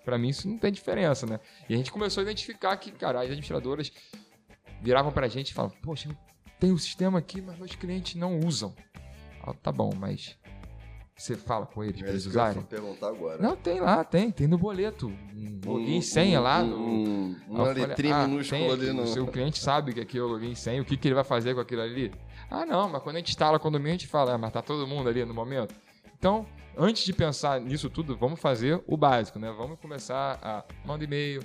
para 0.03 0.17
mim 0.17 0.29
isso 0.29 0.47
não 0.47 0.57
tem 0.57 0.71
diferença, 0.71 1.25
né? 1.25 1.39
E 1.69 1.73
a 1.73 1.77
gente 1.77 1.91
começou 1.91 2.21
a 2.21 2.23
identificar 2.23 2.75
que, 2.77 2.91
cara, 2.91 3.19
as 3.19 3.25
administradoras 3.25 3.91
viravam 4.81 5.11
pra 5.11 5.27
gente 5.27 5.49
e 5.49 5.53
falavam, 5.53 5.77
poxa, 5.81 6.09
tem 6.59 6.71
um 6.71 6.77
sistema 6.77 7.19
aqui, 7.19 7.41
mas 7.41 7.57
meus 7.57 7.75
clientes 7.75 8.15
não 8.15 8.39
usam. 8.39 8.73
Ah, 9.45 9.53
tá 9.53 9.71
bom, 9.71 9.91
mas 9.97 10.37
você 11.15 11.35
fala 11.35 11.65
com 11.65 11.83
eles 11.83 11.99
pra 11.99 12.07
É 12.07 12.11
eles 12.11 12.23
que 12.23 12.29
eu 12.29 12.31
usarem? 12.31 12.61
perguntar 12.63 13.07
agora. 13.09 13.41
Não, 13.41 13.55
tem 13.55 13.79
lá, 13.79 14.03
tem, 14.03 14.31
tem 14.31 14.47
no 14.47 14.57
boleto. 14.57 15.07
Um 15.35 15.59
login 15.65 15.97
Um- 15.99 16.01
senha 16.01 16.39
um- 16.39 16.43
lá. 16.43 16.63
no... 16.63 16.77
um- 16.77 17.35
uma 17.47 17.71
letrinha 17.71 18.15
ah, 18.15 18.27
minúscula 18.27 18.73
ali 18.73 18.91
no. 18.93 19.03
O 19.03 19.07
seu 19.07 19.27
cliente 19.27 19.59
sabe 19.59 19.93
que 19.93 19.99
aqui 19.99 20.17
é 20.17 20.21
o 20.21 20.27
login 20.27 20.55
senha, 20.55 20.81
o 20.81 20.85
que, 20.85 20.97
que 20.97 21.07
ele 21.07 21.15
vai 21.15 21.23
fazer 21.23 21.53
com 21.53 21.59
aquilo 21.61 21.81
ali? 21.81 22.11
Ah, 22.49 22.65
não, 22.65 22.89
mas 22.89 23.01
quando 23.03 23.15
a 23.17 23.19
gente 23.19 23.29
instala 23.29 23.59
condomínio, 23.59 23.91
a 23.95 23.97
gente 23.97 24.07
fala, 24.07 24.33
ah, 24.33 24.37
mas 24.37 24.51
tá 24.51 24.61
todo 24.61 24.87
mundo 24.87 25.07
ali 25.09 25.23
no 25.25 25.33
momento. 25.33 25.73
Então, 26.17 26.45
antes 26.77 27.03
de 27.03 27.13
pensar 27.13 27.59
nisso 27.59 27.89
tudo, 27.89 28.15
vamos 28.17 28.39
fazer 28.39 28.81
o 28.87 28.95
básico, 28.95 29.39
né? 29.39 29.51
Vamos 29.51 29.79
começar 29.79 30.39
a 30.41 30.63
manda 30.85 31.03
e-mail, 31.03 31.41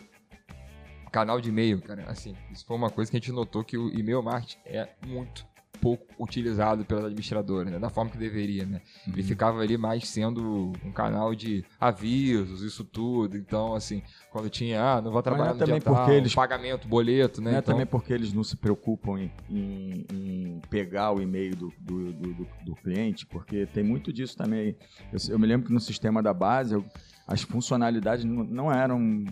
canal 1.10 1.40
de 1.40 1.48
e-mail, 1.48 1.80
cara. 1.80 2.04
Assim, 2.08 2.34
isso 2.50 2.64
foi 2.66 2.76
uma 2.76 2.90
coisa 2.90 3.10
que 3.10 3.16
a 3.16 3.20
gente 3.20 3.32
notou 3.32 3.64
que 3.64 3.76
o 3.76 3.88
e-mail 3.98 4.22
marketing 4.22 4.58
é 4.64 4.88
muito 5.06 5.46
pouco 5.80 6.04
utilizado 6.18 6.84
pelas 6.84 7.04
administradoras, 7.04 7.72
né? 7.72 7.78
Da 7.78 7.88
forma 7.90 8.10
que 8.10 8.18
deveria, 8.18 8.66
né? 8.66 8.80
Ele 9.06 9.22
ficava 9.22 9.60
ali 9.60 9.76
mais 9.78 10.08
sendo 10.08 10.72
um 10.84 10.92
canal 10.92 11.34
de 11.34 11.64
avisos, 11.80 12.62
isso 12.62 12.84
tudo. 12.84 13.36
Então, 13.36 13.74
assim, 13.74 14.02
quando 14.30 14.48
tinha, 14.50 14.82
ah, 14.82 15.00
não 15.02 15.10
vou 15.10 15.22
trabalhar 15.22 15.50
não 15.50 15.56
é 15.56 15.58
também 15.58 15.74
dia 15.76 15.82
tal, 15.82 15.94
porque 15.94 16.12
eles- 16.12 16.34
pagamento, 16.34 16.86
boleto, 16.88 17.40
né? 17.40 17.50
Não 17.50 17.56
é 17.56 17.60
Então, 17.60 17.74
também 17.74 17.86
porque 17.86 18.12
eles 18.12 18.32
não 18.32 18.44
se 18.44 18.56
preocupam 18.56 19.18
em, 19.18 19.30
em- 19.50 20.06
em 20.12 20.60
pegar 20.70 21.12
o 21.12 21.20
e-mail 21.22 21.54
do, 21.56 21.72
do, 21.80 22.12
do- 22.12 22.34
do- 22.34 22.48
do 22.64 22.74
cliente, 22.76 23.26
porque 23.26 23.66
tem 23.66 23.82
muito 23.84 24.12
disso 24.12 24.36
também. 24.36 24.76
Eu, 25.12 25.18
eu 25.30 25.38
me 25.38 25.46
lembro 25.46 25.66
que 25.66 25.72
no 25.72 25.80
sistema 25.80 26.22
da 26.22 26.32
base, 26.34 26.74
eu- 26.74 26.84
as 27.26 27.42
funcionalidades 27.42 28.24
não, 28.24 28.42
não 28.44 28.72
eram. 28.72 29.24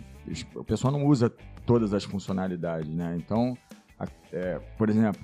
O 0.55 0.63
pessoal 0.63 0.91
não 0.93 1.05
usa 1.05 1.33
todas 1.65 1.93
as 1.93 2.03
funcionalidades, 2.03 2.89
né? 2.89 3.15
Então, 3.17 3.57
a- 3.99 4.07
é, 4.31 4.59
por 4.77 4.89
exemplo, 4.89 5.21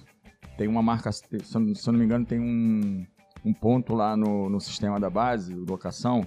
tem 0.58 0.68
uma 0.68 0.82
marca, 0.82 1.12
se 1.12 1.24
eu, 1.32 1.62
não- 1.62 2.00
me 2.00 2.06
engano, 2.06 2.26
tem 2.26 2.39
um, 2.39 3.06
um 3.44 3.54
ponto 3.54 3.94
lá 3.94 4.16
no, 4.16 4.50
no 4.50 4.60
sistema 4.60 5.00
da 5.00 5.10
base, 5.10 5.54
locação, 5.54 6.26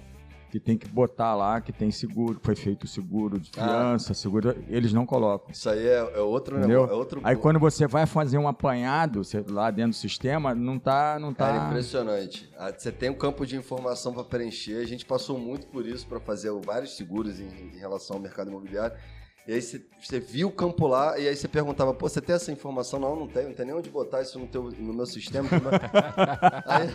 que 0.49 0.61
tem 0.61 0.77
que 0.77 0.87
botar 0.87 1.35
lá 1.35 1.59
que 1.59 1.73
tem 1.73 1.91
seguro, 1.91 2.39
que 2.39 2.45
foi 2.45 2.55
feito 2.55 2.87
seguro 2.87 3.37
de 3.37 3.51
Ah. 3.57 3.65
fiança, 3.67 4.13
seguro. 4.13 4.55
Eles 4.69 4.93
não 4.93 5.05
colocam. 5.05 5.51
Isso 5.51 5.69
aí 5.69 5.85
é, 5.85 5.97
é 6.15 6.19
outro 6.21 6.57
Entendeu? 6.57 6.81
negócio. 6.83 6.93
É 6.95 6.97
outro... 6.97 7.21
Aí 7.21 7.35
quando 7.35 7.59
você 7.59 7.85
vai 7.85 8.05
fazer 8.05 8.37
um 8.37 8.47
apanhado 8.47 9.25
você- 9.25 9.43
lá 9.49 9.69
dentro 9.69 9.91
do 9.91 9.95
sistema, 9.97 10.55
não 10.55 10.79
tá. 10.79 11.19
Não 11.19 11.33
Cara, 11.33 11.59
tá... 11.59 11.67
impressionante. 11.67 12.49
Ah, 12.57 12.71
Você 12.75 12.93
tem 12.93 13.09
um 13.09 13.13
campo 13.13 13.45
de 13.45 13.57
informação 13.57 14.13
para 14.13 14.23
preencher. 14.23 14.77
A 14.81 14.87
gente 14.87 15.05
passou 15.05 15.37
muito 15.37 15.67
por 15.67 15.85
isso 15.85 16.07
para 16.07 16.19
fazer 16.21 16.49
vários 16.65 16.95
seguros 16.95 17.41
em, 17.41 17.47
em 17.73 17.77
relação 17.77 18.15
ao 18.15 18.21
mercado 18.21 18.49
imobiliário. 18.49 18.95
E 19.47 19.53
aí 19.53 19.61
você, 19.61 19.81
você 20.01 20.19
viu 20.19 20.49
o 20.49 20.51
campo 20.51 20.85
lá 20.87 21.17
e 21.17 21.25
aí 21.25 21.33
você 21.35 21.47
perguntava, 21.47 21.93
pô, 21.93 22.09
você 22.09 22.19
tem 22.19 22.35
essa 22.35 22.51
informação? 22.51 22.99
Não, 22.99 23.15
não 23.15 23.27
tenho, 23.27 23.47
não 23.47 23.55
tem 23.55 23.65
nem 23.65 23.73
onde 23.73 23.89
botar 23.89 24.21
isso 24.21 24.37
no, 24.37 24.45
teu, 24.45 24.63
no 24.77 24.93
meu 24.93 25.05
sistema. 25.05 25.47
aí, 26.65 26.89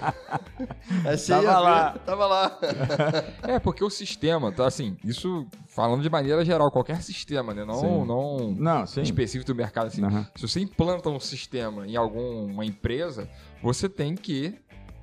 aí 1.07 1.17
você 1.19 1.33
Tava 1.33 1.43
ia 1.45 1.55
ver, 1.55 1.61
lá. 1.61 1.99
tava 2.05 2.27
lá. 2.27 2.61
É, 3.43 3.59
porque 3.59 3.83
o 3.83 3.89
sistema, 3.89 4.53
tá 4.53 4.67
assim, 4.67 4.97
isso 5.03 5.47
falando 5.67 6.03
de 6.03 6.11
maneira 6.11 6.45
geral, 6.45 6.71
qualquer 6.71 7.03
sistema, 7.03 7.55
né? 7.55 7.65
Não, 7.65 7.75
Sim. 7.81 8.05
não 8.07 8.51
Não, 8.59 8.87
sim. 8.87 9.01
específico 9.01 9.47
do 9.51 9.55
mercado. 9.57 9.87
Assim, 9.87 10.05
Aham. 10.05 10.27
Se 10.37 10.47
você 10.47 10.61
implanta 10.61 11.09
um 11.09 11.19
sistema 11.19 11.87
em 11.87 11.97
alguma 11.97 12.65
empresa, 12.67 13.29
você 13.63 13.89
tem 13.89 14.15
que 14.15 14.55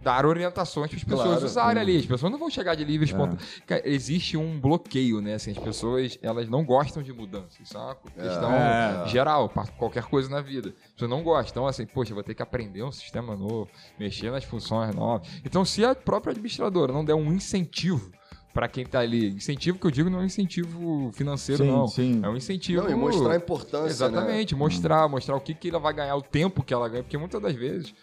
dar 0.01 0.25
orientações 0.25 0.89
para 0.89 0.97
as 0.97 1.03
pessoas 1.03 1.27
Claro, 1.27 1.45
usarem 1.45 1.83
sim. 1.83 1.89
ali. 1.91 1.97
As 1.99 2.05
pessoas 2.05 2.31
não 2.31 2.39
vão 2.39 2.49
chegar 2.49 2.75
de 2.75 2.83
livre 2.83 3.05
É. 3.07 3.11
espontâneo. 3.11 3.39
Cara, 3.67 3.81
existe 3.85 4.37
um 4.37 4.59
bloqueio, 4.59 5.19
né? 5.21 5.33
Assim, 5.35 5.51
as 5.51 5.57
pessoas 5.57 6.17
elas 6.21 6.47
não 6.49 6.63
gostam 6.63 7.03
de 7.03 7.11
mudança. 7.11 7.61
Isso 7.61 7.75
é 7.75 7.79
uma 7.79 7.95
questão 7.95 8.51
É. 8.53 9.07
geral, 9.07 9.49
para 9.49 9.67
qualquer 9.67 10.03
coisa 10.03 10.29
na 10.29 10.41
vida. 10.41 10.69
As 10.87 10.91
pessoas 10.93 11.09
não 11.11 11.21
gostam. 11.23 11.51
Então, 11.51 11.67
assim, 11.67 11.85
poxa, 11.85 12.13
vou 12.13 12.23
ter 12.23 12.33
que 12.33 12.41
aprender 12.41 12.83
um 12.83 12.91
sistema 12.91 13.35
novo, 13.35 13.67
mexer 13.99 14.31
nas 14.31 14.43
funções 14.43 14.95
novas. 14.95 15.27
Então, 15.45 15.65
se 15.65 15.83
a 15.83 15.93
própria 15.93 16.31
administradora 16.31 16.93
não 16.93 17.03
der 17.03 17.13
um 17.15 17.31
incentivo 17.33 18.11
para 18.53 18.67
quem 18.67 18.85
tá 18.85 18.99
ali, 18.99 19.29
incentivo 19.29 19.77
que 19.77 19.85
eu 19.85 19.91
digo 19.91 20.09
não 20.09 20.19
é 20.19 20.21
um 20.23 20.25
incentivo 20.25 21.11
financeiro, 21.13 21.63
Sim, 21.63 21.69
não. 21.71 21.87
sim. 21.87 22.19
É 22.23 22.27
um 22.27 22.35
incentivo. 22.35 22.81
Não, 22.83 22.89
e 22.89 22.95
mostrar 22.95 23.33
a 23.33 23.35
importância, 23.35 23.87
Exatamente, 23.89 24.53
né? 24.55 24.59
mostrar, 24.59 25.07
mostrar 25.07 25.35
o 25.35 25.39
que, 25.39 25.53
que 25.53 25.69
ela 25.69 25.79
vai 25.79 25.93
ganhar, 25.93 26.15
o 26.15 26.21
tempo 26.21 26.63
que 26.63 26.73
ela 26.73 26.89
ganha, 26.89 27.03
porque 27.03 27.17
muitas 27.17 27.39
das 27.41 27.53
vezes 27.55 27.93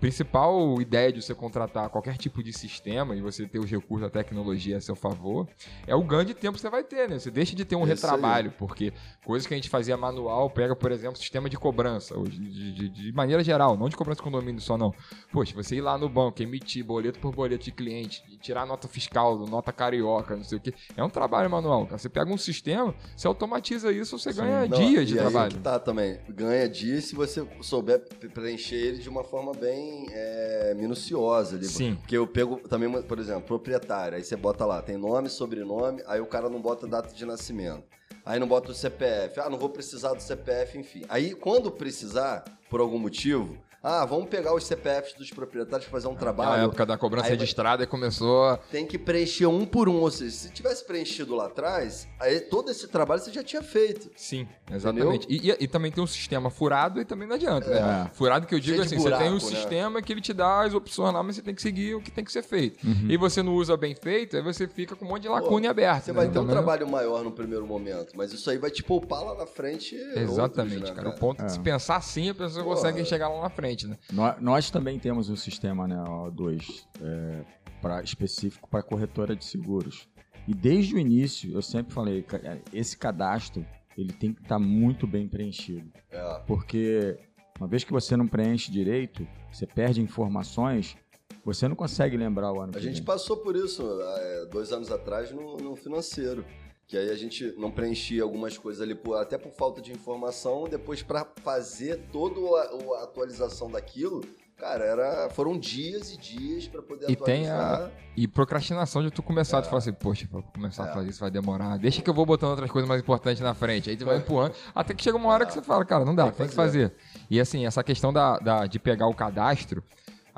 principal 0.00 0.80
ideia 0.80 1.12
de 1.12 1.20
você 1.22 1.34
contratar 1.34 1.88
qualquer 1.88 2.16
tipo 2.16 2.42
de 2.42 2.52
sistema 2.52 3.14
e 3.16 3.20
você 3.20 3.46
ter 3.46 3.58
os 3.58 3.70
recursos 3.70 4.00
da 4.00 4.10
tecnologia 4.10 4.76
a 4.76 4.80
seu 4.80 4.94
favor 4.96 5.46
é 5.86 5.94
o 5.94 6.02
ganho 6.02 6.24
de 6.24 6.34
tempo 6.34 6.54
que 6.54 6.60
você 6.60 6.70
vai 6.70 6.82
ter, 6.84 7.08
né? 7.08 7.18
Você 7.18 7.30
deixa 7.30 7.54
de 7.54 7.64
ter 7.64 7.76
um 7.76 7.80
Isso 7.80 7.90
aí. 7.90 7.94
retrabalho, 7.94 8.52
porque 8.58 8.92
coisas 9.24 9.46
que 9.46 9.54
a 9.54 9.56
gente 9.56 9.68
fazia 9.68 9.96
manual, 9.96 10.48
pega, 10.50 10.74
por 10.74 10.92
exemplo, 10.92 11.16
sistema 11.16 11.48
de 11.48 11.56
cobrança, 11.56 12.18
hoje, 12.18 12.38
de, 12.38 12.72
de- 12.72 12.88
de 12.88 13.12
maneira 13.12 13.42
geral, 13.42 13.76
não 13.76 13.88
de 13.88 13.96
cobrança 13.96 14.18
de 14.18 14.24
condomínio 14.24 14.60
só, 14.60 14.76
não. 14.78 14.92
Poxa, 15.32 15.54
você 15.54 15.76
ir 15.76 15.80
lá 15.80 15.96
no 15.98 16.08
banco, 16.08 16.42
emitir 16.42 16.84
boleto 16.84 17.18
por 17.18 17.34
boleto 17.34 17.64
de 17.64 17.72
cliente, 17.72 18.22
tirar 18.40 18.66
nota 18.66 18.88
fiscal, 18.88 19.36
nota 19.46 19.72
carioca, 19.72 20.36
não 20.36 20.44
sei 20.44 20.58
o 20.58 20.60
que, 20.60 20.72
é 20.96 21.02
um 21.04 21.10
trabalho 21.10 21.50
manual. 21.50 21.84
cara. 21.86 21.98
Você 21.98 22.08
pega 22.08 22.32
um 22.32 22.38
sistema, 22.38 22.94
você 23.16 23.26
automatiza 23.26 23.92
isso, 23.92 24.18
você 24.18 24.32
ganha 24.32 24.66
Não, 24.66 24.78
dias 24.78 25.06
de 25.06 25.14
aí 25.14 25.20
trabalho. 25.20 25.52
que 25.52 25.60
tá 25.60 25.78
também. 25.78 26.18
Ganha 26.28 26.68
dias 26.68 27.04
se 27.04 27.14
você 27.14 27.46
souber 27.60 28.00
pre- 28.18 28.28
preencher 28.28 28.76
ele 28.76 28.98
de 28.98 29.08
uma 29.08 29.24
forma 29.24 29.52
bem 29.52 29.77
é, 30.10 30.74
minuciosa. 30.74 31.56
ali. 31.56 31.66
Sim. 31.66 31.96
Porque 31.96 32.16
eu 32.16 32.26
pego 32.26 32.56
também, 32.68 33.02
por 33.02 33.18
exemplo, 33.18 33.42
proprietário. 33.42 34.16
Aí 34.16 34.24
você 34.24 34.36
bota 34.36 34.64
lá, 34.64 34.80
tem 34.82 34.96
nome, 34.96 35.28
sobrenome, 35.28 36.02
aí 36.06 36.20
o 36.20 36.26
cara 36.26 36.48
não 36.48 36.60
bota 36.60 36.86
data 36.86 37.14
de 37.14 37.24
nascimento. 37.24 37.84
Aí 38.24 38.38
não 38.38 38.46
bota 38.46 38.70
o 38.72 38.74
CPF. 38.74 39.40
Ah, 39.40 39.48
não 39.48 39.58
vou 39.58 39.70
precisar 39.70 40.12
do 40.12 40.20
CPF, 40.20 40.78
enfim. 40.78 41.02
Aí, 41.08 41.34
quando 41.34 41.70
precisar, 41.70 42.44
por 42.68 42.78
algum 42.80 42.98
motivo, 42.98 43.56
ah, 43.88 44.04
vamos 44.04 44.28
pegar 44.28 44.54
os 44.54 44.64
CPFs 44.64 45.14
dos 45.14 45.30
proprietários 45.30 45.84
para 45.88 45.92
fazer 45.92 46.08
um 46.08 46.12
Na 46.12 46.18
trabalho. 46.18 46.64
época 46.64 46.84
da 46.86 46.96
cobrança 46.98 47.26
Aí 47.28 47.32
registrada 47.32 47.86
começou. 47.86 48.56
Tem 48.70 48.86
que 48.86 48.98
preencher 48.98 49.46
um 49.46 49.64
por 49.64 49.88
um. 49.88 49.96
Ou 50.00 50.10
seja, 50.10 50.30
se 50.30 50.50
tivesse 50.50 50.84
preenchido 50.84 51.34
lá 51.34 51.46
atrás, 51.46 52.06
aí 52.20 52.40
todo 52.40 52.70
esse 52.70 52.86
trabalho 52.88 53.20
você 53.20 53.32
já 53.32 53.42
tinha 53.42 53.62
feito. 53.62 54.10
Sim, 54.16 54.46
exatamente. 54.70 55.26
E, 55.28 55.50
e- 55.50 55.56
e 55.60 55.68
também 55.68 55.90
tem 55.90 56.02
um 56.02 56.06
sistema 56.06 56.50
furado 56.50 57.00
e 57.00 57.04
também 57.04 57.26
não 57.26 57.34
adianta, 57.36 57.68
né? 57.70 58.08
É. 58.10 58.14
Furado 58.14 58.46
que 58.46 58.54
eu 58.54 58.60
digo 58.60 58.76
Cheio 58.76 58.86
assim, 58.86 58.96
você 58.98 59.08
tem 59.16 59.28
um 59.28 59.38
buraco, 59.38 59.50
né? 59.50 59.56
sistema 59.56 60.02
que 60.02 60.12
ele 60.12 60.20
te 60.20 60.32
dá 60.32 60.62
as 60.62 60.74
opções 60.74 61.12
lá, 61.14 61.22
mas 61.22 61.36
você 61.36 61.42
tem 61.42 61.54
que 61.54 61.62
seguir 61.62 61.94
o 61.94 62.00
que 62.00 62.10
tem 62.10 62.24
que 62.24 62.32
ser 62.32 62.42
feito. 62.42 62.86
Uhum. 62.86 63.06
E 63.10 63.16
você 63.16 63.42
não 63.42 63.54
usa 63.54 63.76
bem 63.76 63.94
feito, 63.94 64.36
aí 64.36 64.42
você 64.42 64.66
fica 64.68 64.94
com 64.94 65.04
um 65.04 65.08
monte 65.08 65.22
de 65.22 65.28
lacuna 65.28 65.70
aberta. 65.70 66.06
Você 66.06 66.12
né? 66.12 66.16
vai 66.16 66.26
ter 66.26 66.38
um 66.38 66.42
Também- 66.42 66.54
trabalho 66.56 66.88
maior 66.88 67.22
no 67.24 67.32
primeiro 67.32 67.66
momento, 67.66 68.12
mas 68.16 68.32
isso 68.32 68.48
aí 68.50 68.58
vai 68.58 68.70
te 68.70 68.82
poupar 68.82 69.22
lá 69.24 69.34
na 69.34 69.46
frente. 69.46 69.94
Exatamente, 70.14 70.74
outros, 70.76 70.90
né, 70.90 70.94
cara. 70.96 71.08
O 71.08 71.18
ponto 71.18 71.44
de 71.44 71.52
se 71.52 71.60
pensar 71.60 71.96
assim, 71.96 72.28
a 72.30 72.34
pessoa 72.34 72.64
Pô, 72.64 72.70
consegue 72.74 73.00
é. 73.00 73.04
chegar 73.04 73.28
lá 73.28 73.40
na 73.42 73.50
frente, 73.50 73.77
né? 73.86 73.96
Nó- 74.12 74.34
Nós, 74.40 74.70
também 74.70 74.98
temos 74.98 75.28
um 75.30 75.36
sistema, 75.36 75.86
né, 75.86 75.96
O2, 75.96 76.86
é, 77.00 77.44
pra, 77.80 78.02
específico 78.02 78.68
para 78.68 78.82
corretora 78.82 79.36
de 79.36 79.44
seguros. 79.44 80.08
E 80.46 80.54
desde 80.54 80.94
o 80.94 80.98
início, 80.98 81.52
eu 81.52 81.60
sempre 81.62 81.92
falei, 81.92 82.24
é, 82.42 82.58
esse 82.72 82.96
cadastro, 82.96 83.64
ele 83.96 84.12
tem 84.12 84.32
que 84.32 84.40
estar 84.42 84.58
muito 84.58 85.06
bem 85.06 85.28
preenchido. 85.28 85.90
É. 86.10 86.42
Porque 86.46 87.18
uma 87.58 87.68
vez 87.68 87.84
que 87.84 87.92
você 87.92 88.16
não 88.16 88.26
preenche 88.26 88.70
direito, 88.70 89.26
você 89.52 89.66
perde 89.66 90.00
informações, 90.00 90.96
você 91.44 91.66
não 91.68 91.74
consegue 91.76 92.16
lembrar 92.16 92.52
o 92.52 92.60
ano 92.60 92.70
A 92.70 92.78
que 92.78 92.80
gente 92.84 92.96
vem. 92.96 93.04
passou 93.04 93.36
por 93.38 93.56
isso 93.56 93.82
é, 94.00 94.46
dois 94.46 94.70
anos 94.72 94.90
atrás 94.90 95.30
no, 95.32 95.56
no 95.56 95.76
financeiro. 95.76 96.44
Que 96.88 96.96
aí 96.96 97.10
a 97.10 97.16
gente 97.16 97.54
não 97.58 97.70
preenchia 97.70 98.22
algumas 98.22 98.56
coisas 98.56 98.80
ali, 98.80 98.94
por- 98.94 99.14
até 99.20 99.36
por 99.36 99.52
falta 99.52 99.80
de 99.82 99.92
informação. 99.92 100.64
Depois, 100.68 101.02
para 101.02 101.26
fazer 101.44 102.08
toda 102.10 102.40
a, 102.40 103.00
a 103.00 103.04
atualização 103.04 103.70
daquilo, 103.70 104.22
cara, 104.56 104.84
era, 104.86 105.28
foram 105.28 105.58
dias 105.58 106.14
e 106.14 106.16
dias 106.16 106.66
para 106.66 106.80
poder 106.80 107.10
E 107.10 107.14
tem 107.14 107.46
a- 107.46 107.60
atualizar. 107.74 107.92
E 108.16 108.26
procrastinação 108.26 109.02
de 109.02 109.10
tu 109.10 109.22
começar, 109.22 109.60
tu 109.60 109.66
falar 109.66 109.78
assim, 109.80 109.92
poxa, 109.92 110.26
pra 110.28 110.40
começar 110.42 110.84
a 110.86 110.88
É. 110.88 110.94
fazer 110.94 111.10
isso 111.10 111.20
vai 111.20 111.30
demorar. 111.30 111.76
Deixa 111.76 112.00
que 112.00 112.08
eu 112.08 112.14
vou 112.14 112.24
botando 112.24 112.50
outras 112.52 112.70
coisas 112.70 112.88
mais 112.88 113.02
importantes 113.02 113.42
na 113.42 113.52
frente. 113.52 113.90
Aí 113.90 113.96
tu 113.96 114.06
vai 114.06 114.16
empurrando, 114.16 114.54
até 114.74 114.94
que 114.94 115.02
chega 115.04 115.16
uma 115.18 115.28
hora 115.28 115.44
que 115.44 115.52
você 115.52 115.60
fala, 115.60 115.84
cara, 115.84 116.06
não 116.06 116.14
dá, 116.14 116.22
Tem 116.24 116.32
que 116.32 116.38
tem 116.38 116.48
que 116.48 116.54
fazer. 116.54 116.94
E 117.28 117.38
assim, 117.38 117.66
essa 117.66 117.84
questão 117.84 118.14
da, 118.14 118.38
da- 118.38 118.66
de 118.66 118.78
pegar 118.78 119.06
o 119.08 119.14
cadastro, 119.14 119.84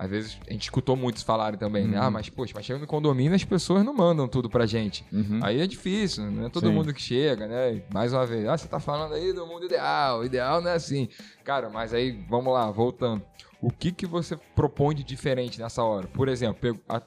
às 0.01 0.09
vezes 0.09 0.39
a 0.49 0.53
gente 0.55 0.63
escutou 0.63 0.97
muitos 0.97 1.23
falarem 1.23 1.59
também, 1.59 1.87
né? 1.87 1.99
Uhum. 2.01 2.07
Ah, 2.07 2.11
mas 2.11 2.31
poxa, 2.31 2.55
mas 2.57 2.65
chega 2.65 2.79
no 2.79 2.87
condomínio 2.87 3.35
as 3.35 3.45
pessoas 3.45 3.85
não 3.85 3.93
mandam 3.93 4.27
tudo 4.27 4.49
pra 4.49 4.65
gente. 4.65 5.05
Uhum. 5.13 5.41
Aí 5.43 5.61
é 5.61 5.67
difícil, 5.67 6.25
não 6.31 6.47
é 6.47 6.49
todo 6.49 6.69
Sim. 6.69 6.73
mundo 6.73 6.95
que 6.95 7.03
chega, 7.03 7.47
né? 7.47 7.83
Mais 7.93 8.15
uma 8.15 8.25
vez, 8.25 8.49
ah, 8.49 8.57
você 8.57 8.67
tá 8.67 8.81
falando 8.81 9.13
aí 9.13 9.31
do 9.35 9.47
mundo 9.47 9.67
ideal, 9.67 10.21
o 10.21 10.25
ideal 10.25 10.63
não 10.63 10.71
é 10.71 10.75
assim. 10.75 11.07
Cara, 11.45 11.69
mas 11.69 11.93
aí, 11.93 12.13
vamos 12.31 12.51
lá, 12.51 12.71
voltando. 12.71 13.23
O 13.61 13.71
que 13.71 13.93
que 13.93 14.07
você 14.07 14.39
propõe 14.57 14.95
de 14.95 15.05
diferente 15.05 15.61
nessa 15.61 15.85
hora? 15.85 16.07
Por 16.07 16.29
exemplo, 16.31 16.81
a 16.89 17.03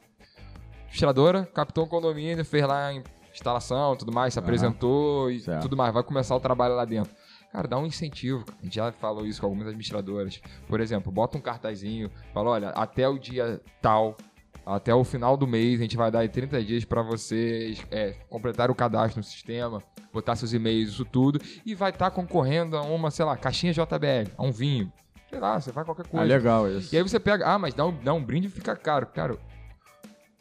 administradora 0.85 1.49
captou 1.51 1.85
um 1.85 1.87
condomínio, 1.87 2.45
fez 2.45 2.63
lá 2.63 2.89
a 2.89 2.93
instalação, 3.33 3.95
tudo 3.95 4.11
mais, 4.13 4.33
se 4.33 4.39
apresentou 4.39 5.31
e 5.31 5.39
Certo. 5.39 5.63
tudo 5.63 5.75
mais, 5.75 5.91
vai 5.91 6.03
começar 6.03 6.35
o 6.35 6.39
trabalho 6.39 6.75
lá 6.75 6.85
dentro. 6.85 7.11
Cara, 7.53 7.67
dá 7.67 7.77
um 7.77 7.85
incentivo. 7.85 8.43
A 8.59 8.63
gente 8.65 8.75
já 8.75 8.91
falou 8.91 9.25
isso 9.27 9.39
com 9.39 9.45
algumas 9.45 9.67
administradoras. 9.67 10.41
Por 10.67 10.81
exemplo, 10.81 11.11
bota 11.11 11.37
um 11.37 11.41
cartazinho, 11.41 12.09
fala, 12.33 12.49
olha, 12.49 12.69
até 12.69 13.07
o 13.07 13.19
dia 13.19 13.61
tal, 13.79 14.17
até 14.65 14.93
o 14.93 15.03
final 15.03 15.37
do 15.37 15.45
mês, 15.45 15.79
a 15.79 15.83
gente 15.83 15.95
vai 15.95 16.09
dar 16.09 16.19
aí 16.19 16.29
30 16.29 16.63
dias 16.63 16.83
para 16.83 17.03
vocês 17.03 17.79
é, 17.91 18.15
completar 18.27 18.71
o 18.71 18.75
cadastro 18.75 19.19
no 19.19 19.23
sistema, 19.23 19.83
botar 20.11 20.35
seus 20.35 20.51
e-mails, 20.51 20.89
isso 20.89 21.05
tudo, 21.05 21.39
e 21.63 21.75
vai 21.75 21.91
estar 21.91 22.09
concorrendo 22.09 22.75
a 22.75 22.81
uma, 22.81 23.11
sei 23.11 23.23
lá, 23.23 23.37
caixinha 23.37 23.71
JBL, 23.71 24.31
a 24.35 24.43
um 24.43 24.51
vinho. 24.51 24.91
Sei 25.29 25.39
lá, 25.39 25.59
você 25.61 25.71
vai 25.71 25.85
qualquer 25.85 26.05
Ah, 26.07 26.09
coisa. 26.09 26.25
legal 26.25 26.67
isso. 26.71 26.93
E 26.93 26.97
aí 26.97 27.03
você 27.03 27.19
pega, 27.19 27.45
ah, 27.47 27.59
mas 27.59 27.73
dá 27.75 27.85
um, 27.85 27.95
dá 28.03 28.13
um 28.15 28.23
brinde 28.23 28.47
e 28.47 28.49
fica 28.49 28.75
caro. 28.75 29.05
Cara, 29.07 29.37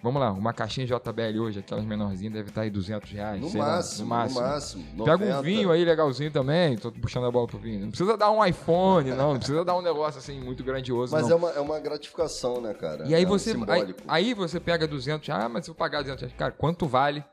vamos 0.02 0.20
lá, 0.20 0.32
uma 0.32 0.52
caixinha 0.52 0.86
JBL 0.86 1.38
hoje, 1.40 1.60
aquelas 1.60 1.84
menorzinhas, 1.84 2.32
deve 2.34 2.48
estar 2.48 2.62
aí 2.62 2.70
200 2.70 3.10
reais. 3.10 3.40
No 3.40 3.48
sei 3.48 3.60
lá, 3.60 3.66
máximo, 3.76 4.02
no 4.04 4.08
máximo. 4.08 4.40
no 4.40 4.46
máximo. 4.48 4.84
Pega 5.04 5.16
90. 5.26 5.38
um 5.38 5.42
vinho 5.42 5.70
aí 5.70 5.84
legalzinho 5.84 6.30
também, 6.30 6.76
tô 6.76 6.90
puxando 6.92 7.26
a 7.26 7.30
bola 7.30 7.46
pro 7.46 7.58
vinho. 7.58 7.80
Não 7.80 7.88
precisa 7.88 8.16
dar 8.16 8.30
um 8.30 8.44
iPhone, 8.44 9.10
não, 9.10 9.32
não 9.32 9.38
precisa 9.38 9.64
dar 9.64 9.76
um 9.76 9.82
negócio 9.82 10.18
assim 10.18 10.40
muito 10.40 10.62
grandioso, 10.64 11.14
Mas 11.14 11.28
não. 11.28 11.32
é 11.32 11.34
uma, 11.36 11.50
é 11.50 11.60
uma 11.60 11.78
gratificação, 11.80 12.60
né, 12.60 12.74
cara? 12.74 13.06
E 13.06 13.14
aí 13.14 13.22
É 13.22 13.26
você, 13.26 13.50
aí, 13.50 13.56
simbólico. 13.56 14.00
aí 14.08 14.34
você 14.34 14.58
pega 14.58 14.86
200, 14.86 15.28
ah, 15.30 15.48
mas 15.48 15.64
se 15.64 15.70
eu 15.70 15.74
pagar 15.74 16.00
200 16.02 16.20
reais, 16.22 16.34
cara, 16.36 16.52
quanto 16.52 16.86
vale 16.86 17.24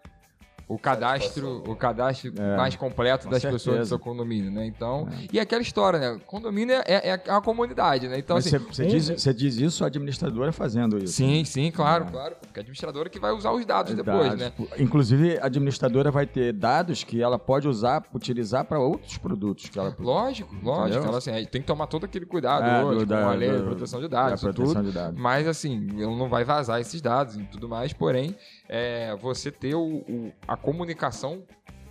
o 0.69 0.77
cadastro, 0.77 1.63
o 1.67 1.75
cadastro 1.75 2.32
É, 2.38 2.55
mais 2.55 2.75
completo 2.75 3.25
com 3.25 3.32
das 3.32 3.41
pessoas 3.41 3.63
do 3.63 3.69
certeza. 3.71 3.89
seu 3.89 3.99
condomínio, 3.99 4.51
né? 4.51 4.67
Então, 4.67 5.08
É. 5.12 5.27
e 5.34 5.39
aquela 5.39 5.63
história, 5.63 5.97
né? 5.99 6.21
Condomínio 6.27 6.75
é, 6.75 6.84
é, 7.10 7.21
é 7.25 7.32
uma 7.32 7.41
comunidade, 7.41 8.08
né? 8.08 8.19
Então, 8.19 8.38
assim, 8.38 8.55
você, 8.60 8.84
um- 8.84 8.88
diz, 8.88 9.36
diz 9.36 9.55
isso 9.58 9.84
a 9.84 9.88
administradora 9.88 10.51
fazendo 10.51 10.97
isso. 11.03 11.13
Sim, 11.13 11.43
sim, 11.43 11.71
claro, 11.71 12.05
É. 12.05 12.12
claro. 12.12 12.36
Porque 12.39 12.60
a 12.60 12.62
administradora 12.62 13.10
que 13.10 13.19
vai 13.19 13.32
usar 13.32 13.51
os 13.51 13.65
dados 13.65 13.95
depois, 13.95 14.29
Dados. 14.38 14.39
né? 14.39 14.51
Inclusive, 14.77 15.39
a 15.39 15.47
administradora 15.47 16.12
vai 16.12 16.27
ter 16.27 16.53
dados 16.53 17.03
que 17.03 17.19
ela 17.21 17.39
pode 17.39 17.67
usar, 17.67 18.03
utilizar 18.13 18.63
para 18.63 18.79
outros 18.79 19.17
produtos 19.17 19.67
que 19.69 19.79
ela 19.79 19.95
Lógico, 19.99 20.53
lógico. 20.63 20.88
Entendeu? 20.89 21.03
Ela, 21.10 21.17
assim, 21.17 21.32
aí 21.32 21.47
tem 21.47 21.62
que 21.62 21.67
tomar 21.67 21.88
todo 21.88 22.05
aquele 22.05 22.27
cuidado 22.27 22.63
É, 22.65 22.84
hoje, 22.86 23.05
com 23.08 23.13
a 23.15 23.34
lei 23.34 23.51
de 23.58 23.63
proteção 23.63 23.99
de 23.99 24.08
da 24.08 24.23
dados, 24.23 24.41
proteção 24.41 24.75
tudo. 24.75 24.86
de 24.86 24.91
dados. 24.91 25.19
Mas 25.19 25.47
assim, 25.47 25.88
ele 25.93 26.15
não 26.15 26.29
vai 26.29 26.43
vazar 26.43 26.79
esses 26.79 27.01
dados 27.01 27.36
e 27.38 27.43
tudo 27.45 27.67
mais, 27.67 27.91
porém, 27.91 28.36
é, 28.69 29.15
você 29.15 29.51
ter 29.51 29.75
o, 29.75 29.82
o- 30.08 30.32
a 30.47 30.55
comunicação 30.55 31.43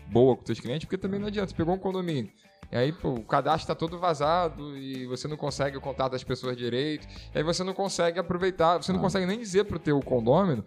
boa 0.06 0.34
com 0.36 0.42
os 0.42 0.46
seus 0.46 0.60
clientes, 0.60 0.86
porque 0.86 0.96
também 0.96 1.20
não 1.20 1.26
adianta, 1.26 1.50
você 1.50 1.56
pegou 1.56 1.74
um 1.74 1.78
condomínio. 1.78 2.30
E 2.70 2.76
aí, 2.76 2.92
pô, 2.92 3.14
o 3.14 3.24
cadastro 3.24 3.62
está 3.64 3.74
todo 3.74 3.98
vazado 3.98 4.76
e 4.76 5.06
você 5.06 5.26
não 5.26 5.36
consegue 5.36 5.76
o 5.76 5.80
contato 5.80 6.12
das 6.12 6.22
pessoas 6.22 6.56
direito. 6.56 7.06
E 7.34 7.38
aí 7.38 7.42
você 7.42 7.64
não 7.64 7.72
consegue 7.74 8.18
aproveitar, 8.18 8.76
você 8.76 8.92
não 8.92 8.98
Ah. 9.00 9.02
consegue 9.02 9.26
nem 9.26 9.38
dizer 9.38 9.64
pro 9.64 9.78
teu 9.78 9.98
condômino, 10.00 10.64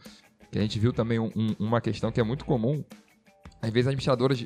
que 0.51 0.57
a 0.57 0.61
gente 0.61 0.77
viu 0.79 0.91
também 0.91 1.19
um- 1.19 1.31
um- 1.35 1.55
uma 1.59 1.79
questão 1.79 2.11
que 2.11 2.19
é 2.19 2.23
muito 2.23 2.43
comum. 2.43 2.83
Às 3.61 3.69
vezes 3.69 3.87
administradoras 3.87 4.45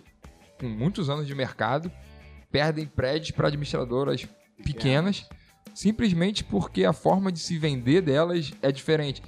com 0.59 0.67
muitos 0.67 1.09
anos 1.09 1.25
de 1.25 1.33
mercado 1.33 1.89
perdem 2.51 2.85
prédios 2.85 3.31
para 3.31 3.47
administradoras 3.47 4.27
pequenas, 4.63 5.25
simplesmente 5.73 6.43
porque 6.43 6.83
a 6.85 6.93
forma 6.93 7.31
de 7.31 7.39
se 7.39 7.57
vender 7.57 8.01
delas 8.01 8.51
é 8.61 8.71
diferente. 8.71 9.21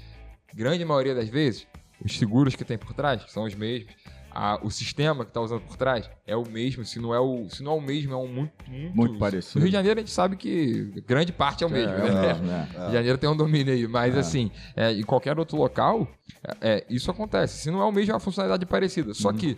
Grande 0.53 0.83
maioria 0.85 1.15
das 1.15 1.29
vezes, 1.29 1.65
os 2.03 2.17
seguros 2.17 2.55
que 2.55 2.63
tem 2.65 2.77
por 2.77 2.93
trás 2.93 3.23
são 3.29 3.43
os 3.43 3.55
mesmos. 3.55 3.93
a- 4.39 4.59
o 4.61 4.69
sistema 4.69 5.23
que 5.25 5.31
está 5.31 5.41
usando 5.41 5.61
por 5.61 5.75
trás 5.77 6.07
é 6.27 6.35
o 6.35 6.47
mesmo, 6.47 6.85
se 6.85 6.99
não 6.99 7.11
é 7.11 7.19
o, 7.19 7.49
se 7.49 7.63
não 7.63 7.71
é 7.71 7.75
o 7.75 7.81
mesmo, 7.81 8.13
é 8.13 8.17
um 8.17 8.27
muito, 8.27 8.51
muito, 8.69 8.95
Muito 8.95 9.17
parecido. 9.17 9.55
No 9.59 9.61
Rio 9.61 9.71
de 9.71 9.75
Janeiro 9.77 9.99
a 9.99 10.01
gente 10.03 10.11
sabe 10.11 10.35
que 10.35 10.83
grande 11.07 11.31
parte 11.33 11.63
é 11.63 11.67
o 11.67 11.69
mesmo, 11.71 11.91
É, 11.95 11.99
né? 12.03 12.27
é 12.27 12.29
é. 12.29 12.33
Rio 12.77 12.87
de 12.87 12.93
Janeiro 12.93 13.17
tem 13.17 13.27
um 13.27 13.35
domínio 13.35 13.73
aí, 13.73 13.87
mas 13.87 14.15
É. 14.15 14.19
assim, 14.19 14.51
é, 14.75 14.91
em 14.91 15.01
qualquer 15.01 15.39
outro 15.39 15.57
local, 15.57 16.07
é, 16.61 16.69
é, 16.77 16.85
isso 16.87 17.09
acontece. 17.09 17.63
Se 17.63 17.71
não 17.71 17.81
é 17.81 17.85
o 17.85 17.91
mesmo, 17.91 18.11
é 18.11 18.13
uma 18.13 18.19
funcionalidade 18.19 18.63
parecida. 18.67 19.11
Só 19.15 19.29
Uhum. 19.29 19.37
que 19.37 19.57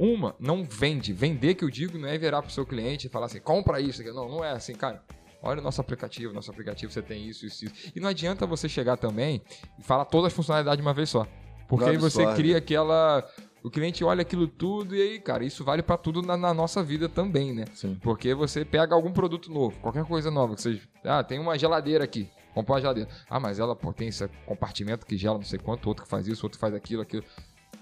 uma 0.00 0.34
não 0.40 0.64
vende. 0.64 1.12
Vender, 1.12 1.54
que 1.54 1.62
eu 1.64 1.70
digo, 1.70 1.96
não 1.96 2.08
é 2.08 2.18
virar 2.18 2.42
pro 2.42 2.50
seu 2.50 2.66
cliente 2.66 3.06
e 3.06 3.10
falar 3.10 3.26
assim, 3.26 3.38
compra 3.40 3.80
isso. 3.80 4.02
Não, 4.12 4.28
não 4.28 4.44
é 4.44 4.50
assim, 4.50 4.72
cara. 4.74 5.00
olha 5.44 5.60
o 5.60 5.62
nosso 5.62 5.80
aplicativo, 5.80 6.32
nosso 6.32 6.50
aplicativo 6.50 6.92
você 6.92 7.02
tem 7.02 7.28
isso, 7.28 7.46
isso, 7.46 7.66
isso. 7.66 7.74
E 7.94 8.00
não 8.00 8.08
adianta 8.08 8.46
você 8.46 8.68
chegar 8.68 8.96
também 8.96 9.42
e 9.78 9.82
falar 9.82 10.04
todas 10.06 10.28
as 10.28 10.32
funcionalidades 10.32 10.78
de 10.78 10.82
uma 10.82 10.94
vez 10.94 11.08
só. 11.10 11.24
Porque 11.72 11.88
aí 11.88 11.96
você 11.96 12.26
cria 12.34 12.58
aquela. 12.58 13.26
O 13.62 13.70
cliente 13.70 14.04
olha 14.04 14.20
aquilo 14.20 14.46
tudo 14.46 14.94
e 14.94 15.00
aí, 15.00 15.18
cara, 15.18 15.42
isso 15.42 15.64
vale 15.64 15.82
pra 15.82 15.96
tudo 15.96 16.20
na, 16.20 16.36
na 16.36 16.52
nossa 16.52 16.82
vida 16.82 17.08
também, 17.08 17.54
né? 17.54 17.64
Sim. 17.72 17.96
Porque 18.02 18.34
você 18.34 18.62
pega 18.62 18.94
algum 18.94 19.10
produto 19.10 19.50
novo, 19.50 19.78
qualquer 19.80 20.04
coisa 20.04 20.30
nova, 20.30 20.54
que 20.54 20.60
seja. 20.60 20.82
Ah, 21.02 21.24
tem 21.24 21.38
uma 21.38 21.56
geladeira 21.56 22.04
aqui. 22.04 22.28
Comprar 22.52 22.74
uma 22.74 22.80
geladeira. 22.82 23.08
Ah, 23.30 23.40
mas 23.40 23.58
ela 23.58 23.74
pô, 23.74 23.90
tem 23.90 24.08
esse 24.08 24.28
compartimento 24.44 25.06
que 25.06 25.16
gela 25.16 25.38
não 25.38 25.44
sei 25.44 25.58
quanto, 25.58 25.86
outro 25.86 26.04
que 26.04 26.10
faz 26.10 26.26
isso, 26.26 26.44
outro 26.44 26.58
que 26.58 26.60
faz 26.60 26.74
aquilo, 26.74 27.00
aquilo. 27.00 27.24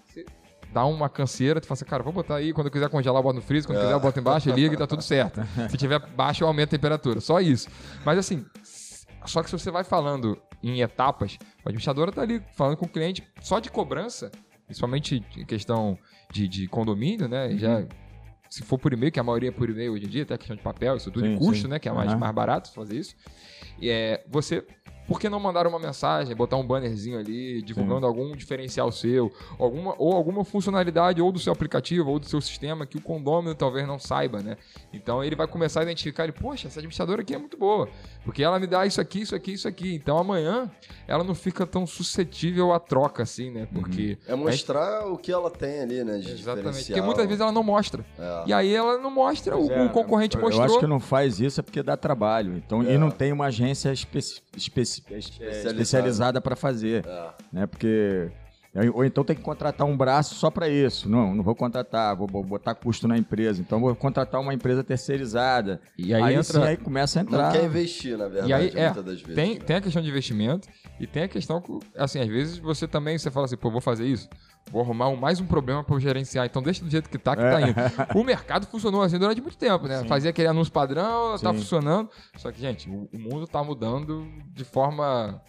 Você 0.05 0.24
dá 0.72 0.85
uma 0.85 1.09
canseira, 1.09 1.61
tu 1.61 1.66
fala 1.66 1.74
assim, 1.74 1.85
cara, 1.85 2.05
vou 2.05 2.12
botar 2.12 2.37
aí, 2.37 2.53
quando 2.53 2.68
eu 2.68 2.72
quiser 2.72 2.88
congelar, 2.88 3.18
eu 3.18 3.24
boto 3.24 3.37
no 3.37 3.42
freezer, 3.42 3.66
quando 3.66 3.79
eu 3.79 3.83
quiser, 3.83 3.94
eu 3.96 4.00
boto 4.00 4.20
embaixo, 4.20 4.53
liga 4.53 4.72
e 4.72 4.79
tá 4.79 4.87
tudo 4.87 5.03
certo. 5.03 5.40
Se 5.68 5.76
tiver 5.76 5.98
baixo, 6.11 6.44
eu 6.44 6.48
aumento 6.48 6.68
a 6.68 6.79
temperatura. 6.79 7.20
Só 7.20 7.40
isso. 7.40 7.68
Mas 8.05 8.18
assim, 8.18 8.46
só 9.24 9.42
que 9.42 9.50
se 9.50 9.59
você 9.59 9.70
vai 9.72 9.83
falando 9.83 10.40
em 10.62 10.81
etapas, 10.81 11.38
o 11.64 11.68
administrador 11.68 12.12
tá 12.12 12.23
ali 12.23 12.42
falando 12.55 12.77
com 12.77 12.87
o 12.87 12.88
cliente 12.88 13.23
só 13.40 13.59
de 13.59 13.70
cobrança, 13.70 14.31
principalmente 14.66 15.25
em 15.37 15.44
questão 15.44 15.99
de, 16.33 16.46
de 16.46 16.66
condomínio, 16.68 17.29
né? 17.29 17.57
Já, 17.57 17.85
se 18.49 18.62
for 18.62 18.79
por 18.79 18.92
e-mail, 18.92 19.12
que 19.12 19.20
a 19.20 19.23
maioria 19.23 19.49
é 19.51 19.53
por 19.53 19.70
e-mail 19.70 19.92
hoje 19.92 20.07
em 20.07 20.09
dia, 20.09 20.23
até 20.25 20.37
questão 20.37 20.57
de 20.57 20.62
papel, 20.62 20.96
isso 20.96 21.11
tudo, 21.11 21.25
Sim, 21.27 21.37
custo, 21.37 21.62
sim. 21.62 21.68
né? 21.68 21.79
Que 21.79 21.88
é 21.88 21.92
mais, 21.92 22.11
Aham. 22.11 22.18
mais 22.18 22.35
barato 22.35 22.73
fazer 22.73 22.96
isso. 22.99 23.14
E 23.81 23.88
é, 23.88 24.25
você. 24.29 24.66
Por 25.11 25.18
que 25.18 25.29
não 25.29 25.40
mandar 25.40 25.66
uma 25.66 25.81
mensagem, 25.81 26.37
botar 26.37 26.57
um 26.57 26.64
bannerzinho 26.64 27.18
ali, 27.18 27.61
divulgando 27.62 28.07
algum 28.07 28.31
diferencial 28.37 28.92
seu, 28.92 29.33
alguma, 29.59 29.92
ou 29.99 30.12
alguma 30.14 30.44
funcionalidade 30.44 31.20
ou 31.20 31.33
do 31.33 31.38
seu 31.40 31.53
aplicativo 31.53 32.09
ou 32.09 32.20
do 32.20 32.27
seu 32.27 32.40
sistema 32.40 32.87
que 32.87 32.96
o 32.96 33.01
condômino 33.01 33.53
talvez 33.57 33.88
não 33.88 33.99
saiba, 33.99 34.40
né? 34.40 34.57
Então 34.92 35.25
ele 35.25 35.35
vai 35.35 35.49
começar 35.49 35.81
a 35.81 35.83
identificar, 35.83 36.23
ele, 36.23 36.33
poxa, 36.33 36.68
essa 36.68 36.79
administradora 36.79 37.23
aqui 37.23 37.35
é 37.35 37.38
muito 37.38 37.57
boa, 37.57 37.88
porque 38.25 38.40
ela 38.40 38.61
me 38.61 38.68
dá 38.68 38.87
isso 38.87 39.01
aqui, 39.01 39.23
isso 39.23 39.35
aqui, 39.35 39.55
isso 39.55 39.66
aqui. 39.66 39.92
Então 39.96 40.16
amanhã 40.16 40.70
ela 41.09 41.25
não 41.25 41.35
fica 41.35 41.66
tão 41.66 41.85
suscetível 41.88 42.73
à 42.73 42.79
troca 42.79 43.25
assim, 43.25 43.51
né? 43.51 43.66
Porque 43.75 44.16
É 44.29 44.37
mostrar 44.37 45.09
o 45.09 45.18
que 45.18 45.33
ela 45.33 45.51
tem 45.51 45.81
ali, 45.81 46.05
né? 46.05 46.18
De 46.18 46.31
Exatamente. 46.31 46.87
Porque 46.87 47.03
muitas 47.03 47.27
vezes 47.27 47.40
ela 47.40 47.51
não 47.51 47.64
mostra. 47.64 48.07
É. 48.16 48.44
E 48.46 48.53
aí 48.53 48.73
ela 48.73 48.96
não 48.96 49.11
mostra, 49.11 49.57
o, 49.57 49.68
É, 49.73 49.87
o 49.87 49.90
concorrente 49.90 50.37
eu, 50.37 50.40
mostrou. 50.42 50.64
Eu 50.64 50.70
acho 50.70 50.79
que 50.79 50.87
não 50.87 51.01
faz 51.01 51.40
isso 51.40 51.59
é 51.59 51.62
porque 51.64 51.83
dá 51.83 51.96
trabalho. 51.96 52.57
Então, 52.57 52.81
É. 52.85 52.94
E 52.94 52.99
não 52.99 53.11
tem 53.11 53.33
uma 53.33 53.46
agência 53.46 53.92
especi- 53.92 54.40
especi- 54.57 54.99
é, 54.99 54.99
Especializada. 55.08 55.70
especializada 55.70 56.40
para 56.40 56.56
fazer. 56.56 57.04
É. 57.06 57.30
Né? 57.52 57.66
Porque. 57.66 58.30
Ou 58.94 59.04
então 59.04 59.24
tem 59.24 59.34
que 59.34 59.42
contratar 59.42 59.84
um 59.84 59.96
braço 59.96 60.36
só 60.36 60.48
para 60.48 60.68
isso. 60.68 61.08
Não, 61.08 61.34
não 61.34 61.42
vou 61.42 61.56
contratar, 61.56 62.14
vou 62.16 62.28
botar 62.28 62.72
custo 62.76 63.08
na 63.08 63.18
empresa. 63.18 63.60
Então 63.60 63.80
vou 63.80 63.92
contratar 63.96 64.40
uma 64.40 64.54
empresa 64.54 64.84
terceirizada. 64.84 65.80
E 65.98 66.14
aí, 66.14 66.22
Aí, 66.22 66.34
entra. 66.34 66.44
sim, 66.44 66.62
aí 66.62 66.76
começa 66.76 67.18
a 67.18 67.22
entrar. 67.22 67.46
Não 67.46 67.52
quer 67.52 67.64
investir, 67.64 68.16
na 68.16 68.28
verdade, 68.28 68.48
E 68.48 68.54
aí, 68.54 68.70
é, 68.76 68.84
muitas 68.84 69.04
das 69.04 69.20
vezes. 69.22 69.34
tem, 69.34 69.54
né? 69.54 69.60
tem 69.66 69.74
a 69.76 69.80
questão 69.80 70.00
de 70.00 70.08
investimento 70.08 70.68
e 71.00 71.06
tem 71.06 71.24
a 71.24 71.28
questão 71.28 71.60
que, 71.60 71.80
assim, 71.96 72.20
às 72.20 72.28
vezes 72.28 72.58
você 72.58 72.86
também, 72.86 73.18
você 73.18 73.28
fala 73.28 73.46
assim, 73.46 73.56
pô, 73.56 73.72
vou 73.72 73.80
fazer 73.80 74.06
isso, 74.06 74.28
vou 74.70 74.83
arrumar 74.83 75.09
um- 75.09 75.16
mais 75.16 75.40
um 75.40 75.46
problema 75.46 75.83
para 75.85 75.94
eu 75.94 76.01
gerenciar, 76.01 76.46
então 76.46 76.62
deixa 76.62 76.85
do 76.85 76.90
jeito 76.90 77.09
que 77.09 77.18
tá, 77.18 77.37
que 77.37 77.42
É. 77.42 77.51
tá 77.51 77.61
indo. 77.62 77.75
O 78.18 78.25
mercado 78.25 78.66
funcionou 78.66 79.03
assim 79.03 79.18
durante 79.18 79.40
muito 79.40 79.57
tempo, 79.57 79.87
né? 79.87 80.05
Fazia 80.05 80.31
aquele 80.31 80.49
anúncio 80.49 80.73
padrão, 80.73 81.37
tá 81.38 81.53
Sim. 81.53 81.59
funcionando, 81.59 82.09
só 82.37 82.51
que, 82.53 82.61
gente, 82.61 82.88
o, 82.88 83.09
mundo 83.18 83.46
tá 83.46 83.62
mudando 83.64 84.27
de 84.53 84.64
forma 84.64 85.40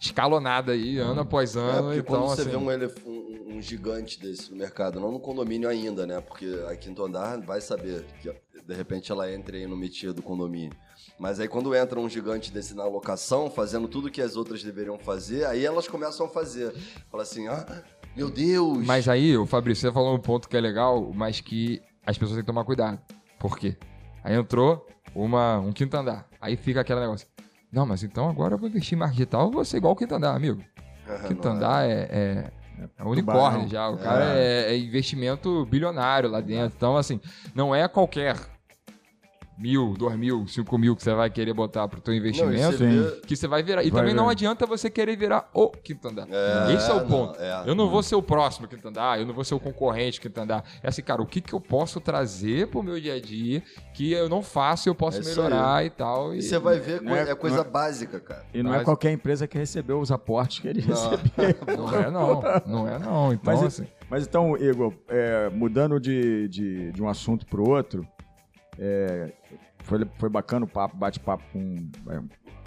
escalonada 0.00 0.72
aí, 0.72 0.98
ano 0.98 1.20
após 1.22 1.56
É, 1.56 1.60
ano, 1.60 1.82
porque 1.84 1.98
então, 2.00 2.04
quando 2.20 2.28
você 2.28 2.42
assim... 2.42 2.50
vê 2.50 2.56
um, 2.56 2.70
elef- 2.70 3.06
um- 3.06 3.54
um 3.56 3.62
gigante 3.62 4.20
desse 4.20 4.50
no 4.50 4.56
mercado, 4.56 4.98
não 5.00 5.12
no 5.12 5.20
condomínio 5.20 5.68
ainda, 5.68 6.06
né? 6.06 6.20
Porque 6.20 6.46
a 6.68 6.76
quinto 6.76 7.04
andar 7.04 7.40
vai 7.40 7.60
saber 7.60 8.04
que 8.20 8.30
de 8.66 8.74
repente 8.74 9.12
ela 9.12 9.30
entra 9.32 9.56
aí 9.56 9.66
no 9.66 9.76
métier 9.76 10.12
do 10.12 10.22
condomínio. 10.22 10.72
Mas 11.18 11.38
aí 11.38 11.46
quando 11.46 11.72
entra 11.74 12.00
um 12.00 12.08
gigante 12.08 12.50
desse 12.50 12.74
na 12.74 12.84
locação, 12.84 13.48
fazendo 13.48 13.86
tudo 13.86 14.10
que 14.10 14.20
as 14.20 14.36
outras 14.36 14.62
deveriam 14.64 14.98
fazer, 14.98 15.46
aí 15.46 15.64
elas 15.64 15.86
começam 15.86 16.26
a 16.26 16.28
fazer. 16.28 16.74
Fala 17.10 17.22
assim, 17.22 17.46
ah, 17.46 17.82
meu 18.16 18.30
Deus! 18.30 18.86
Mas 18.86 19.08
aí, 19.08 19.36
o 19.36 19.46
Fabrício, 19.46 19.88
você 19.88 19.92
falou 19.92 20.14
um 20.14 20.20
ponto 20.20 20.48
que 20.48 20.56
é 20.56 20.60
legal, 20.60 21.10
mas 21.14 21.40
que 21.40 21.82
as 22.06 22.16
pessoas 22.16 22.36
têm 22.36 22.42
que 22.42 22.46
tomar 22.46 22.64
cuidado. 22.64 22.98
Por 23.38 23.58
quê? 23.58 23.76
Aí 24.22 24.34
entrou 24.34 24.86
uma, 25.14 25.58
um 25.58 25.72
quinto 25.72 25.96
andar. 25.96 26.26
Aí 26.40 26.56
fica 26.56 26.80
aquele 26.80 27.00
negócio. 27.00 27.26
Não, 27.72 27.84
mas 27.84 28.02
então 28.02 28.28
agora 28.28 28.54
eu 28.54 28.58
vou 28.58 28.68
investir 28.68 28.96
em 28.96 28.98
marketing 28.98 29.16
digital, 29.16 29.46
eu 29.46 29.50
vou 29.50 29.64
ser 29.64 29.78
igual 29.78 29.94
o 29.94 29.96
quinto 29.96 30.14
andar, 30.14 30.34
amigo. 30.34 30.62
Quinto 31.26 31.48
é. 31.48 31.50
andar 31.50 31.84
é, 31.84 32.08
é, 32.10 32.50
é 32.96 33.04
um 33.04 33.10
unicórnio 33.10 33.68
já. 33.68 33.88
O 33.88 33.98
cara 33.98 34.34
é, 34.36 34.72
é 34.72 34.78
investimento 34.78 35.66
bilionário 35.66 36.30
lá 36.30 36.40
dentro. 36.40 36.72
Então, 36.76 36.96
assim, 36.96 37.20
não 37.54 37.74
é 37.74 37.86
qualquer 37.88 38.36
mil, 39.56 39.94
dois 39.96 40.16
mil, 40.16 40.46
cinco 40.48 40.76
mil 40.76 40.96
que 40.96 41.02
você 41.02 41.14
vai 41.14 41.30
querer 41.30 41.52
botar 41.54 41.86
pro 41.88 42.00
teu 42.00 42.12
Não, 42.12 42.18
investimento 42.20 42.76
você 42.76 42.86
vê- 42.86 43.20
que 43.26 43.36
você 43.36 43.46
vai 43.46 43.62
virar. 43.62 43.82
E 43.84 43.90
Vai 43.90 44.00
também 44.02 44.14
não 44.14 44.26
ver. 44.26 44.32
adianta 44.32 44.66
você 44.66 44.90
querer 44.90 45.16
virar 45.16 45.48
o 45.54 45.68
quinto 45.70 46.08
andar. 46.08 46.26
É, 46.30 46.72
Esse 46.74 46.90
é 46.90 46.94
o 46.94 47.00
não, 47.00 47.06
ponto. 47.08 47.40
é. 47.40 47.62
Eu 47.66 47.74
não 47.74 47.88
vou 47.88 48.02
ser 48.02 48.16
o 48.16 48.22
próximo 48.22 48.66
quinto 48.66 48.88
andar, 48.88 49.20
eu 49.20 49.26
não 49.26 49.32
vou 49.34 49.44
ser 49.44 49.54
o 49.54 49.60
concorrente 49.60 50.20
quinto 50.20 50.40
andar. 50.40 50.64
É 50.82 50.88
assim, 50.88 51.02
cara, 51.02 51.22
o 51.22 51.26
que, 51.26 51.40
que 51.40 51.52
eu 51.52 51.60
posso 51.60 52.00
trazer 52.00 52.66
pro 52.68 52.82
meu 52.82 53.00
dia 53.00 53.14
a 53.14 53.20
dia 53.20 53.62
que 53.94 54.12
eu 54.12 54.28
não 54.28 54.42
faço 54.42 54.88
e 54.88 54.90
eu 54.90 54.94
posso 54.94 55.20
É 55.20 55.24
melhorar 55.24 55.84
e 55.84 55.90
tal. 55.90 56.34
E 56.34 56.38
E, 56.38 56.42
você 56.42 56.58
vai 56.58 56.78
ver, 56.80 57.00
Não 57.00 57.14
é- 57.14 57.30
é, 57.30 57.34
coisa 57.34 57.56
não 57.56 57.64
é- 57.64 57.68
básica, 57.68 58.18
cara. 58.20 58.44
E 58.52 58.62
não 58.62 58.72
é 58.72 58.78
Mas- 58.78 58.84
qualquer 58.84 59.12
empresa 59.12 59.46
que 59.46 59.56
recebeu 59.56 60.00
os 60.00 60.10
aportes 60.10 60.58
que 60.58 60.68
ele 60.68 60.80
recebeu. 60.80 61.20
Não 61.76 61.94
é 61.94 62.10
não, 62.10 62.42
não 62.66 62.88
é 62.88 62.98
não. 62.98 63.32
Então, 63.32 63.54
Mas, 63.54 63.62
assim, 63.62 63.86
mas 64.08 64.26
então, 64.26 64.56
Igor, 64.56 64.92
é, 65.08 65.48
mudando 65.50 65.98
de, 66.00 66.48
de, 66.48 66.92
de 66.92 67.02
um 67.02 67.08
assunto 67.08 67.46
para 67.46 67.60
o 67.60 67.68
outro, 67.68 68.06
é, 68.78 69.32
foi, 69.80 70.06
foi 70.18 70.28
bacana 70.28 70.64
o 70.64 70.68
papo, 70.68 70.96
bate-papo 70.96 71.44
com 71.52 71.76
é, 72.10 72.20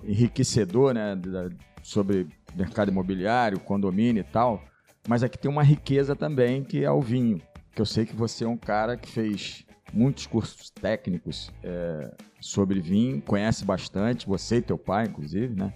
enriquecedor, 0.04 0.94
né, 0.94 1.16
da- 1.16 1.50
sobre 1.84 2.28
mercado 2.56 2.90
imobiliário, 2.92 3.60
condomínio 3.60 4.22
e 4.22 4.24
tal. 4.24 4.64
Mas 5.08 5.24
aqui 5.24 5.38
tem 5.38 5.50
uma 5.50 5.64
riqueza 5.64 6.16
também 6.16 6.64
que 6.64 6.84
é 6.84 6.92
o 6.92 7.02
vinho, 7.02 7.42
que 7.74 7.82
eu 7.82 7.86
sei 7.86 8.06
que 8.06 8.16
você 8.16 8.44
é 8.44 8.48
um 8.48 8.58
cara 8.58 8.98
que 8.98 9.10
fez 9.10 9.66
muitos 9.94 10.28
cursos 10.28 10.70
técnicos 10.70 11.50
é, 11.64 12.12
sobre 12.42 12.82
vinho, 12.82 13.22
conhece 13.22 13.64
bastante, 13.64 14.28
você 14.28 14.58
e 14.58 14.62
teu 14.62 14.78
pai, 14.78 15.06
inclusive, 15.06 15.56
né? 15.56 15.74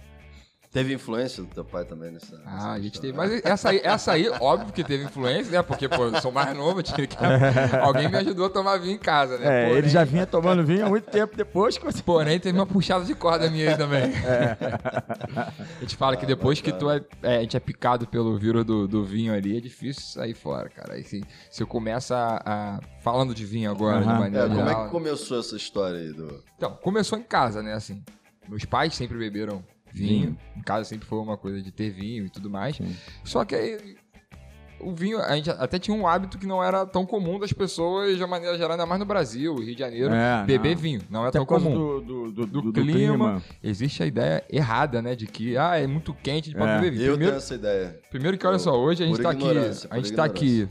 Teve 0.72 0.94
influência 0.94 1.42
do 1.42 1.50
teu 1.50 1.64
pai 1.66 1.84
também 1.84 2.10
nessa. 2.10 2.34
nessa 2.38 2.50
ah, 2.50 2.72
a 2.72 2.80
gente 2.80 2.98
questão, 2.98 3.02
teve. 3.02 3.12
né? 3.12 3.40
Mas 3.42 3.44
essa 3.44 3.68
aí, 3.68 3.80
essa 3.84 4.12
aí, 4.12 4.28
óbvio 4.40 4.72
que 4.72 4.82
teve 4.82 5.04
influência, 5.04 5.52
né? 5.52 5.62
Porque, 5.62 5.86
pô, 5.86 6.04
eu 6.06 6.18
sou 6.22 6.32
mais 6.32 6.56
novo, 6.56 6.78
eu 6.78 6.82
tinha 6.82 7.06
que... 7.06 7.14
alguém 7.82 8.08
me 8.08 8.16
ajudou 8.16 8.46
a 8.46 8.48
tomar 8.48 8.78
vinho 8.78 8.94
em 8.94 8.98
casa, 8.98 9.36
né? 9.36 9.44
É, 9.44 9.64
Porém- 9.66 9.78
ele 9.78 9.88
já 9.90 10.02
vinha 10.02 10.26
tomando 10.26 10.64
vinho 10.64 10.86
há 10.86 10.88
muito 10.88 11.10
tempo 11.10 11.36
depois 11.36 11.76
que 11.76 11.84
você. 11.84 12.02
Porém, 12.02 12.40
teve 12.40 12.58
uma 12.58 12.64
puxada 12.64 13.04
de 13.04 13.14
corda 13.14 13.50
minha 13.50 13.70
aí 13.70 13.76
também. 13.76 14.12
A 15.78 15.80
gente 15.80 15.96
fala 15.96 16.16
que 16.16 16.24
depois 16.24 16.60
que 16.60 16.72
tu 16.72 16.90
é, 16.90 17.00
é, 17.22 17.36
a 17.38 17.40
gente 17.40 17.56
é 17.56 17.60
picado 17.60 18.06
pelo 18.06 18.36
vírus 18.38 18.64
do, 18.64 18.86
do 18.88 19.04
vinho 19.04 19.34
ali, 19.34 19.56
é 19.56 19.60
difícil 19.60 20.02
sair 20.02 20.34
fora, 20.34 20.68
cara. 20.68 20.94
Aí 20.94 21.02
se, 21.02 21.22
se 21.50 21.62
eu 21.62 21.66
começo 21.66 22.14
a, 22.14 22.40
a- 22.44 22.80
Falando 23.02 23.34
de 23.34 23.44
vinho 23.44 23.68
agora, 23.70 24.00
de 24.00 24.08
Aham. 24.08 24.18
maneira 24.20 24.46
É, 24.46 24.48
como 24.48 24.60
é 24.60 24.64
geral. 24.68 24.84
que 24.84 24.90
começou 24.92 25.40
essa 25.40 25.56
história 25.56 25.98
aí 25.98 26.12
do. 26.12 26.42
Então, 26.56 26.78
começou 26.82 27.18
em 27.18 27.22
casa, 27.22 27.60
né? 27.62 27.72
Assim, 27.74 28.00
meus 28.48 28.64
pais 28.64 28.94
sempre 28.94 29.18
beberam 29.18 29.62
vinho. 29.92 30.36
Em 30.56 30.62
casa 30.62 30.84
sempre 30.84 31.06
foi 31.06 31.18
uma 31.18 31.36
coisa 31.36 31.60
de 31.62 31.70
ter 31.70 31.90
vinho 31.90 32.26
e 32.26 32.28
tudo 32.30 32.48
mais. 32.50 32.76
Sim. 32.76 32.94
Só 33.24 33.44
que 33.44 33.54
aí, 33.54 33.96
o 34.80 34.92
vinho, 34.92 35.20
a 35.20 35.36
gente 35.36 35.48
até 35.48 35.78
tinha 35.78 35.96
um 35.96 36.06
hábito 36.08 36.36
que 36.38 36.46
não 36.46 36.62
era 36.62 36.84
tão 36.84 37.06
comum 37.06 37.38
das 37.38 37.52
pessoas, 37.52 38.16
de 38.16 38.22
uma 38.22 38.26
maneira 38.26 38.56
geral, 38.56 38.72
ainda 38.72 38.84
mais 38.84 38.98
no 38.98 39.06
Brasil, 39.06 39.54
Rio 39.54 39.74
de 39.74 39.78
Janeiro, 39.78 40.12
É, 40.12 40.44
beber 40.44 40.74
não. 40.74 40.82
vinho. 40.82 41.00
Não 41.08 41.24
é 41.24 41.28
Até 41.28 41.38
tão 41.38 41.46
por 41.46 41.50
causa 41.50 41.66
comum. 41.66 41.78
do, 41.78 42.00
do, 42.00 42.30
do, 42.32 42.46
Do 42.46 42.62
do 42.62 42.72
clima. 42.72 43.40
Existe 43.62 44.02
a 44.02 44.06
ideia 44.06 44.44
errada, 44.50 45.00
né? 45.00 45.14
De 45.14 45.26
que, 45.26 45.56
ah, 45.56 45.76
é 45.76 45.86
muito 45.86 46.12
quente, 46.14 46.48
a 46.48 46.52
gente 46.52 46.58
pode 46.58 46.72
É. 46.72 46.74
beber 46.80 46.90
vinho. 46.90 47.02
Eu 47.04 47.10
Primeiro, 47.12 47.32
tenho 47.32 47.38
essa 47.38 47.54
ideia. 47.54 48.00
primeiro 48.10 48.36
que, 48.36 48.46
olha 48.46 48.58
só, 48.58 48.72
hoje 48.76 49.04
a 49.04 49.06
gente 49.06 49.20
tá 49.22 49.30
aqui, 49.30 49.44
a 49.90 49.96
gente 49.98 50.12
tá 50.14 50.24
aqui 50.24 50.68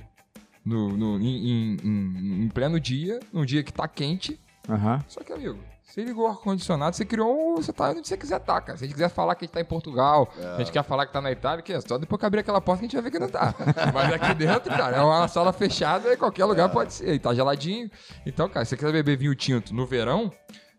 no, 0.66 0.90
no- 0.98 1.18
em, 1.20 1.50
em- 1.50 1.78
em- 1.84 2.44
em 2.44 2.50
pleno 2.50 2.80
dia, 2.80 3.20
num 3.32 3.46
dia 3.46 3.64
que 3.64 3.72
tá 3.72 3.88
quente, 3.88 4.38
Aham. 4.70 5.00
só 5.08 5.22
que, 5.22 5.32
amigo, 5.32 5.58
você 5.94 6.04
ligou 6.04 6.26
o 6.26 6.28
ar-condicionado, 6.28 6.96
você 6.96 7.04
criou 7.06 7.54
um. 7.54 7.56
Você 7.58 7.74
tá 7.74 7.90
onde 7.90 8.08
você 8.08 8.16
quiser 8.18 8.40
tá, 8.40 8.62
cara. 8.62 8.78
Se 8.78 8.84
a 8.86 8.88
gente 8.88 8.94
quiser 8.96 9.10
falar 9.10 9.36
que 9.36 9.44
a 9.44 9.46
gente 9.46 9.54
tá 9.54 9.60
em 9.62 9.66
Portugal, 9.66 10.30
É. 10.40 10.46
a 10.56 10.58
gente 10.60 10.72
quer 10.72 10.84
falar 10.84 11.06
que 11.06 11.14
tá 11.14 11.20
na 11.22 11.32
Itália, 11.32 11.62
que 11.62 11.74
é 11.74 11.82
só 11.82 11.98
depois 11.98 12.20
que 12.20 12.26
abrir 12.26 12.40
aquela 12.40 12.62
porta 12.62 12.80
que 12.80 12.86
a 12.86 12.88
gente 12.88 12.94
vai 12.96 13.04
ver 13.04 13.12
que 13.12 13.20
não 13.20 13.28
tá. 13.30 13.54
Mas 13.94 14.14
aqui 14.14 14.34
dentro, 14.34 14.70
cara, 14.76 14.98
é 14.98 15.02
uma 15.02 15.28
sala 15.28 15.52
fechada 15.52 16.12
e 16.14 16.18
qualquer 16.18 16.46
lugar 16.46 16.70
É. 16.70 16.72
pode 16.74 16.94
ser. 16.94 17.14
E 17.14 17.20
tá 17.20 17.34
geladinho. 17.34 17.90
Então, 18.26 18.48
cara, 18.48 18.64
se 18.66 18.70
você 18.70 18.78
quiser 18.78 18.92
beber 18.94 19.18
vinho 19.18 19.36
tinto 19.36 19.74
no 19.74 19.86
verão, 19.86 20.32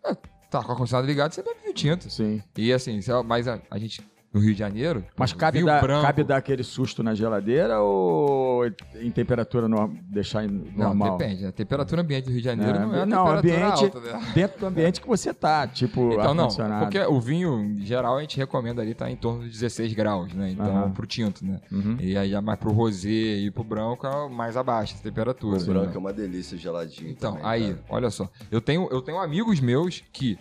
é, 0.04 0.14
tá 0.50 0.60
com 0.62 0.68
o 0.68 0.70
ar-condicionado 0.72 1.06
ligado, 1.06 1.32
você 1.32 1.42
bebe 1.42 1.60
vinho 1.60 1.74
tinto. 1.74 2.10
Sim. 2.10 2.42
E 2.56 2.72
assim, 2.72 2.98
mas 3.26 3.46
a, 3.48 3.60
a 3.70 3.78
gente, 3.78 4.00
no 4.32 4.40
Rio 4.40 4.52
de 4.52 4.58
Janeiro. 4.58 5.04
Mas 5.16 5.32
cabe 5.32 5.62
dar, 5.62 5.80
cabe 6.02 6.24
dar 6.24 6.36
aquele 6.38 6.62
susto 6.62 7.02
na 7.02 7.14
geladeira 7.14 7.80
ou 7.80 8.64
em 8.94 9.10
temperatura 9.10 9.68
no, 9.68 9.88
deixar 10.04 10.44
em 10.44 10.48
Não, 10.74 10.88
normal? 10.88 11.18
depende. 11.18 11.44
A 11.46 11.52
temperatura 11.52 12.00
ambiente 12.02 12.24
do 12.24 12.30
Rio 12.30 12.38
de 12.40 12.44
Janeiro 12.44 12.76
É, 12.76 12.80
não 12.80 12.94
é 12.94 13.02
a 13.02 13.06
não, 13.06 13.24
temperatura 13.24 13.66
ambiente- 13.66 13.84
alta, 13.84 14.00
né? 14.00 14.32
Dentro 14.34 14.60
do 14.60 14.66
ambiente 14.66 15.00
que 15.00 15.06
você 15.08 15.34
tá, 15.34 15.66
tipo 15.66 16.12
Então, 16.14 16.32
não, 16.34 16.48
porque 16.80 16.98
o 17.00 17.20
vinho, 17.20 17.60
em 17.60 17.84
geral, 17.84 18.16
a 18.16 18.20
gente 18.20 18.36
recomenda 18.38 18.80
ali 18.80 18.94
tá 18.94 19.10
em 19.10 19.16
torno 19.16 19.42
de 19.44 19.50
16 19.50 19.92
graus, 19.92 20.32
né? 20.32 20.50
Então, 20.52 20.66
Aham. 20.66 20.90
pro 20.92 21.06
tinto, 21.06 21.44
né? 21.44 21.60
Uhum. 21.70 21.96
E 22.00 22.16
aí, 22.16 22.40
mais 22.40 22.58
pro 22.58 22.72
rosé 22.72 23.08
e 23.10 23.50
pro 23.50 23.62
branco, 23.64 24.06
é 24.06 24.28
mais 24.28 24.56
abaixo 24.56 24.94
essa 24.94 25.02
temperatura. 25.02 25.58
O 25.60 25.64
branco 25.64 25.86
né? 25.88 25.92
é 25.94 25.98
uma 25.98 26.12
delícia 26.12 26.56
geladinho. 26.56 27.10
Então, 27.10 27.32
também, 27.34 27.46
aí, 27.48 27.68
cara. 27.74 27.84
olha 27.90 28.10
só. 28.10 28.28
Eu 28.50 28.60
tenho, 28.60 28.88
eu 28.90 29.02
tenho 29.02 29.18
amigos 29.18 29.60
meus 29.60 30.02
que 30.12 30.38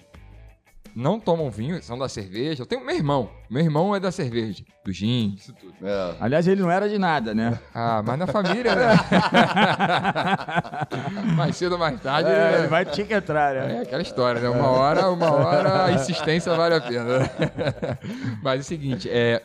não 0.95 1.19
tomam 1.19 1.49
vinho, 1.49 1.82
são 1.82 1.97
da 1.97 2.10
cerveja. 2.10 2.63
Eu 2.63 2.65
tenho 2.65 2.86
meu 2.86 2.95
irmão. 2.95 3.30
Meu 3.49 3.63
irmão 3.63 3.95
é 3.95 3.99
da 3.99 4.12
cerveja, 4.12 4.63
do 4.84 4.91
gin, 4.91 5.36
isso 5.38 5.54
tudo. 5.54 5.73
É. 5.82 6.15
Aliás, 6.19 6.47
ele 6.47 6.62
não 6.62 6.71
era 6.71 6.88
de 6.88 6.97
nada, 6.97 7.34
né? 7.34 7.60
Ah, 7.73 8.01
mas 8.06 8.19
na 8.19 8.27
família, 8.27 8.75
né? 8.75 8.93
mais 11.36 11.56
cedo 11.56 11.73
ou 11.73 11.77
mais 11.77 11.99
tarde. 12.01 12.30
É, 12.30 12.34
né? 12.34 12.60
ele 12.60 12.67
vai 12.67 12.86
te 12.86 13.04
que 13.04 13.13
entrar, 13.13 13.54
né? 13.54 13.77
É 13.77 13.82
aquela 13.82 14.01
história, 14.01 14.41
né? 14.41 14.49
Uma 14.49 14.67
hora, 14.67 15.10
uma 15.10 15.32
hora 15.32 15.86
a 15.86 15.91
insistência 15.91 16.54
vale 16.56 16.75
a 16.75 16.82
pena. 16.82 17.30
Mas 18.43 18.60
é 18.60 18.62
o 18.62 18.63
seguinte, 18.63 19.10
é. 19.10 19.41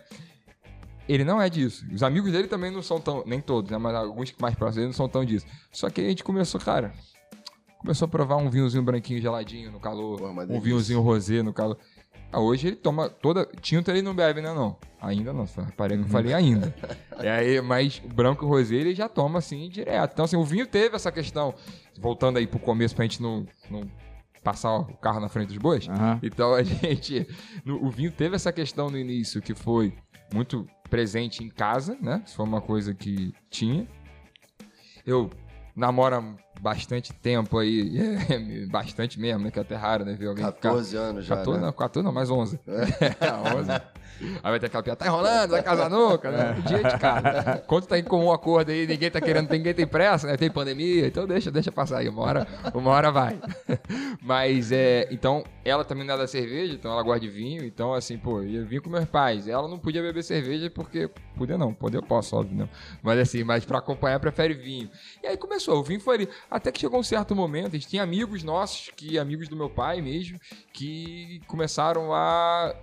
Ele 1.09 1.23
não 1.23 1.41
é 1.41 1.49
disso. 1.49 1.87
Os 1.93 2.03
amigos 2.03 2.33
dele 2.33 2.49
também 2.49 2.71
não 2.71 2.83
são 2.83 3.01
tão. 3.01 3.23
Nem 3.25 3.41
todos, 3.41 3.71
né? 3.71 3.79
Mas 3.79 3.95
alguns 3.95 4.35
mais 4.41 4.57
próximos 4.57 4.77
dele 4.77 4.87
não 4.87 4.95
são 4.95 5.09
tão 5.09 5.25
disso. 5.25 5.47
Só 5.71 5.89
que 5.89 6.01
a 6.01 6.05
gente 6.09 6.25
começou, 6.25 6.61
cara. 6.61 6.93
Começou 7.87 8.07
a 8.07 8.09
provar 8.09 8.37
um 8.37 8.51
vinhozinho 8.51 8.83
branquinho 8.83 9.21
geladinho 9.21 9.71
no 9.71 9.79
calor. 9.79 10.19
Pô, 10.19 10.27
uma 10.27 10.43
um 10.43 10.61
vinhozinho 10.61 11.01
rosé 11.01 11.41
no 11.41 11.53
calor. 11.53 11.79
Ah, 12.33 12.41
hoje 12.41 12.67
ele 12.67 12.75
toma 12.77 13.09
toda. 13.09 13.47
Tinto 13.61 13.93
ele 13.93 14.03
não 14.03 14.13
bebe, 14.13 14.41
né? 14.43 14.53
Não. 14.53 14.77
Ainda 15.01 15.33
não. 15.33 15.47
Só 15.47 15.63
reparei 15.63 15.97
que 15.97 16.03
eu 16.03 16.09
falei 16.09 16.35
ainda. 16.35 16.75
É 17.21 17.31
aí, 17.31 17.61
mas 17.61 18.03
o 18.05 18.09
branco 18.09 18.45
e 18.45 18.47
o 18.47 18.49
rosé 18.49 18.75
ele 18.75 18.93
já 18.93 19.09
toma 19.09 19.39
assim 19.39 19.69
direto. 19.69 20.13
Então, 20.15 20.25
assim, 20.25 20.37
o 20.37 20.43
vinho 20.43 20.67
teve 20.67 20.97
essa 20.97 21.13
questão. 21.13 21.55
Voltando 22.01 22.39
aí 22.39 22.47
pro 22.49 22.59
começo 22.59 22.93
pra 22.97 23.05
gente 23.05 23.23
não, 23.23 23.47
não 23.71 23.83
passar 24.43 24.77
o 24.79 24.97
carro 24.97 25.21
na 25.21 25.29
frente 25.29 25.49
dos 25.51 25.59
bois. 25.59 25.89
Aham. 25.89 26.19
Então 26.25 26.55
a 26.55 26.63
gente. 26.65 27.25
no- 27.65 27.85
o 27.87 27.89
vinho 27.89 28.11
teve 28.11 28.35
essa 28.35 28.53
questão 28.53 28.91
no 28.91 28.99
início 28.99 29.41
que 29.41 29.55
foi 29.55 29.95
muito 30.35 30.67
presente 30.91 31.45
em 31.45 31.49
casa, 31.49 31.97
né? 32.03 32.21
Isso 32.27 32.35
foi 32.35 32.45
uma 32.47 32.61
coisa 32.61 32.93
que 32.93 33.33
tinha. 33.49 33.87
Eu 35.07 35.31
namoro 35.77 36.37
bastante 36.61 37.13
tempo 37.13 37.59
aí, 37.59 38.67
bastante 38.71 39.19
mesmo, 39.21 39.45
né? 39.45 39.51
Que 39.51 39.59
é 39.59 39.63
até 39.63 39.75
raro, 39.75 40.05
né? 40.05 40.15
Ver 40.15 40.29
alguém 40.29 40.45
ficar. 40.45 40.71
14 40.71 40.97
anos 40.97 41.25
já, 41.25 41.37
14 41.37 41.61
né? 41.61 41.67
não, 41.67 41.73
14 41.73 42.05
não, 42.05 42.13
mais 42.13 42.31
11. 42.31 42.61
É, 42.67 43.55
11. 43.57 43.71
Aí 44.21 44.51
vai 44.51 44.59
ter 44.59 44.67
aquela 44.67 44.83
piada, 44.83 44.99
tá 44.99 45.07
enrolando, 45.07 45.51
vai 45.51 45.63
casar 45.63 45.91
nunca, 45.91 46.31
né? 46.31 46.57
Um 46.59 46.63
dia 46.63 46.83
de 46.83 46.99
casa. 46.99 47.63
Quando 47.67 47.87
tá 47.87 47.99
em 47.99 48.05
comum 48.05 48.33
acordo 48.33 48.71
aí, 48.71 48.87
ninguém 48.87 49.11
tá 49.11 49.21
querendo, 49.21 49.51
ninguém 49.51 49.75
tem 49.75 49.87
pressa, 49.87 50.27
né? 50.27 50.37
Tem 50.37 50.51
pandemia, 50.51 51.07
então 51.07 51.27
deixa, 51.27 51.51
deixa 51.51 51.71
passar 51.71 51.99
aí, 51.99 52.09
uma 52.09 52.23
hora, 52.23 52.47
uma 52.75 52.91
hora 52.91 53.11
vai. 53.11 53.39
Mas, 54.23 54.73
é, 54.73 55.07
então, 55.11 55.45
ela 55.65 55.85
também 55.85 56.07
não 56.07 56.15
é 56.15 56.19
da 56.19 56.27
cerveja, 56.27 56.75
então 56.75 56.93
ela 56.93 57.03
gosta 57.03 57.21
de 57.21 57.29
vinho, 57.29 57.65
então, 57.65 57.93
assim, 57.93 58.17
pô, 58.17 58.43
eu 58.43 58.65
vim 58.67 58.81
com 58.81 58.89
meus 58.89 59.05
pais, 59.05 59.49
ela 59.49 59.69
não 59.69 59.79
podia 59.79 60.03
beber 60.03 60.23
cerveja 60.23 60.71
porque, 60.71 61.11
podia 61.37 61.59
não, 61.59 61.75
poder 61.75 61.99
eu 61.99 62.03
posso, 62.03 62.37
óbvio, 62.37 62.57
não. 62.57 62.69
Mas, 63.03 63.19
assim, 63.19 63.45
mas 63.45 63.65
pra 63.65 63.79
acompanhar, 63.79 64.19
prefere 64.19 64.55
vinho. 64.55 64.91
E 65.23 65.27
aí 65.27 65.37
começou, 65.37 65.79
o 65.79 65.83
vinho 65.83 66.01
foi 66.01 66.17
ali, 66.17 66.29
até 66.51 66.73
que 66.73 66.81
chegou 66.81 66.99
um 66.99 67.03
certo 67.03 67.35
momento, 67.35 67.69
a 67.69 67.79
gente 67.79 67.89
tinha 67.89 68.03
amigos 68.03 68.43
nossos, 68.43 68.91
que 68.97 69.19
amigos 69.19 69.49
do 69.49 69.57
meu 69.57 69.69
pai 69.69 70.01
mesmo, 70.01 70.39
que 70.73 71.41
começaram 71.47 72.13
a 72.13 72.75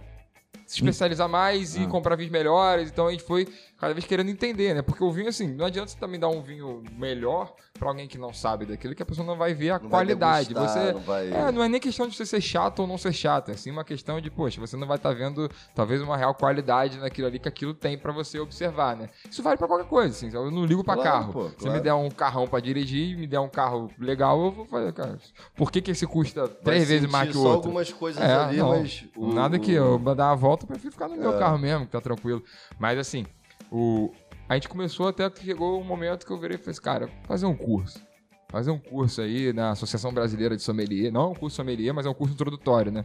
se 0.66 0.76
especializar 0.78 1.28
mais 1.30 1.76
e 1.76 1.84
Ah. 1.84 1.88
comprar 1.88 2.16
vinhos 2.16 2.32
melhores. 2.32 2.90
Então 2.90 3.08
a 3.08 3.12
gente 3.12 3.24
foi 3.24 3.48
cada 3.80 3.94
vez 3.94 4.06
querendo 4.06 4.30
entender, 4.30 4.74
né? 4.74 4.82
Porque 4.82 5.04
o 5.04 5.12
vinho, 5.12 5.30
assim, 5.30 5.48
não 5.48 5.66
adianta 5.66 5.90
você 5.92 5.98
também 5.98 6.20
dar 6.20 6.30
um 6.30 6.42
vinho 6.42 6.84
melhor 6.98 7.54
pra 7.84 7.92
alguém 7.92 8.08
que 8.08 8.18
não 8.18 8.34
sabe 8.34 8.66
daquilo, 8.66 8.96
que 8.96 9.04
a 9.04 9.06
pessoa 9.06 9.28
não 9.28 9.36
vai 9.38 9.54
ver 9.54 9.72
a 9.72 9.80
Não 9.80 9.90
qualidade. 9.90 10.54
degustar, 10.54 10.86
você 10.86 10.94
não 10.94 11.00
vai- 11.02 11.30
É, 11.30 11.52
não 11.52 11.62
é 11.62 11.68
nem 11.68 11.82
questão 11.82 12.08
de 12.08 12.16
você 12.16 12.26
ser 12.26 12.40
chato 12.40 12.80
ou 12.80 12.88
não 12.88 12.98
ser 12.98 13.12
chato, 13.12 13.50
é 13.52 13.56
sim 13.58 13.70
uma 13.72 13.84
questão 13.84 14.22
de, 14.22 14.32
poxa, 14.32 14.62
você 14.62 14.78
não 14.78 14.88
vai 14.88 14.96
estar 14.98 15.14
vendo 15.14 15.50
talvez 15.76 16.02
uma 16.02 16.16
real 16.16 16.34
qualidade 16.34 16.98
naquilo 16.98 17.28
ali 17.28 17.40
que 17.40 17.48
aquilo 17.50 17.74
tem 17.74 17.98
pra 17.98 18.14
você 18.14 18.40
observar, 18.40 18.96
né? 18.96 19.10
Isso 19.30 19.44
vale 19.44 19.58
pra 19.58 19.68
qualquer 19.68 19.88
coisa, 19.88 20.16
assim. 20.16 20.34
Eu 20.34 20.50
não 20.50 20.66
ligo 20.66 20.84
pra 20.84 20.96
Claro, 20.96 21.10
carro. 21.10 21.34
pô, 21.34 21.50
Se 21.50 21.56
claro. 21.58 21.74
me 21.74 21.82
der 21.82 21.94
um 21.94 22.10
carrão 22.10 22.48
pra 22.48 22.60
dirigir, 22.62 23.18
me 23.18 23.28
der 23.28 23.40
um 23.40 23.50
carro 23.50 23.92
legal, 24.00 24.42
eu 24.46 24.52
vou 24.52 24.66
fazer, 24.66 24.94
cara. 24.94 25.18
Por 25.56 25.70
que 25.72 25.82
que 25.82 25.92
esse 25.92 26.08
custa 26.08 26.48
três 26.48 26.88
vezes 26.88 27.10
mais 27.12 27.30
que 27.32 27.38
o 27.38 27.42
só 27.42 27.48
outro? 27.50 27.64
algumas 27.68 27.92
coisas 27.92 28.22
É, 28.24 28.34
ali, 28.36 28.58
não. 28.58 28.70
mas... 28.70 29.04
o- 29.18 29.34
Nada 29.34 29.60
que 29.60 29.72
eu 29.74 30.00
vou 30.00 30.16
dar 30.16 30.28
uma 30.30 30.36
volta, 30.36 30.64
eu 30.64 30.68
prefiro 30.68 30.92
ficar 30.94 31.10
no 31.10 31.18
meu 31.18 31.36
É. 31.36 31.40
carro 31.40 31.58
mesmo, 31.58 31.86
que 31.86 31.92
tá 31.92 32.00
tranquilo. 32.00 32.42
Mas 32.80 32.98
assim, 32.98 33.26
o... 33.72 34.12
a 34.48 34.56
gente 34.56 34.70
começou 34.70 35.08
até 35.08 35.30
que 35.30 35.44
chegou 35.44 35.80
um 35.80 35.84
momento 35.84 36.26
que 36.26 36.32
eu 36.32 36.40
virei 36.40 36.56
e 36.56 36.58
falei 36.58 36.72
assim, 36.72 36.82
cara, 36.82 37.10
fazer 37.24 37.46
um 37.46 37.56
curso. 37.56 38.02
Fazer 38.50 38.72
um 38.72 38.80
curso 38.80 39.22
aí 39.22 39.52
na 39.52 39.72
Associação 39.72 40.14
Brasileira 40.14 40.56
de 40.56 40.62
Sommelier. 40.62 41.12
Não 41.12 41.22
é 41.22 41.28
um 41.30 41.34
curso 41.34 41.56
sommelier, 41.56 41.94
mas 41.94 42.06
é 42.06 42.10
um 42.10 42.14
curso 42.14 42.34
introdutório, 42.36 42.92
né? 42.92 43.04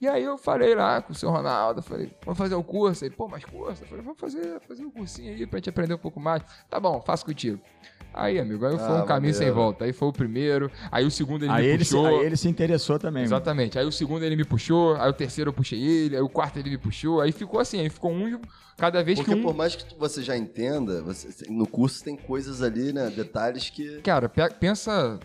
E 0.00 0.06
aí 0.06 0.22
eu 0.22 0.36
falei 0.36 0.74
lá 0.74 1.00
com 1.00 1.12
o 1.12 1.16
seu 1.16 1.30
Ronaldo, 1.30 1.82
falei, 1.82 2.14
vamos 2.24 2.38
fazer 2.38 2.54
um 2.54 2.62
curso. 2.62 3.04
Ele, 3.04 3.14
pô, 3.14 3.26
mais 3.26 3.44
curso? 3.44 3.82
Eu 3.82 3.88
falei, 3.88 4.04
vamos 4.04 4.20
fazer, 4.20 4.60
fazer 4.60 4.84
um 4.84 4.90
cursinho 4.90 5.32
aí 5.32 5.46
pra 5.46 5.58
gente 5.58 5.70
aprender 5.70 5.94
um 5.94 5.98
pouco 5.98 6.20
mais. 6.20 6.42
Tá 6.68 6.78
bom, 6.78 7.00
faço 7.00 7.24
contigo. 7.24 7.60
Aí, 8.14 8.38
amigo, 8.38 8.64
aí 8.64 8.78
foi 8.78 8.96
Ah, 8.96 9.02
um 9.02 9.06
caminho 9.06 9.34
sem 9.34 9.50
volta. 9.50 9.84
Aí 9.84 9.92
foi 9.92 10.08
o 10.08 10.12
primeiro, 10.12 10.70
aí 10.90 11.04
o 11.04 11.10
segundo 11.10 11.44
ele 11.44 11.52
Aí 11.52 11.66
me 11.66 11.68
ele, 11.72 11.84
se, 11.84 11.90
puxou. 11.94 12.06
aí 12.06 12.24
ele 12.26 12.36
se 12.36 12.48
interessou 12.48 12.98
também. 12.98 13.24
mano. 13.24 13.26
Exatamente. 13.26 13.78
Aí 13.78 13.84
o 13.84 13.90
segundo 13.92 14.24
ele 14.24 14.36
me 14.36 14.44
puxou, 14.44 14.94
aí 14.96 15.10
o 15.10 15.12
terceiro 15.12 15.48
eu 15.50 15.52
puxei 15.52 15.80
ele, 15.82 16.14
aí 16.16 16.22
o 16.22 16.28
quarto 16.28 16.58
ele 16.58 16.70
me 16.70 16.78
puxou, 16.78 17.20
aí 17.20 17.32
ficou 17.32 17.58
assim, 17.58 17.80
aí 17.80 17.90
ficou 17.90 18.12
um 18.12 18.40
cada 18.76 19.02
vez 19.02 19.18
Porque 19.18 19.32
que 19.34 19.38
um. 19.38 19.42
por 19.42 19.54
mais 19.54 19.74
que 19.76 19.98
você 19.98 20.22
já 20.22 20.36
entenda, 20.36 21.02
você- 21.02 21.46
no 21.50 21.66
curso 21.66 22.02
tem 22.04 22.16
coisas 22.16 22.62
ali, 22.62 22.92
né? 22.92 23.10
Detalhes 23.10 23.68
que... 23.70 24.00
Cara, 24.02 24.28
pe- 24.28 24.50
pensa 24.60 25.18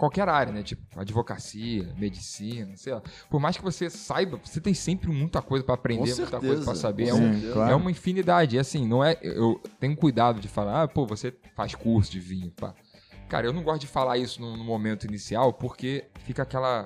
qualquer 0.00 0.28
área, 0.28 0.52
né? 0.52 0.62
Tipo, 0.62 0.82
advocacia, 0.98 1.92
medicina, 1.98 2.74
sei 2.76 2.94
lá. 2.94 3.02
Por 3.28 3.38
mais 3.38 3.56
que 3.56 3.62
você 3.62 3.90
saiba, 3.90 4.40
você 4.42 4.60
tem 4.60 4.72
sempre 4.74 5.08
muita 5.10 5.42
coisa 5.42 5.62
pra 5.64 5.74
aprender, 5.74 6.14
muita 6.16 6.40
coisa 6.40 6.64
pra 6.64 6.74
saber. 6.74 7.08
É, 7.08 7.14
um- 7.14 7.52
claro. 7.52 7.72
é 7.72 7.74
uma 7.76 7.90
infinidade. 7.90 8.56
E 8.56 8.58
assim, 8.58 8.86
não 8.86 9.04
é. 9.04 9.18
Eu 9.22 9.60
tenho 9.78 9.94
cuidado 9.96 10.40
de 10.40 10.48
falar, 10.48 10.82
ah, 10.84 10.88
pô, 10.88 11.06
você 11.06 11.34
faz 11.54 11.74
curso 11.74 12.10
de 12.10 12.18
vinho, 12.18 12.50
pá. 12.52 12.74
Cara, 13.28 13.46
eu 13.46 13.52
não 13.52 13.62
gosto 13.62 13.82
de 13.82 13.86
falar 13.86 14.16
isso 14.18 14.40
no, 14.40 14.56
no 14.56 14.64
momento 14.64 15.06
inicial, 15.06 15.52
porque 15.52 16.06
fica 16.24 16.42
aquela. 16.42 16.84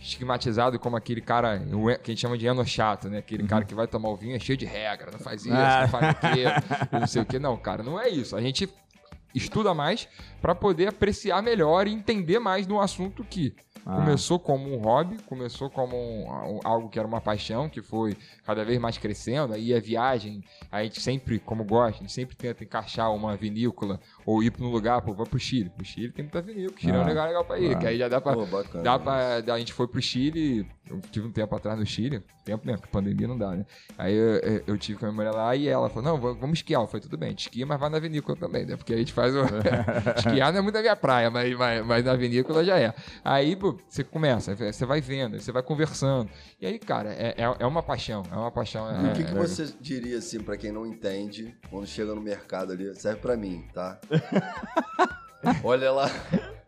Estigmatizado 0.00 0.76
como 0.78 0.96
aquele 0.96 1.20
cara 1.20 1.58
que 2.02 2.10
a 2.10 2.14
gente 2.14 2.20
chama 2.20 2.36
de 2.36 2.46
eno 2.46 2.64
chato, 2.66 3.08
né? 3.08 3.18
Aquele 3.18 3.46
cara 3.46 3.64
que 3.64 3.74
vai 3.74 3.86
tomar 3.86 4.08
o 4.08 4.16
vinho 4.16 4.34
é 4.34 4.40
cheio 4.40 4.58
de 4.58 4.66
regra, 4.66 5.10
não 5.12 5.20
faz 5.20 5.42
isso, 5.46 5.54
Ah. 5.54 5.82
não 5.82 5.88
faz 5.88 6.04
aquilo, 6.08 6.50
não 7.00 7.06
sei 7.06 7.22
o 7.22 7.24
que. 7.24 7.38
Não, 7.38 7.56
cara, 7.56 7.82
não 7.84 7.98
é 7.98 8.08
isso. 8.08 8.34
A 8.36 8.40
gente 8.40 8.68
estuda 9.34 9.74
mais 9.74 10.08
pra 10.40 10.54
poder 10.54 10.88
apreciar 10.88 11.42
melhor 11.42 11.86
e 11.86 11.92
entender 11.92 12.38
mais 12.38 12.66
no 12.66 12.80
assunto 12.80 13.24
que 13.24 13.54
Ah. 13.86 13.96
começou 13.96 14.38
como 14.38 14.72
um 14.74 14.78
hobby, 14.78 15.18
começou 15.26 15.68
como 15.68 15.94
um- 15.94 16.24
um- 16.56 16.60
algo 16.64 16.88
que 16.88 16.98
era 16.98 17.06
uma 17.06 17.20
paixão, 17.20 17.68
que 17.68 17.82
foi 17.82 18.16
cada 18.42 18.64
vez 18.64 18.78
mais 18.78 18.96
crescendo. 18.96 19.52
Aí 19.52 19.74
a 19.74 19.78
viagem, 19.80 20.42
a 20.72 20.82
gente 20.82 21.02
sempre, 21.02 21.38
como 21.38 21.64
gosta, 21.64 21.98
a 21.98 22.00
gente 22.00 22.12
sempre 22.12 22.34
tenta 22.34 22.64
encaixar 22.64 23.14
uma 23.14 23.36
vinícola 23.36 24.00
ou 24.24 24.42
ir 24.42 24.50
para 24.50 24.64
um 24.64 24.70
lugar, 24.70 25.02
pô, 25.02 25.12
vai 25.12 25.26
pro 25.26 25.38
Chile. 25.38 25.70
O 25.78 25.84
Chile 25.84 26.12
tem 26.12 26.24
muita 26.24 26.40
vinícola, 26.40 26.78
Chile 26.78 26.92
é 26.92 26.98
um 26.98 27.02
Ah. 27.02 27.08
lugar 27.08 27.26
legal 27.26 27.44
pra 27.44 27.58
ir, 27.58 27.74
Ah. 27.74 27.78
que 27.78 27.86
aí 27.86 27.98
já 27.98 28.08
dá 28.08 28.20
pra, 28.22 28.32
a 29.52 29.58
gente 29.58 29.72
foi 29.74 29.86
pro 29.86 30.00
Chile, 30.00 30.66
eu 30.88 31.00
tive 31.10 31.26
um 31.26 31.32
tempo 31.32 31.54
atrás 31.56 31.78
no 31.78 31.86
Chile, 31.86 32.22
tempo 32.44 32.66
mesmo, 32.66 32.80
porque 32.80 32.92
pandemia 32.92 33.26
não 33.26 33.38
dá, 33.38 33.52
né? 33.52 33.64
Aí 33.96 34.14
eu, 34.14 34.62
eu- 34.66 34.78
tive 34.78 34.98
com 34.98 35.06
a 35.06 35.08
minha 35.12 35.16
mulher 35.16 35.30
lá 35.30 35.56
e 35.56 35.66
ela 35.66 35.88
falou, 35.88 36.02
não, 36.04 36.34
vamos 36.34 36.58
esquiar. 36.58 36.82
Eu 36.82 36.86
falei, 36.86 37.00
tudo 37.02 37.16
bem, 37.16 37.28
a 37.28 37.30
gente 37.30 37.42
esquia, 37.46 37.64
mas 37.64 37.80
vai 37.80 37.88
na 37.88 37.98
vinícola 37.98 38.36
também, 38.36 38.66
né? 38.66 38.76
Porque 38.76 38.92
a 38.92 38.96
gente 38.98 39.12
faz 39.12 39.34
o... 39.34 39.40
esquiar 40.18 40.52
não 40.52 40.58
é 40.58 40.62
muito 40.62 40.76
a 40.76 40.80
minha 40.82 40.94
praia, 40.96 41.30
mas, 41.30 41.56
mas, 41.56 41.86
mas 41.86 42.04
na 42.04 42.14
vinícola 42.14 42.64
já 42.64 42.78
é. 42.78 42.92
Aí, 43.24 43.56
pô, 43.56 43.78
você 43.88 44.04
começa, 44.04 44.54
você 44.54 44.84
vai 44.84 45.00
vendo, 45.00 45.40
você 45.40 45.50
vai 45.52 45.62
conversando. 45.62 46.28
E 46.60 46.66
aí, 46.66 46.78
cara, 46.78 47.12
é, 47.14 47.34
é, 47.38 47.56
é 47.60 47.66
uma 47.66 47.82
paixão, 47.82 48.22
é 48.30 48.34
uma 48.36 48.50
paixão. 48.50 48.86
E 48.90 49.06
é- 49.08 49.10
o 49.10 49.14
que, 49.14 49.24
que 49.24 49.30
é- 49.30 49.34
você 49.34 49.72
diria, 49.80 50.18
assim, 50.18 50.38
pra 50.40 50.56
quem 50.56 50.70
não 50.70 50.84
entende, 50.86 51.54
quando 51.70 51.86
chega 51.86 52.14
no 52.14 52.20
mercado 52.20 52.72
ali, 52.72 52.94
serve 52.94 53.20
pra 53.20 53.36
mim, 53.36 53.64
tá? 53.72 53.98
Olha 55.62 55.92
lá, 55.92 56.08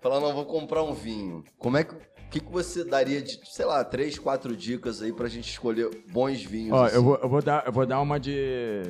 fala, 0.01 0.21
não, 0.21 0.33
vou 0.35 0.45
comprar 0.47 0.83
um 0.83 0.93
vinho. 0.95 1.45
Como 1.59 1.77
é 1.77 1.85
que. 1.85 1.95
O 2.27 2.31
que, 2.31 2.41
que 2.41 2.51
você 2.53 2.85
daria 2.85 3.23
de, 3.23 3.39
sei 3.45 3.65
lá, 3.65 3.83
três, 3.85 4.19
quatro 4.19 4.55
dicas 4.57 5.01
aí 5.01 5.13
pra 5.13 5.29
gente 5.29 5.49
escolher 5.51 5.89
bons 6.11 6.43
vinhos? 6.43 6.73
Ó, 6.73 6.85
assim? 6.85 6.97
eu 6.97 7.03
vou, 7.05 7.17
eu, 7.23 7.29
vou 7.29 7.41
dar, 7.43 7.65
eu 7.67 7.73
vou 7.73 7.87
dar 7.87 8.01
uma 8.01 8.19
de. 8.21 8.83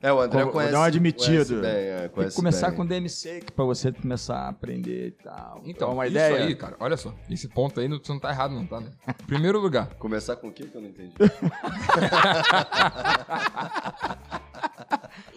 É, 0.00 0.12
o 0.12 0.20
André 0.20 0.42
vou- 0.44 0.52
conhece. 0.52 0.70
vou 0.72 0.78
dar 0.80 0.84
um 0.84 0.88
admitido. 0.88 1.26
Conhece 1.32 1.54
bem, 1.56 1.70
é, 1.70 1.96
Tem 2.00 2.08
que 2.08 2.14
conhece 2.14 2.36
começar 2.36 2.68
bem. 2.68 2.76
com 2.76 2.86
DMC 2.86 3.40
pra 3.56 3.64
você 3.64 3.90
começar 3.90 4.36
a 4.36 4.48
aprender 4.50 5.06
e 5.08 5.10
tal. 5.12 5.62
Então, 5.64 5.90
É 5.90 5.94
uma 5.94 6.06
isso 6.06 6.12
ideia. 6.16 6.44
aí, 6.44 6.54
cara, 6.54 6.76
olha 6.78 6.96
só, 6.96 7.12
esse 7.30 7.48
ponto 7.48 7.80
aí 7.80 7.88
não, 7.88 7.98
você 7.98 8.12
não 8.12 8.20
tá 8.20 8.30
errado 8.30 8.54
não, 8.54 8.66
tá? 8.66 8.80
Né? 8.80 8.90
Primeiro 9.26 9.58
lugar, 9.60 9.88
Começar 9.98 10.36
com 10.36 10.48
o 10.48 10.52
quê 10.52 10.64
que 10.66 10.76
eu 10.76 10.80
não 10.82 10.88
entendi? 10.90 11.14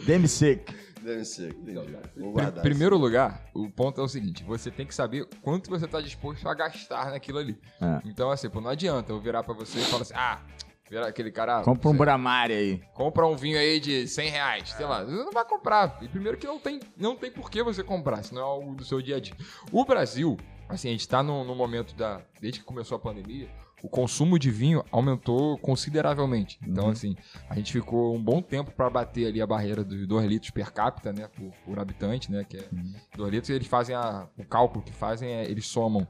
DMC. 0.06 0.62
Deve 1.08 1.24
ser, 1.24 1.52
entendi. 1.54 1.74
Vou 2.18 2.34
Pri- 2.34 2.44
guardar. 2.44 2.62
primeiro 2.62 2.98
lugar, 2.98 3.46
o 3.54 3.70
ponto 3.70 4.02
é 4.02 4.04
o 4.04 4.08
seguinte: 4.10 4.44
você 4.44 4.70
tem 4.70 4.86
que 4.86 4.94
saber 4.94 5.26
quanto 5.42 5.70
você 5.70 5.86
está 5.86 6.02
disposto 6.02 6.48
a 6.50 6.54
gastar 6.54 7.12
naquilo 7.12 7.38
ali. 7.38 7.58
É. 7.82 8.02
Então, 8.06 8.30
assim, 8.30 8.50
pô, 8.50 8.60
não 8.60 8.70
adianta 8.70 9.12
eu 9.14 9.20
virar 9.22 9.42
pra 9.44 9.54
você 9.54 9.80
e 9.80 9.84
falar 9.84 10.02
assim: 10.02 10.14
ah, 10.16 10.42
virar 10.90 11.08
aquele 11.08 11.32
cara. 11.32 11.62
Compra 11.64 11.88
um 11.88 11.94
você 11.94 11.98
Bramari 11.98 12.54
aí. 12.54 12.82
compra 12.94 13.26
um 13.26 13.38
vinho 13.38 13.58
aí 13.58 13.80
de 13.80 14.06
100 14.06 14.30
reais, 14.30 14.70
sei 14.72 14.86
lá. 14.86 15.06
Você 15.06 15.12
não 15.24 15.32
vai 15.32 15.46
comprar. 15.46 15.98
E 16.02 16.10
primeiro 16.10 16.38
que 16.38 16.46
não 16.46 16.60
tem, 16.60 16.82
não 16.98 17.16
tem 17.16 17.32
por 17.32 17.50
que 17.50 17.64
você 17.64 17.82
comprar, 17.84 18.22
se 18.24 18.34
não 18.34 18.42
é 18.42 18.44
algo 18.46 18.76
do 18.76 18.84
seu 18.84 19.02
dia 19.02 19.16
a 19.16 19.20
dia. 19.22 19.36
O 19.72 19.86
Brasil, 19.86 20.36
assim, 20.68 20.90
a 20.90 20.92
gente 20.92 21.08
tá 21.08 21.24
no, 21.24 21.46
no 21.46 21.56
momento 21.56 21.96
da. 21.96 22.22
Desde 22.42 22.60
que 22.60 22.66
começou 22.66 22.98
a 22.98 23.00
pandemia, 23.00 23.48
o 23.82 23.88
consumo 23.88 24.40
de 24.40 24.50
vinho 24.50 24.84
aumentou 24.92 25.58
consideravelmente. 25.58 26.60
Então, 26.66 26.90
assim, 26.90 27.16
a 27.50 27.56
gente 27.56 27.72
ficou 27.72 28.16
um 28.16 28.22
bom 28.22 28.42
tempo 28.42 28.72
para 28.72 28.90
bater 28.90 29.28
ali 29.28 29.42
a 29.42 29.48
barreira 29.48 29.84
dos 29.84 30.08
2 30.08 30.28
litros 30.28 30.52
per 30.52 30.72
capita, 30.72 31.14
né? 31.14 31.28
Por, 31.28 31.52
por 31.66 31.80
habitante, 31.80 32.32
né? 32.32 32.44
Que 32.44 32.58
é 32.58 32.68
2 33.16 33.32
litros, 33.32 33.50
eles 33.50 33.68
fazem 33.68 33.96
a, 33.96 34.28
o 34.38 34.46
cálculo 34.46 34.84
que 34.84 34.92
fazem 34.92 35.30
é 35.30 35.50
eles 35.50 35.68
somam 35.68 36.08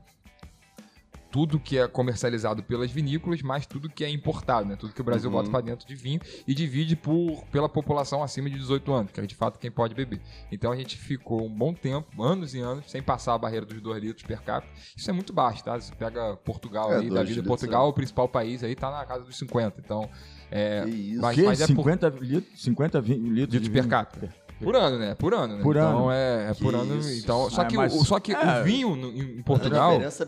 tudo 1.32 1.60
que 1.60 1.78
é 1.78 1.88
comercializado 1.88 2.64
pelas 2.64 2.90
vinícolas, 2.92 3.42
mais 3.42 3.66
tudo 3.66 3.90
que 3.90 4.04
é 4.04 4.10
importado, 4.10 4.68
né? 4.68 4.76
Tudo 4.76 4.94
que 4.94 5.02
o 5.02 5.04
Brasil 5.04 5.30
Uhum. 5.30 5.36
bota 5.38 5.50
para 5.50 5.62
dentro 5.62 5.88
de 5.88 5.96
vinho 5.96 6.20
e 6.48 6.54
divide 6.54 6.96
por, 6.96 7.44
pela 7.52 7.68
população 7.68 8.24
acima 8.24 8.50
de 8.50 8.58
18 8.58 8.92
anos, 8.94 9.12
que 9.12 9.20
é 9.20 9.26
de 9.26 9.36
fato 9.36 9.60
quem 9.60 9.70
pode 9.70 9.94
beber. 9.94 10.22
Então 10.52 10.72
a 10.72 10.76
gente 10.76 10.98
ficou 10.98 11.46
um 11.46 11.50
bom 11.50 11.74
tempo, 11.74 12.24
anos 12.24 12.54
e 12.54 12.60
anos, 12.60 12.90
sem 12.90 13.02
passar 13.02 13.34
a 13.34 13.38
barreira 13.38 13.66
dos 13.66 13.82
2 13.82 14.02
litros 14.02 14.26
per 14.26 14.42
capita. 14.42 14.72
Isso 14.96 15.10
é 15.10 15.14
muito 15.14 15.34
baixo, 15.34 15.64
tá? 15.64 15.80
Você 15.80 15.94
pega 15.96 16.36
Portugal 16.38 16.92
É, 16.94 16.98
aí, 17.00 17.10
da 17.10 17.24
vida. 17.24 17.44
Portugal, 17.44 17.90
o 17.90 17.94
principal 17.94 18.28
país 18.28 18.64
aí, 18.64 18.76
tá 18.76 18.90
na 18.90 19.06
casa 19.06 19.24
dos 19.24 19.38
50. 19.38 19.82
Então, 19.84 20.10
é, 20.50 20.84
Que 20.86 20.90
isso. 20.92 21.22
Mas- 21.22 21.36
que? 21.36 21.44
mas 21.44 21.62
é 21.62 21.68
por- 21.68 21.76
50, 21.76 22.10
litros, 22.22 22.62
50 22.64 23.02
vi- 23.02 23.14
litros 23.16 23.38
litros 23.38 23.62
de 23.62 23.70
per 23.70 23.88
capita. 23.88 24.34
Por 24.60 24.76
ano, 24.76 24.98
né? 24.98 25.14
Por 25.14 25.34
ano, 25.36 25.58
né? 25.58 25.62
Por 25.62 25.76
então 25.76 26.10
ano. 26.10 26.12
é, 26.12 26.50
é 26.50 26.54
por 26.56 26.74
Que 26.74 26.80
ano. 26.80 26.98
isso. 26.98 27.24
Então, 27.24 27.48
só 27.50 27.62
Ah, 27.62 27.66
que, 27.66 27.78
mas- 27.78 27.94
o, 27.94 28.04
só 28.04 28.20
que 28.20 28.34
é. 28.34 28.62
o 28.62 28.64
vinho 28.64 28.96
no- 28.96 29.12
em 29.12 29.40
A 29.40 29.44
Portugal. 29.44 29.92
diferença 29.92 30.26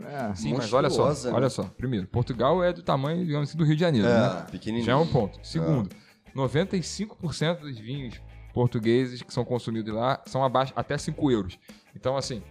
É. 0.00 0.34
Sim, 0.34 0.54
mas 0.54 0.72
olha 0.72 0.90
só, 0.90 1.08
né? 1.08 1.32
olha 1.32 1.50
só. 1.50 1.64
Primeiro, 1.64 2.06
Portugal 2.06 2.62
é 2.62 2.72
do 2.72 2.82
tamanho, 2.82 3.24
digamos 3.24 3.48
assim, 3.48 3.58
do 3.58 3.64
Rio 3.64 3.74
de 3.74 3.80
Janeiro, 3.80 4.08
né? 4.08 4.44
é 4.46 4.50
pequenininho. 4.50 4.84
Já 4.84 4.92
é 4.92 4.96
um 4.96 5.06
ponto. 5.06 5.38
Segundo, 5.42 5.90
95% 6.34 7.60
dos 7.60 7.78
vinhos 7.78 8.20
portugueses 8.52 9.22
que 9.22 9.32
são 9.32 9.44
consumidos 9.44 9.94
lá 9.94 10.22
são 10.26 10.44
abaixo 10.44 10.72
até 10.74 10.96
5 10.98 11.30
euros. 11.30 11.58
Então, 11.94 12.16
assim, 12.16 12.42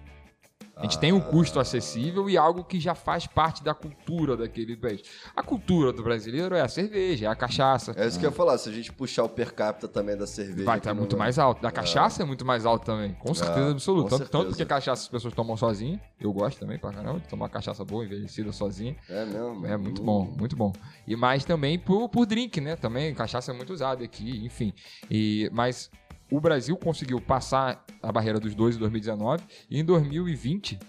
a 0.78 0.84
gente 0.84 1.00
tem 1.00 1.12
um 1.12 1.20
custo 1.20 1.60
acessível 1.60 2.30
e 2.30 2.38
algo 2.38 2.64
que 2.64 2.80
já 2.80 2.94
faz 2.94 3.26
parte 3.26 3.64
da 3.64 3.74
cultura 3.74 4.38
daquele 4.38 4.78
país. 4.78 5.02
A 5.36 5.42
cultura 5.42 5.92
do 5.92 6.04
brasileiro 6.04 6.54
é 6.56 6.62
a 6.62 6.68
cerveja, 6.68 7.26
é 7.26 7.30
a 7.30 7.36
cachaça. 7.36 7.94
É 7.96 8.06
isso 8.08 8.20
que 8.20 8.26
eu 8.26 8.30
ia 8.30 8.36
falar. 8.36 8.58
Se 8.58 8.70
a 8.70 8.72
gente 8.72 8.92
puxar 8.94 9.24
o 9.24 9.30
per 9.30 9.54
capita 9.54 9.88
também 9.88 10.16
da 10.16 10.28
cerveja. 10.28 10.66
Vai 10.66 10.78
estar 10.78 10.94
no- 10.94 11.00
muito 11.02 11.18
mais 11.18 11.40
alto. 11.40 11.62
Da 11.62 11.72
cachaça 11.72 12.22
é, 12.22 12.26
muito 12.26 12.46
mais 12.46 12.66
alto 12.66 12.86
também. 12.86 13.14
Com 13.16 13.34
certeza 13.34 13.70
É, 13.70 13.72
absoluta. 13.72 14.10
Tanto, 14.20 14.30
tanto 14.30 14.48
porque 14.50 14.66
cachaça 14.66 15.02
as 15.04 15.08
pessoas 15.08 15.34
tomam 15.34 15.58
sozinha. 15.58 16.00
Eu 16.20 16.32
gosto 16.32 16.60
também 16.60 16.78
pra 16.78 16.92
caramba 16.92 17.20
de 17.20 17.28
tomar 17.28 17.50
cachaça 17.50 17.84
boa, 17.84 18.06
envelhecida 18.06 18.52
sozinha. 18.52 18.96
É 19.10 19.26
mesmo? 19.26 19.66
É 19.66 19.78
muito 19.78 20.02
Hum. 20.02 20.06
bom, 20.06 20.34
muito 20.38 20.56
bom. 20.56 20.72
E 21.08 21.16
mais 21.16 21.44
também 21.44 21.80
por, 21.80 22.08
por 22.10 22.26
drink, 22.26 22.62
né? 22.62 22.76
Também 22.76 23.14
cachaça 23.16 23.52
é 23.52 23.54
muito 23.56 23.74
usada 23.74 24.04
aqui, 24.04 24.46
enfim. 24.46 24.74
E, 25.10 25.50
mas 25.52 25.90
o 26.32 26.40
Brasil 26.40 26.76
conseguiu 26.78 27.22
passar 27.22 27.86
a 28.02 28.12
barreira 28.12 28.40
dos 28.40 28.54
2 28.54 28.76
em 28.76 28.80
2019 28.80 29.44
e 29.70 29.80
em 29.80 29.86
2020 29.86 30.80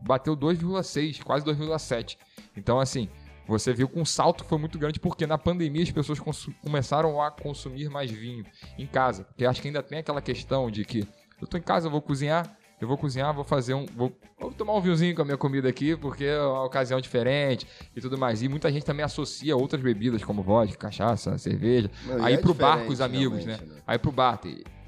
bateu 0.00 0.36
2,6, 0.36 1.22
quase 1.22 1.44
2,7. 1.44 2.16
Então, 2.56 2.78
assim, 2.78 3.08
você 3.46 3.72
viu 3.72 3.88
que 3.88 3.98
um 3.98 4.04
salto 4.04 4.44
foi 4.44 4.58
muito 4.58 4.78
grande 4.78 5.00
porque 5.00 5.26
na 5.26 5.38
pandemia 5.38 5.82
as 5.82 5.90
pessoas 5.90 6.20
começaram 6.62 7.20
a 7.20 7.30
consumir 7.30 7.88
mais 7.88 8.10
vinho 8.10 8.44
em 8.78 8.86
casa. 8.86 9.24
Porque 9.24 9.44
acho 9.46 9.62
que 9.62 9.68
ainda 9.68 9.82
tem 9.82 9.98
aquela 9.98 10.20
questão 10.20 10.70
de 10.70 10.84
que 10.84 11.06
eu 11.40 11.46
tô 11.46 11.56
em 11.56 11.62
casa, 11.62 11.86
eu 11.86 11.90
vou 11.90 12.02
cozinhar, 12.02 12.56
eu 12.80 12.86
vou 12.86 12.96
cozinhar, 12.96 13.34
vou 13.34 13.44
fazer 13.44 13.74
um. 13.74 13.86
Vou, 13.86 14.16
vou 14.38 14.52
tomar 14.52 14.74
um 14.74 14.80
vinhozinho 14.80 15.14
com 15.14 15.22
a 15.22 15.24
minha 15.24 15.36
comida 15.36 15.68
aqui, 15.68 15.96
porque 15.96 16.24
é 16.24 16.40
uma 16.40 16.64
ocasião 16.64 17.00
diferente 17.00 17.66
e 17.94 18.00
tudo 18.00 18.16
mais. 18.16 18.42
E 18.42 18.48
muita 18.48 18.70
gente 18.70 18.84
também 18.84 19.04
associa 19.04 19.56
outras 19.56 19.82
bebidas, 19.82 20.22
como 20.22 20.42
vodka, 20.42 20.76
cachaça, 20.76 21.36
cerveja. 21.38 21.90
Não, 22.06 22.24
aí 22.24 22.34
é 22.34 22.36
pro 22.36 22.54
bar 22.54 22.84
com 22.84 22.92
os 22.92 23.00
amigos, 23.00 23.44
né? 23.44 23.58
né? 23.60 23.82
Aí 23.86 23.98
pro 23.98 24.12
bar. 24.12 24.40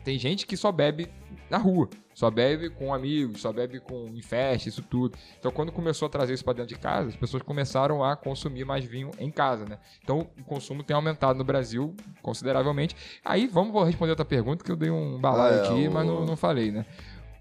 Tem, 0.05 0.18
gente 0.18 0.46
que 0.46 0.57
só 0.57 0.72
bebe 0.72 1.09
na 1.51 1.59
rua. 1.59 1.88
Só 2.14 2.30
bebe 2.30 2.68
com 2.70 2.92
amigos, 2.92 3.40
só 3.40 3.53
bebe 3.53 3.80
com 3.80 4.07
em 4.09 4.20
festa, 4.20 4.68
isso 4.68 4.82
tudo. 4.82 5.16
Então, 5.38 5.51
quando 5.51 5.72
começou 5.72 6.07
a 6.07 6.09
trazer 6.09 6.34
isso 6.34 6.44
para 6.44 6.55
dentro 6.55 6.74
de 6.74 6.78
casa, 6.80 7.09
as 7.09 7.16
pessoas 7.16 7.42
começaram 7.42 8.05
a 8.05 8.14
consumir 8.16 8.64
mais 8.64 8.84
vinho 8.84 9.11
em 9.18 9.30
casa, 9.30 9.64
né? 9.64 9.78
Então, 10.03 10.28
o 10.38 10.44
consumo 10.44 10.82
tem 10.82 10.94
aumentado 10.94 11.38
no 11.38 11.44
Brasil 11.44 11.94
consideravelmente. 12.22 12.94
Aí, 13.24 13.46
vamos 13.46 13.72
vou 13.72 13.82
responder 13.84 14.11
outra 14.11 14.24
pergunta 14.24 14.62
que 14.64 14.70
eu 14.70 14.76
dei 14.76 14.90
um 14.90 15.18
balaio 15.18 15.55
Ah, 15.55 15.57
é, 15.57 15.61
aqui, 15.66 15.88
o- 15.88 15.92
mas 15.92 16.07
não, 16.07 16.26
não 16.26 16.36
falei, 16.36 16.70
né? 16.70 16.84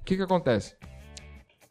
O 0.02 0.06
que 0.06 0.16
que 0.16 0.22
acontece? 0.24 0.76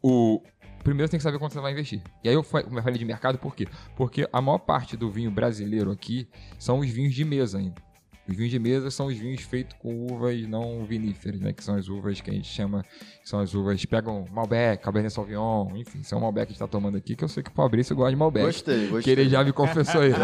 O 0.01 0.41
primeiro 0.83 1.09
tem 1.09 1.17
que 1.17 1.23
saber 1.23 1.39
quanto 1.39 1.53
você 1.53 1.59
vai 1.61 1.71
investir. 1.71 2.01
E 2.23 2.29
aí 2.29 2.35
eu 2.35 2.43
falei 2.43 2.97
de 2.97 3.05
mercado 3.05 3.37
por 3.37 3.55
quê? 3.55 3.67
Porque 3.95 4.27
a 4.31 4.41
maior 4.41 4.59
parte 4.59 4.95
do 4.95 5.09
vinho 5.09 5.31
brasileiro 5.31 5.91
aqui 5.91 6.27
são 6.57 6.79
os 6.79 6.89
vinhos 6.89 7.13
de 7.13 7.25
mesa 7.25 7.57
ainda. 7.57 7.81
Os 8.29 8.35
vinhos 8.35 8.51
de 8.51 8.59
mesa 8.59 8.91
são 8.91 9.07
os 9.07 9.17
vinhos 9.17 9.41
feitos 9.41 9.75
com 9.79 10.05
uvas 10.05 10.47
não 10.47 10.85
viníferas, 10.85 11.39
né? 11.39 11.51
Que 11.51 11.63
são 11.63 11.75
as 11.75 11.87
uvas 11.89 12.21
que 12.21 12.29
a 12.29 12.33
gente 12.33 12.47
chama, 12.47 12.83
que 13.23 13.27
são 13.27 13.39
as 13.39 13.55
uvas, 13.55 13.83
pegam 13.85 14.23
Malbec, 14.31 14.83
Cabernet 14.83 15.11
Sauvignon, 15.11 15.67
enfim, 15.75 16.03
são 16.03 16.19
Malbec 16.19 16.45
que 16.45 16.51
a 16.51 16.53
gente 16.53 16.59
tá 16.59 16.67
tomando 16.67 16.95
aqui, 16.95 17.15
que 17.15 17.23
eu 17.23 17.27
sei 17.27 17.41
que 17.41 17.49
o 17.49 17.53
Fabrício 17.53 17.95
gosta 17.95 18.11
de 18.11 18.17
Malbec. 18.17 18.45
Gostei, 18.45 18.85
Que 18.85 18.91
gostei. 18.91 19.13
ele 19.13 19.29
já 19.29 19.43
me 19.43 19.51
confessou 19.51 20.05
isso. 20.05 20.19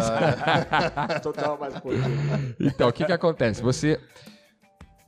Total 1.23 1.57
mais 1.59 1.79
coisa. 1.79 2.03
Então, 2.59 2.87
o 2.87 2.93
que 2.93 3.05
que 3.05 3.11
acontece? 3.11 3.63
Você... 3.63 3.99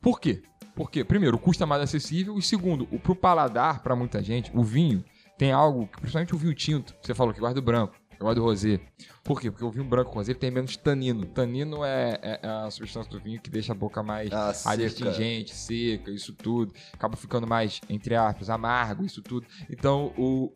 Por 0.02 0.20
quê? 0.20 0.42
Porque, 0.76 1.04
primeiro, 1.04 1.38
o 1.38 1.40
custo 1.40 1.62
é 1.62 1.66
mais 1.68 1.84
acessível 1.84 2.36
e, 2.38 2.42
segundo, 2.42 2.88
o, 2.92 3.00
pro 3.00 3.16
paladar, 3.16 3.84
para 3.84 3.96
muita 3.96 4.24
gente, 4.24 4.52
o 4.56 4.64
vinho 4.64 5.04
tem 5.38 5.52
algo, 5.52 5.88
principalmente 5.88 6.34
o 6.34 6.38
vinho 6.38 6.54
tinto, 6.56 6.96
você 7.02 7.14
falou 7.14 7.32
que 7.32 7.40
gosta 7.40 7.56
do 7.56 7.62
branco, 7.62 7.94
eu 8.20 8.26
gosto 8.26 8.36
do 8.36 8.44
rosé. 8.44 8.80
Por 9.24 9.42
quê? 9.42 9.52
Porque 9.52 9.66
o 9.66 9.70
vinho 9.72 9.84
branco 9.86 10.12
rosé 10.12 10.34
tem 10.34 10.50
menos 10.50 10.78
tanino. 10.78 11.26
Tanino 11.26 11.84
é, 11.84 12.18
é- 12.22 12.40
é 12.44 12.48
a 12.48 12.72
substância 12.72 13.12
do 13.12 13.20
vinho 13.20 13.42
que 13.42 13.50
deixa 13.50 13.74
a 13.74 13.76
boca 13.76 14.02
mais 14.02 14.32
Ah, 14.32 14.54
seca. 14.54 14.72
adstringente, 14.84 15.54
seca, 15.54 16.10
isso 16.12 16.34
tudo. 16.34 16.74
Acaba 16.94 17.16
ficando 17.18 17.46
mais, 17.46 17.82
entre 17.90 18.16
aspas, 18.16 18.50
amargo, 18.50 19.04
isso 19.06 19.22
tudo. 19.22 19.46
Então, 19.70 20.14
o 20.18 20.52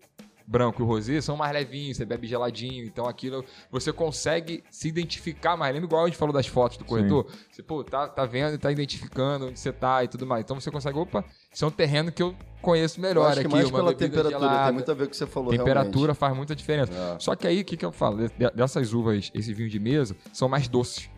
branco 0.52 0.82
e 0.82 0.84
o 0.84 0.86
rosé 0.86 1.22
são 1.22 1.38
mais 1.38 1.54
levinhos, 1.54 1.96
você 1.98 2.06
bebe 2.06 2.28
geladinho. 2.28 2.84
Então, 2.86 3.08
aquilo 3.08 3.44
você 3.72 3.94
consegue 3.94 4.64
se 4.70 4.88
identificar 4.90 5.56
mais. 5.56 5.74
Lembra 5.74 5.88
igual 5.88 6.04
a 6.04 6.08
gente 6.08 6.18
falou 6.18 6.34
das 6.34 6.46
fotos 6.48 6.78
do 6.78 6.84
corretor? 6.86 7.26
Você, 7.50 7.64
pô, 7.64 7.84
tá, 7.84 8.08
tá 8.08 8.26
vendo 8.26 8.54
e 8.56 8.58
tá 8.58 8.72
identificando 8.72 9.48
onde 9.48 9.60
você 9.60 9.72
tá 9.72 10.04
e 10.04 10.08
tudo 10.10 10.28
mais. 10.28 10.44
Então, 10.44 10.60
você 10.60 10.70
consegue, 10.70 10.98
opa, 11.00 11.24
isso 11.54 11.64
é 11.64 11.68
um 11.68 11.72
terreno 11.72 12.12
que 12.12 12.22
eu 12.22 12.36
conheço 12.62 13.00
Eu 13.00 13.04
melhor 13.04 13.28
acho 13.32 13.40
que 13.42 13.48
aqui. 13.48 13.56
mais 13.56 13.70
uma 13.70 13.80
pela 13.80 13.94
temperatura, 13.94 14.40
gelada. 14.40 14.66
tem 14.66 14.74
muito 14.74 14.92
a 14.92 14.94
ver 14.94 15.04
com 15.04 15.08
o 15.08 15.10
que 15.12 15.18
você 15.18 15.26
falou 15.28 15.50
Temperatura 15.52 16.14
faz 16.14 16.36
muita 16.36 16.56
diferença. 16.56 16.92
É. 16.94 17.20
Só 17.20 17.36
que 17.36 17.48
aí, 17.48 17.62
o 17.62 17.66
que, 17.66 17.78
que 17.78 17.86
eu 17.86 17.92
falo? 17.92 18.18
De- 18.18 18.28
de- 18.38 18.52
Dessas 18.52 18.94
uvas, 18.94 19.32
esse 19.34 19.54
vinho 19.54 19.70
de 19.70 19.80
mesa, 19.80 20.16
são 20.34 20.50
mais 20.50 20.68
doces. 20.68 21.10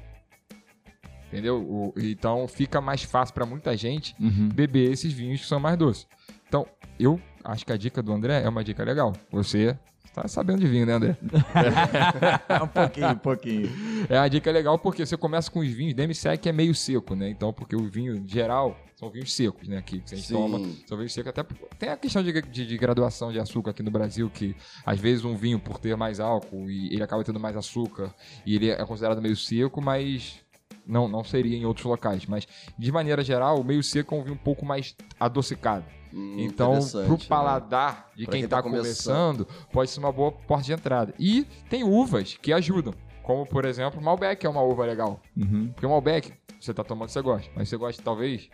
Entendeu? 1.28 1.58
O- 1.62 1.94
então 1.98 2.48
fica 2.48 2.80
mais 2.80 3.02
fácil 3.04 3.34
para 3.34 3.46
muita 3.46 3.76
gente 3.76 4.16
Uhum. 4.20 4.50
beber 4.54 4.92
esses 4.92 5.12
vinhos 5.12 5.42
que 5.42 5.48
são 5.48 5.60
mais 5.60 5.76
doces. 5.78 6.08
Então, 6.48 6.68
eu 7.00 7.20
acho 7.44 7.66
que 7.66 7.72
a 7.72 7.78
dica 7.78 8.02
do 8.02 8.12
André 8.14 8.42
é 8.44 8.50
uma 8.50 8.64
dica 8.64 8.84
legal. 8.84 9.14
Você 9.32 9.78
tá 10.14 10.28
sabendo 10.28 10.60
de 10.60 10.68
vinho, 10.68 10.86
né, 10.86 10.94
André? 10.94 11.18
um 12.64 12.68
pouquinho, 12.68 13.10
um 13.10 13.16
pouquinho. 13.18 13.70
É 14.10 14.20
uma 14.20 14.30
dica 14.30 14.52
legal 14.52 14.78
porque 14.78 15.06
você 15.06 15.18
começa 15.18 15.50
com 15.50 15.60
os 15.60 15.70
vinhos, 15.70 15.94
demi-sec 15.94 16.46
é 16.48 16.52
meio 16.52 16.74
seco, 16.76 17.16
né? 17.16 17.30
Então, 17.30 17.52
porque 17.52 17.76
o 17.76 17.84
vinho, 17.90 18.16
em 18.16 18.28
geral, 18.28 18.78
são 18.96 19.10
vinhos 19.10 19.34
secos, 19.34 19.68
né? 19.68 19.82
Que, 19.82 20.00
que 20.00 20.14
a 20.14 20.18
gente 20.18 20.28
Sim. 20.28 20.34
toma, 20.36 20.60
são 20.88 20.98
vinhos 20.98 21.14
secos. 21.14 21.30
Até 21.30 21.44
tem 21.80 21.90
a 21.90 21.98
questão 21.98 22.22
de, 22.24 22.42
de- 22.42 22.66
de 22.68 22.78
graduação 22.78 23.32
de 23.32 23.40
açúcar 23.40 23.72
aqui 23.72 23.82
no 23.84 23.92
Brasil, 23.92 24.30
que 24.30 24.56
às 24.86 25.00
vezes 25.00 25.26
um 25.26 25.36
vinho, 25.36 25.60
por 25.60 25.80
ter 25.80 25.96
mais 25.98 26.20
álcool, 26.20 26.70
e 26.70 26.94
ele 26.94 27.02
acaba 27.04 27.24
tendo 27.24 27.40
mais 27.40 27.58
açúcar, 27.58 28.14
e 28.46 28.56
ele 28.56 28.70
é 28.70 28.86
considerado 28.86 29.22
meio 29.22 29.36
seco, 29.36 29.82
mas 29.82 30.40
não, 30.86 31.08
não 31.08 31.24
seria 31.24 31.58
em 31.58 31.66
outros 31.66 31.86
locais. 31.86 32.26
Mas, 32.28 32.48
de 32.78 32.92
maneira 32.92 33.24
geral, 33.24 33.60
o 33.60 33.64
meio 33.64 33.82
seco 33.82 34.14
é 34.14 34.18
um 34.20 34.24
vinho 34.24 34.36
um 34.36 34.44
pouco 34.44 34.66
mais 34.66 34.96
adocicado. 35.20 35.86
Hum, 36.14 36.36
Então, 36.38 36.80
pro 37.06 37.14
né? 37.14 37.26
paladar 37.28 38.12
de 38.16 38.26
Pra 38.26 38.32
quem, 38.34 38.42
quem 38.42 38.50
tá, 38.50 38.58
tá 38.58 38.64
começando, 38.64 39.48
pode 39.72 39.90
ser 39.90 40.00
uma 40.00 40.12
boa 40.12 40.32
porta 40.32 40.66
de 40.66 40.74
entrada. 40.74 41.14
E 41.20 41.46
tem 41.70 41.84
uvas 41.84 42.38
que 42.40 42.54
ajudam. 42.54 42.94
Como, 43.24 43.46
por 43.46 43.66
exemplo, 43.66 44.02
Malbec 44.02 44.46
é 44.46 44.50
uma 44.50 44.62
uva 44.62 44.86
legal. 44.86 45.20
Uhum. 45.36 45.70
Porque 45.74 45.86
o 45.86 45.90
Malbec, 45.90 46.34
você 46.60 46.74
tá 46.74 46.84
tomando, 46.84 47.10
você 47.10 47.22
gosta. 47.22 47.50
Mas 47.56 47.70
você 47.70 47.78
gosta, 47.78 48.04
talvez, 48.04 48.50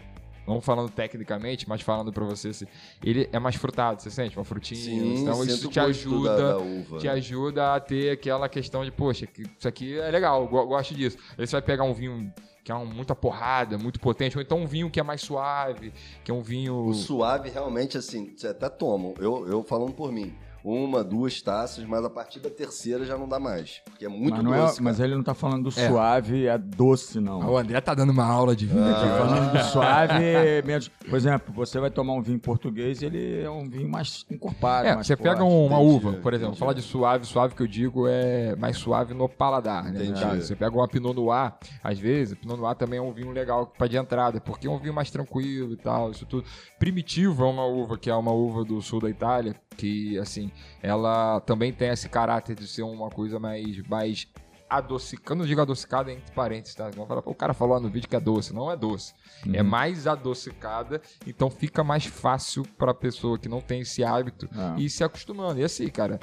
não 0.48 0.62
falando 0.62 0.90
tecnicamente, 0.92 1.68
mas 1.68 1.82
falando 1.82 2.14
pra 2.14 2.24
você, 2.24 2.54
se- 2.54 2.68
ele 3.04 3.28
é 3.34 3.40
mais 3.40 3.56
frutado, 3.56 4.00
você 4.02 4.12
sente? 4.12 4.38
Uma 4.38 4.46
frutinha. 4.46 4.80
Sim, 4.80 5.22
então 5.24 5.44
isso 5.44 5.70
te 5.70 5.80
ajuda. 5.80 6.30
da- 6.38 6.52
da 6.54 6.58
uva. 6.60 6.98
Te 7.00 7.08
ajuda 7.10 7.74
a 7.76 7.80
ter 7.80 8.12
aquela 8.12 8.48
questão 8.48 8.86
de, 8.86 8.92
poxa, 8.92 9.28
isso 9.58 9.68
aqui 9.68 10.00
é 10.00 10.10
legal, 10.12 10.44
eu 10.44 10.48
go- 10.48 10.68
gosto 10.68 10.94
disso. 10.94 11.18
Aí 11.38 11.46
você 11.48 11.54
vai 11.54 11.62
pegar 11.64 11.84
um 11.84 11.94
vinho 11.94 12.32
que 12.64 12.72
é 12.72 12.76
um, 12.76 12.86
muita 12.86 13.16
porrada, 13.16 13.78
muito 13.78 14.00
potente, 14.00 14.38
ou 14.38 14.42
então 14.42 14.60
um 14.60 14.68
vinho 14.68 14.90
que 14.90 15.00
é 15.00 15.04
mais 15.04 15.22
suave, 15.22 15.94
que 16.24 16.32
é 16.32 16.34
um 16.34 16.42
vinho. 16.42 16.88
O 16.88 16.94
suave, 16.94 17.50
realmente, 17.50 17.98
assim, 17.98 18.34
você 18.36 18.48
até 18.48 18.70
toma. 18.70 19.14
Eu, 19.20 19.48
eu 19.48 19.64
falando 19.64 19.94
por 19.94 20.12
mim. 20.12 20.36
Uma, 20.64 21.04
duas 21.04 21.42
taças, 21.42 21.84
mas 21.86 22.04
a 22.04 22.10
partir 22.10 22.40
da 22.40 22.50
terceira 22.50 23.06
já 23.06 23.18
não 23.18 23.28
dá 23.28 23.40
mais. 23.40 23.82
Porque 23.86 24.06
é 24.06 24.10
muito 24.10 24.36
mas, 24.36 24.44
não 24.44 24.54
é- 24.54 24.62
doce. 24.62 24.84
mas 24.84 24.98
cara. 24.98 25.08
ele 25.08 25.16
não 25.16 25.24
tá 25.24 25.34
falando 25.34 25.64
do 25.64 25.80
É. 25.80 25.88
suave, 25.88 26.46
é 26.48 26.58
doce, 26.58 27.20
não. 27.20 27.42
Ah, 27.42 27.50
O 27.52 27.58
André 27.58 27.80
tá 27.82 27.94
dando 27.94 28.12
uma 28.12 28.26
aula 28.26 28.56
de 28.56 28.66
vinho 28.66 28.84
Ah. 28.84 28.92
aqui. 28.92 29.18
Falando 29.18 29.52
do 29.52 29.64
suave, 29.72 30.62
menos. 30.66 30.88
Por 30.90 31.16
exemplo, 31.16 31.54
você 31.54 31.80
vai 31.80 31.90
tomar 31.90 32.14
um 32.14 32.22
vinho 32.22 32.40
português, 32.40 33.02
ele 33.02 33.42
é 33.42 33.50
um 33.50 33.70
vinho 33.70 33.90
mais 33.90 34.26
encorpado. 34.30 34.88
É, 34.88 34.96
mais 34.96 35.08
você 35.08 35.16
forte. 35.16 35.30
pega 35.30 35.44
uma 35.44 35.76
entendi, 35.80 35.96
uva, 35.96 36.14
por 36.14 36.34
exemplo, 36.34 36.50
entendi. 36.52 36.60
falar 36.60 36.74
de 36.74 36.82
suave, 36.82 37.26
suave 37.26 37.56
que 37.56 37.62
eu 37.64 37.68
digo 37.68 38.08
é 38.08 38.56
mais 38.56 38.78
suave 38.78 39.14
no 39.14 39.28
paladar, 39.30 39.86
né? 39.86 40.04
Entendi. 40.06 40.42
Você 40.42 40.56
pega 40.56 40.76
uma 40.76 40.88
Pinot 40.88 41.14
Noir, 41.16 41.54
às 41.84 41.98
vezes, 41.98 42.38
Pinot 42.38 42.58
Noir 42.60 42.76
também 42.76 43.00
é 43.00 43.02
um 43.02 43.12
vinho 43.14 43.32
legal 43.32 43.68
para 43.68 43.88
de 43.88 43.98
entrada, 43.98 44.40
porque 44.42 44.68
é 44.68 44.70
um 44.70 44.78
vinho 44.78 44.94
mais 44.94 45.10
tranquilo 45.10 45.74
e 45.74 45.78
tal, 45.78 46.12
isso 46.12 46.26
tudo. 46.26 46.44
Primitivo 46.78 47.44
é 47.44 47.48
uma 47.48 47.66
uva 47.66 47.98
que 47.98 48.10
é 48.10 48.16
uma 48.16 48.32
uva 48.32 48.64
do 48.64 48.82
sul 48.82 49.00
da 49.02 49.10
Itália, 49.10 49.56
que 49.78 50.18
assim, 50.20 50.49
ela 50.82 51.40
também 51.42 51.72
tem 51.74 51.90
esse 51.90 52.08
caráter 52.10 52.56
de 52.56 52.68
ser 52.68 52.84
uma 52.84 53.10
coisa 53.10 53.40
mais 53.40 53.78
mais 53.88 54.28
adocicada, 54.70 55.34
não 55.36 55.48
digo 55.48 55.60
adocicada 55.60 56.12
entre 56.12 56.32
parênteses, 56.34 56.76
tá? 56.76 56.90
Vamos 56.92 57.08
falar, 57.08 57.24
"Pô, 57.24 57.32
o 57.32 57.36
cara 57.36 57.56
falou 57.56 57.74
lá 57.74 57.80
no 57.80 57.90
vídeo 57.90 58.08
que 58.08 58.16
é 58.16 58.20
doce, 58.20 58.54
não 58.54 58.72
é 58.72 58.78
doce. 58.78 59.14
É 59.52 59.64
mais 59.64 60.06
adocicada, 60.06 61.02
então 61.26 61.50
fica 61.50 61.84
mais 61.84 62.06
fácil 62.06 62.64
para 62.78 62.94
pessoa 62.94 63.40
que 63.40 63.50
não 63.50 63.62
tem 63.62 63.82
esse 63.82 64.04
hábito 64.04 64.48
Ah. 64.56 64.76
e 64.78 64.88
se 64.88 65.04
acostumando. 65.04 65.60
E 65.60 65.64
assim, 65.64 65.88
cara, 65.90 66.20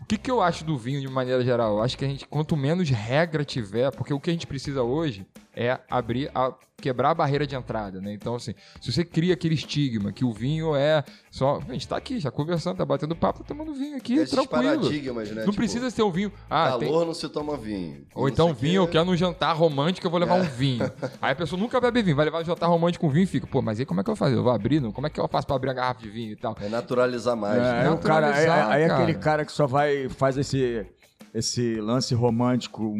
O 0.00 0.06
que, 0.06 0.18
que 0.18 0.30
eu 0.30 0.42
acho 0.42 0.66
do 0.66 0.76
vinho 0.76 1.00
de 1.00 1.08
maneira 1.08 1.42
geral? 1.42 1.78
Eu 1.78 1.82
acho 1.82 1.96
que 1.96 2.04
a 2.04 2.08
gente, 2.08 2.26
quanto 2.28 2.54
menos 2.58 2.90
regra 2.90 3.42
tiver, 3.42 3.90
porque 3.90 4.12
o 4.12 4.20
que 4.20 4.28
a 4.28 4.32
gente 4.34 4.46
precisa 4.46 4.82
hoje 4.82 5.26
é 5.56 5.78
abrir 5.90 6.30
a 6.34 6.52
quebrar 6.76 7.10
a 7.10 7.14
barreira 7.14 7.46
de 7.46 7.54
entrada, 7.54 8.00
né? 8.00 8.12
Então, 8.12 8.34
assim, 8.34 8.54
se 8.80 8.92
você 8.92 9.04
cria 9.04 9.32
aquele 9.32 9.54
estigma 9.54 10.12
que 10.12 10.24
o 10.24 10.32
vinho 10.32 10.74
é 10.76 11.02
só. 11.30 11.60
A 11.68 11.72
gente 11.72 11.88
tá 11.88 11.96
aqui, 11.96 12.18
já 12.20 12.30
conversando, 12.30 12.76
tá 12.76 12.84
batendo 12.84 13.16
papo, 13.16 13.38
tá 13.38 13.44
tomando 13.46 13.72
vinho 13.72 13.96
aqui, 13.96 14.14
Esses 14.16 14.30
tranquilo. 14.30 14.64
né? 14.64 14.74
Não 14.76 15.44
Tipo, 15.44 15.54
precisa 15.54 15.88
ser 15.90 16.02
um 16.02 16.10
vinho. 16.10 16.30
Ah, 16.50 16.70
calor 16.70 16.78
tem- 16.80 16.90
não 17.06 17.14
se 17.14 17.28
toma 17.28 17.56
vinho. 17.56 18.04
Ou 18.14 18.24
Não 18.24 18.28
então 18.28 18.52
vinho, 18.52 18.82
eu 18.82 18.86
quê. 18.86 18.92
quero 18.92 19.04
num 19.06 19.16
jantar 19.16 19.54
romântico, 19.56 20.06
eu 20.06 20.10
vou 20.10 20.20
É. 20.20 20.24
levar 20.24 20.34
um 20.34 20.42
vinho. 20.44 20.84
Aí 21.22 21.32
a 21.32 21.34
pessoa 21.36 21.58
nunca 21.60 21.80
bebe 21.80 22.02
vinho, 22.02 22.16
vai 22.16 22.26
levar 22.26 22.42
um 22.42 22.44
jantar 22.44 22.66
romântico 22.66 23.06
com 23.06 23.12
vinho 23.12 23.24
e 23.24 23.26
fica, 23.26 23.46
pô, 23.46 23.62
mas 23.62 23.80
aí 23.80 23.86
como 23.86 24.00
é 24.00 24.04
que 24.04 24.10
eu 24.10 24.14
vou 24.14 24.18
fazer? 24.18 24.36
Eu 24.36 24.42
vou 24.42 24.52
abrir? 24.52 24.80
Não? 24.80 24.92
Como 24.92 25.06
é 25.06 25.10
que 25.10 25.18
eu 25.18 25.26
faço 25.28 25.46
pra 25.46 25.56
abrir 25.56 25.70
a 25.70 25.74
garrafa 25.74 26.00
de 26.02 26.10
vinho 26.10 26.32
e 26.32 26.36
tal? 26.36 26.54
É 26.60 26.68
naturalizar 26.68 27.36
mais. 27.36 27.56
É, 27.56 27.60
né? 27.60 27.80
aí 27.82 27.88
o 27.88 27.96
cara, 27.98 28.26
aí, 28.26 28.30
Naturalizar, 28.32 28.70
aí 28.70 28.86
cara. 28.88 29.02
aquele 29.02 29.18
cara 29.18 29.44
que 29.44 29.52
só 29.52 29.66
vai 29.66 30.08
faz 30.10 30.36
esse, 30.36 30.84
esse 31.32 31.76
lance 31.80 32.14
romântico 32.14 32.94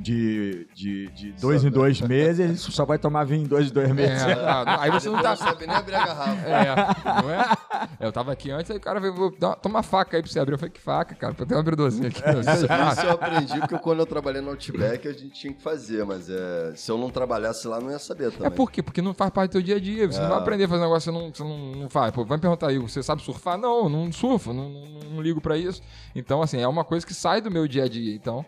de, 0.00 0.66
de, 0.74 1.06
de 1.08 1.32
dois 1.32 1.62
Só- 1.62 1.68
em 1.68 1.70
dois 1.70 2.00
meses, 2.00 2.60
só 2.60 2.84
vai 2.84 2.98
tomar 2.98 3.24
vinho 3.24 3.44
em 3.44 3.46
dois 3.46 3.70
em 3.70 3.72
dois 3.72 3.92
meses. 3.92 4.22
É, 4.22 4.34
tá, 4.34 4.64
não, 4.64 4.80
aí 4.80 4.90
você 4.90 5.08
não 5.08 5.22
tá. 5.22 5.30
Não 5.30 5.36
sabe 5.36 5.66
nem 5.66 5.76
abrir 5.76 5.94
a 5.94 6.06
garrafa. 6.06 6.48
É, 6.48 7.22
não 7.22 7.30
é? 7.30 7.44
Eu 8.00 8.12
tava 8.12 8.32
aqui 8.32 8.50
antes, 8.50 8.70
aí 8.70 8.76
o 8.76 8.80
cara 8.80 8.98
veio, 9.00 9.14
vou 9.14 9.30
toma 9.30 9.56
uma 9.66 9.82
faca 9.82 10.16
aí 10.16 10.22
pra 10.22 10.30
você 10.30 10.38
abrir. 10.40 10.54
Eu 10.54 10.58
falei, 10.58 10.72
que 10.72 10.80
faca, 10.80 11.14
cara? 11.14 11.34
Eu 11.38 11.46
tenho 11.46 11.58
um 11.58 11.60
abridorzinho 11.60 12.08
aqui. 12.08 12.20
Isso, 12.20 12.64
isso 12.64 13.06
eu 13.06 13.10
aprendi 13.12 13.58
porque 13.60 13.78
quando 13.78 14.00
eu 14.00 14.06
trabalhei 14.06 14.40
no 14.40 14.50
Outback 14.50 15.06
a 15.08 15.12
gente 15.12 15.30
tinha 15.30 15.52
que 15.52 15.62
fazer, 15.62 16.04
mas 16.04 16.28
é, 16.28 16.72
se 16.74 16.90
eu 16.90 16.98
não 16.98 17.10
trabalhasse 17.10 17.66
lá 17.68 17.80
não 17.80 17.90
ia 17.90 17.98
saber 17.98 18.30
também. 18.32 18.46
É 18.46 18.50
por 18.50 18.70
quê? 18.70 18.82
Porque 18.82 19.02
não 19.02 19.12
faz 19.14 19.30
parte 19.30 19.50
do 19.50 19.52
teu 19.52 19.62
dia 19.62 19.76
a 19.76 19.80
dia. 19.80 20.06
Você 20.10 20.18
não 20.18 20.26
É. 20.26 20.30
vai 20.30 20.38
aprender 20.38 20.64
a 20.64 20.68
fazer 20.68 20.80
um 20.80 20.84
negócio 20.84 21.12
que 21.12 21.18
você 21.18 21.24
não, 21.24 21.32
você 21.34 21.42
não, 21.74 21.82
não 21.82 21.90
faz. 21.90 22.12
Pô, 22.12 22.24
vai 22.24 22.36
me 22.36 22.40
perguntar 22.42 22.68
aí, 22.68 22.78
você 22.78 23.02
sabe 23.02 23.22
surfar? 23.22 23.58
Não, 23.58 23.88
não 23.88 24.10
surfo, 24.12 24.52
não, 24.52 24.68
não, 24.68 24.84
não 25.14 25.22
ligo 25.22 25.40
pra 25.40 25.56
isso. 25.56 25.82
Então, 26.14 26.42
assim, 26.42 26.60
é 26.60 26.66
uma 26.68 26.84
coisa 26.84 27.06
que 27.06 27.14
sai 27.14 27.40
do 27.40 27.50
meu 27.50 27.66
dia 27.68 27.84
a 27.84 27.88
dia. 27.88 28.14
Então, 28.14 28.44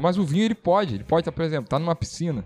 mas 0.00 0.16
o 0.18 0.24
vinho, 0.24 0.44
ele 0.44 0.54
pode. 0.54 0.93
Ele 0.94 1.04
pode 1.04 1.22
estar, 1.22 1.32
por 1.32 1.44
exemplo, 1.44 1.68
tá 1.68 1.78
numa 1.78 1.94
piscina. 1.94 2.44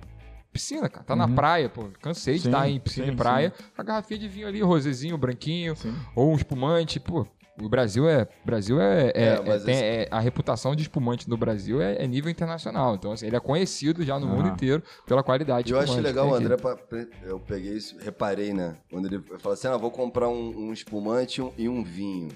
Piscina, 0.52 0.88
cara. 0.88 1.04
Tá 1.04 1.14
na 1.14 1.28
praia, 1.28 1.68
pô. 1.68 1.88
Cansei 2.00 2.34
de 2.36 2.40
Sim, 2.42 2.48
estar 2.48 2.68
em 2.68 2.80
piscina 2.80 3.06
sim, 3.06 3.12
e 3.12 3.16
praia. 3.16 3.52
A 3.76 3.82
garrafinha 3.82 4.18
de 4.18 4.28
vinho 4.28 4.48
ali, 4.48 4.60
rosezinho, 4.62 5.16
branquinho. 5.18 5.76
Sim. 5.76 5.94
Ou 6.16 6.32
um 6.32 6.36
espumante, 6.36 6.98
pô. 6.98 7.26
O 7.60 7.68
Brasil 7.68 8.08
é. 8.08 8.26
Brasil 8.44 8.80
é. 8.80 9.08
é- 9.08 9.12
É, 9.14 9.32
é- 9.32 9.36
tem- 9.36 9.54
esse- 9.74 9.84
é- 9.84 10.08
a 10.10 10.20
reputação 10.20 10.74
de 10.76 10.82
espumante 10.82 11.28
no 11.28 11.36
Brasil 11.36 11.82
é, 11.82 12.02
é 12.02 12.06
nível 12.06 12.30
internacional. 12.30 12.94
Então, 12.94 13.12
assim, 13.12 13.26
ele 13.26 13.34
é 13.36 13.40
conhecido 13.40 14.04
já 14.04 14.18
no 14.18 14.26
Aham. 14.26 14.36
mundo 14.36 14.48
inteiro 14.48 14.82
pela 15.06 15.22
qualidade 15.24 15.66
de 15.66 15.72
Eu 15.72 15.80
acho 15.80 16.00
legal, 16.00 16.28
o. 16.30 16.34
André, 16.34 16.56
pa- 16.56 16.78
eu 17.24 17.38
peguei 17.40 17.72
isso, 17.76 17.96
reparei, 18.00 18.52
né? 18.54 18.76
Quando 18.90 19.06
ele 19.06 19.20
falou 19.38 19.52
assim, 19.54 19.66
ah, 19.68 19.76
vou 19.76 19.90
comprar 19.90 20.28
um, 20.28 20.68
um 20.68 20.72
espumante 20.72 21.40
e 21.40 21.42
um- 21.42 21.52
e 21.58 21.68
um 21.68 21.82
vinho. 21.84 22.28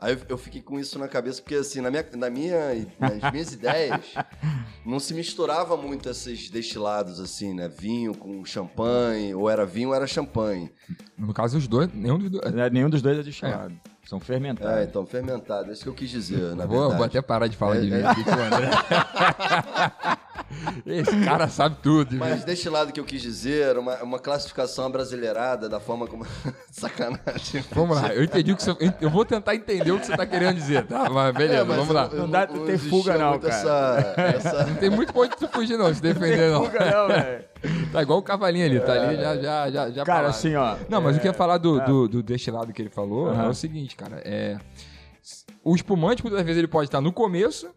Aí 0.00 0.12
eu, 0.14 0.20
eu 0.28 0.38
fiquei 0.38 0.62
com 0.62 0.78
isso 0.78 0.96
na 0.96 1.08
cabeça, 1.08 1.42
porque 1.42 1.56
assim, 1.56 1.80
na 1.80 1.90
minha, 1.90 2.06
na 2.16 2.30
minha, 2.30 2.86
nas 3.00 3.32
minhas 3.32 3.52
ideias, 3.52 4.14
não 4.86 5.00
se 5.00 5.12
misturava 5.12 5.76
muito 5.76 6.08
esses 6.08 6.48
destilados, 6.48 7.18
assim, 7.18 7.52
né? 7.52 7.68
Vinho 7.68 8.14
com 8.14 8.44
champanhe, 8.44 9.34
ou 9.34 9.50
era 9.50 9.66
vinho 9.66 9.88
ou 9.88 9.94
era 9.96 10.06
champanhe. 10.06 10.70
No 11.16 11.34
caso, 11.34 11.58
os 11.58 11.66
dois, 11.66 11.92
nenhum 11.92 12.16
dos 12.18 12.30
dois. 12.30 12.44
É, 12.54 12.70
Nenhum 12.70 12.88
dos 12.88 13.02
dois 13.02 13.18
é 13.18 13.22
destilado. 13.24 13.74
São 14.06 14.20
fermentados. 14.20 14.78
É, 14.78 14.84
então, 14.84 15.04
fermentado. 15.04 15.68
É 15.68 15.72
isso 15.72 15.82
que 15.82 15.88
eu 15.88 15.94
quis 15.94 16.08
dizer, 16.08 16.54
na 16.54 16.64
vou, 16.64 16.78
verdade. 16.78 16.96
vou 16.96 17.04
até 17.04 17.20
parar 17.20 17.46
de 17.48 17.56
falar 17.56 17.76
É, 17.76 17.80
de 17.80 17.92
é. 17.92 17.96
vinho 17.96 18.08
aqui 18.08 18.24
com 18.24 18.30
o 18.30 18.40
André. 18.40 18.70
Esse 20.86 21.16
cara 21.24 21.46
sabe 21.48 21.76
tudo. 21.82 22.16
Mas 22.16 22.44
deste 22.44 22.68
lado 22.68 22.92
que 22.92 22.98
eu 23.00 23.04
quis 23.04 23.20
dizer, 23.20 23.62
era 23.68 23.80
uma, 23.80 23.96
uma 24.02 24.18
classificação 24.18 24.86
abrasileirada 24.86 25.68
da 25.68 25.78
forma 25.80 26.06
como... 26.06 26.26
Sacanagem. 26.70 27.64
Vamos 27.72 28.00
lá, 28.00 28.14
eu 28.14 28.24
entendi 28.24 28.52
o 28.52 28.56
que 28.56 28.62
você. 28.62 28.74
Eu 29.00 29.10
vou 29.10 29.24
tentar 29.24 29.54
entender 29.54 29.90
o 29.90 29.98
que 30.00 30.06
você 30.06 30.16
tá 30.16 30.24
querendo 30.26 30.54
dizer, 30.56 30.86
tá? 30.86 31.08
Mas 31.10 31.34
beleza, 31.34 31.60
É, 31.60 31.64
mas 31.64 31.76
vamos 31.76 31.88
eu- 31.88 31.94
lá. 31.94 32.08
eu 32.12 32.18
Não 32.18 32.30
dá 32.30 32.46
ter 32.46 32.58
existia 32.60 32.90
fuga 32.90 33.18
não, 33.18 33.38
cara. 33.38 33.54
Essa, 33.54 34.14
essa... 34.16 34.64
Não 34.66 34.74
tem 34.76 34.90
muito 34.90 35.12
ponto 35.12 35.30
de 35.30 35.36
tu 35.36 35.48
fugir, 35.48 35.76
não, 35.76 35.92
se 35.92 36.00
defender, 36.00 36.50
não. 36.50 36.64
Fuga 36.64 36.90
não, 36.90 37.08
velho. 37.08 37.44
Tá 37.92 38.02
igual 38.02 38.18
o 38.20 38.22
cavalinho 38.22 38.66
ali, 38.66 38.78
tá 38.80 38.92
ali, 38.92 39.16
já, 39.16 39.36
já, 39.36 39.70
já, 39.70 39.90
já 39.90 40.04
Cara, 40.04 40.18
falaram. 40.18 40.28
assim, 40.28 40.54
ó. 40.54 40.76
Não, 40.88 41.00
mas 41.00 41.16
o 41.16 41.20
que 41.20 41.26
eu 41.26 41.32
ia 41.32 41.36
falar 41.36 41.58
do, 41.58 41.80
é. 41.80 41.84
do, 41.84 42.06
do 42.08 42.22
destilado 42.22 42.72
que 42.72 42.80
ele 42.80 42.90
falou 42.90 43.30
é 43.32 43.34
Aham. 43.34 43.48
o 43.48 43.54
seguinte, 43.54 43.96
cara. 43.96 44.22
É, 44.24 44.56
o 45.64 45.74
espumante, 45.74 46.22
muitas 46.22 46.40
vezes, 46.44 46.56
ele 46.58 46.68
pode 46.68 46.86
estar 46.86 47.00
no 47.00 47.12
começo 47.12 47.68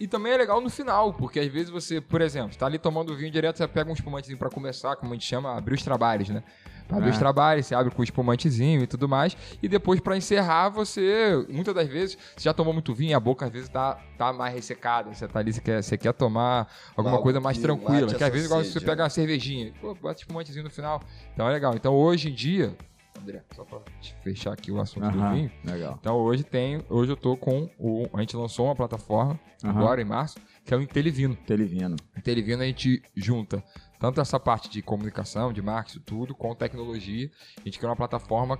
e 0.00 0.08
também 0.08 0.32
é 0.32 0.36
legal 0.38 0.60
no 0.62 0.70
final, 0.70 1.12
porque 1.12 1.38
às 1.38 1.46
vezes 1.48 1.68
você, 1.68 2.00
por 2.00 2.22
exemplo, 2.22 2.56
tá 2.56 2.64
ali 2.64 2.78
tomando 2.78 3.14
vinho 3.14 3.30
direto, 3.30 3.58
você 3.58 3.68
pega 3.68 3.90
um 3.90 3.92
espumantezinho 3.92 4.38
pra 4.38 4.48
começar, 4.48 4.96
como 4.96 5.12
a 5.12 5.14
gente 5.14 5.26
chama, 5.26 5.54
abrir 5.56 5.74
os 5.74 5.82
trabalhos, 5.82 6.30
né? 6.30 6.42
Pra 6.88 6.96
abrir 6.96 7.10
É. 7.10 7.12
os 7.12 7.18
trabalhos, 7.18 7.66
você 7.66 7.74
abre 7.74 7.94
com 7.94 8.00
o 8.00 8.04
espumantezinho 8.04 8.82
e 8.82 8.86
tudo 8.86 9.06
mais, 9.08 9.36
e 9.62 9.68
depois 9.68 10.00
pra 10.00 10.16
encerrar, 10.16 10.70
você, 10.70 11.46
muitas 11.48 11.74
das 11.74 11.86
vezes, 11.86 12.16
você 12.34 12.44
já 12.44 12.54
tomou 12.54 12.72
muito 12.72 12.94
vinho, 12.94 13.16
a 13.16 13.20
boca 13.20 13.44
às 13.46 13.52
vezes 13.52 13.68
tá, 13.68 13.96
tá 14.18 14.32
mais 14.32 14.54
ressecada, 14.54 15.12
você 15.12 15.28
tá 15.28 15.38
ali, 15.38 15.52
você 15.52 15.60
quer, 15.60 15.82
você 15.82 15.96
quer 15.98 16.12
tomar 16.14 16.66
alguma 16.96 17.20
coisa 17.20 17.38
mais 17.38 17.58
que 17.58 17.62
tranquila, 17.62 18.06
mate 18.06 18.14
que 18.16 18.24
às 18.24 18.32
vezes 18.32 18.46
igual 18.46 18.64
você 18.64 18.72
sede, 18.72 18.84
pega 18.86 19.02
uma 19.04 19.10
cervejinha, 19.10 19.72
pô, 19.80 19.94
bota 19.94 20.20
espumantezinho 20.20 20.64
no 20.64 20.70
final, 20.70 21.00
então 21.32 21.46
é 21.46 21.52
legal. 21.52 21.74
Então 21.76 21.94
hoje 21.94 22.30
em 22.30 22.34
dia, 22.34 22.74
André, 23.20 23.42
só 23.54 23.64
pra 23.64 23.80
fechar 24.22 24.52
aqui 24.52 24.70
o 24.70 24.80
assunto 24.80 25.10
do 25.10 25.30
vinho, 25.30 25.50
Legal. 25.64 25.98
então 26.00 26.16
hoje 26.16 26.42
tem, 26.42 26.82
hoje 26.88 27.12
eu 27.12 27.16
tô 27.16 27.36
com 27.36 27.70
o, 27.78 28.08
a 28.14 28.20
gente 28.20 28.36
lançou 28.36 28.66
uma 28.66 28.74
plataforma 28.74 29.38
agora 29.62 30.00
em 30.00 30.04
março, 30.04 30.38
que 30.64 30.72
é 30.72 30.76
o 30.76 30.80
Intelivino. 30.80 31.36
Televino. 31.36 31.96
Intelivino 32.16 32.62
a 32.62 32.66
gente 32.66 33.02
junta 33.14 33.62
tanto 33.98 34.20
essa 34.20 34.40
parte 34.40 34.70
de 34.70 34.80
comunicação, 34.80 35.52
de 35.52 35.60
marketing, 35.60 36.00
tudo, 36.00 36.34
com 36.34 36.54
tecnologia. 36.54 37.30
A 37.58 37.64
gente 37.64 37.78
quer 37.78 37.86
uma 37.86 37.96
plataforma, 37.96 38.58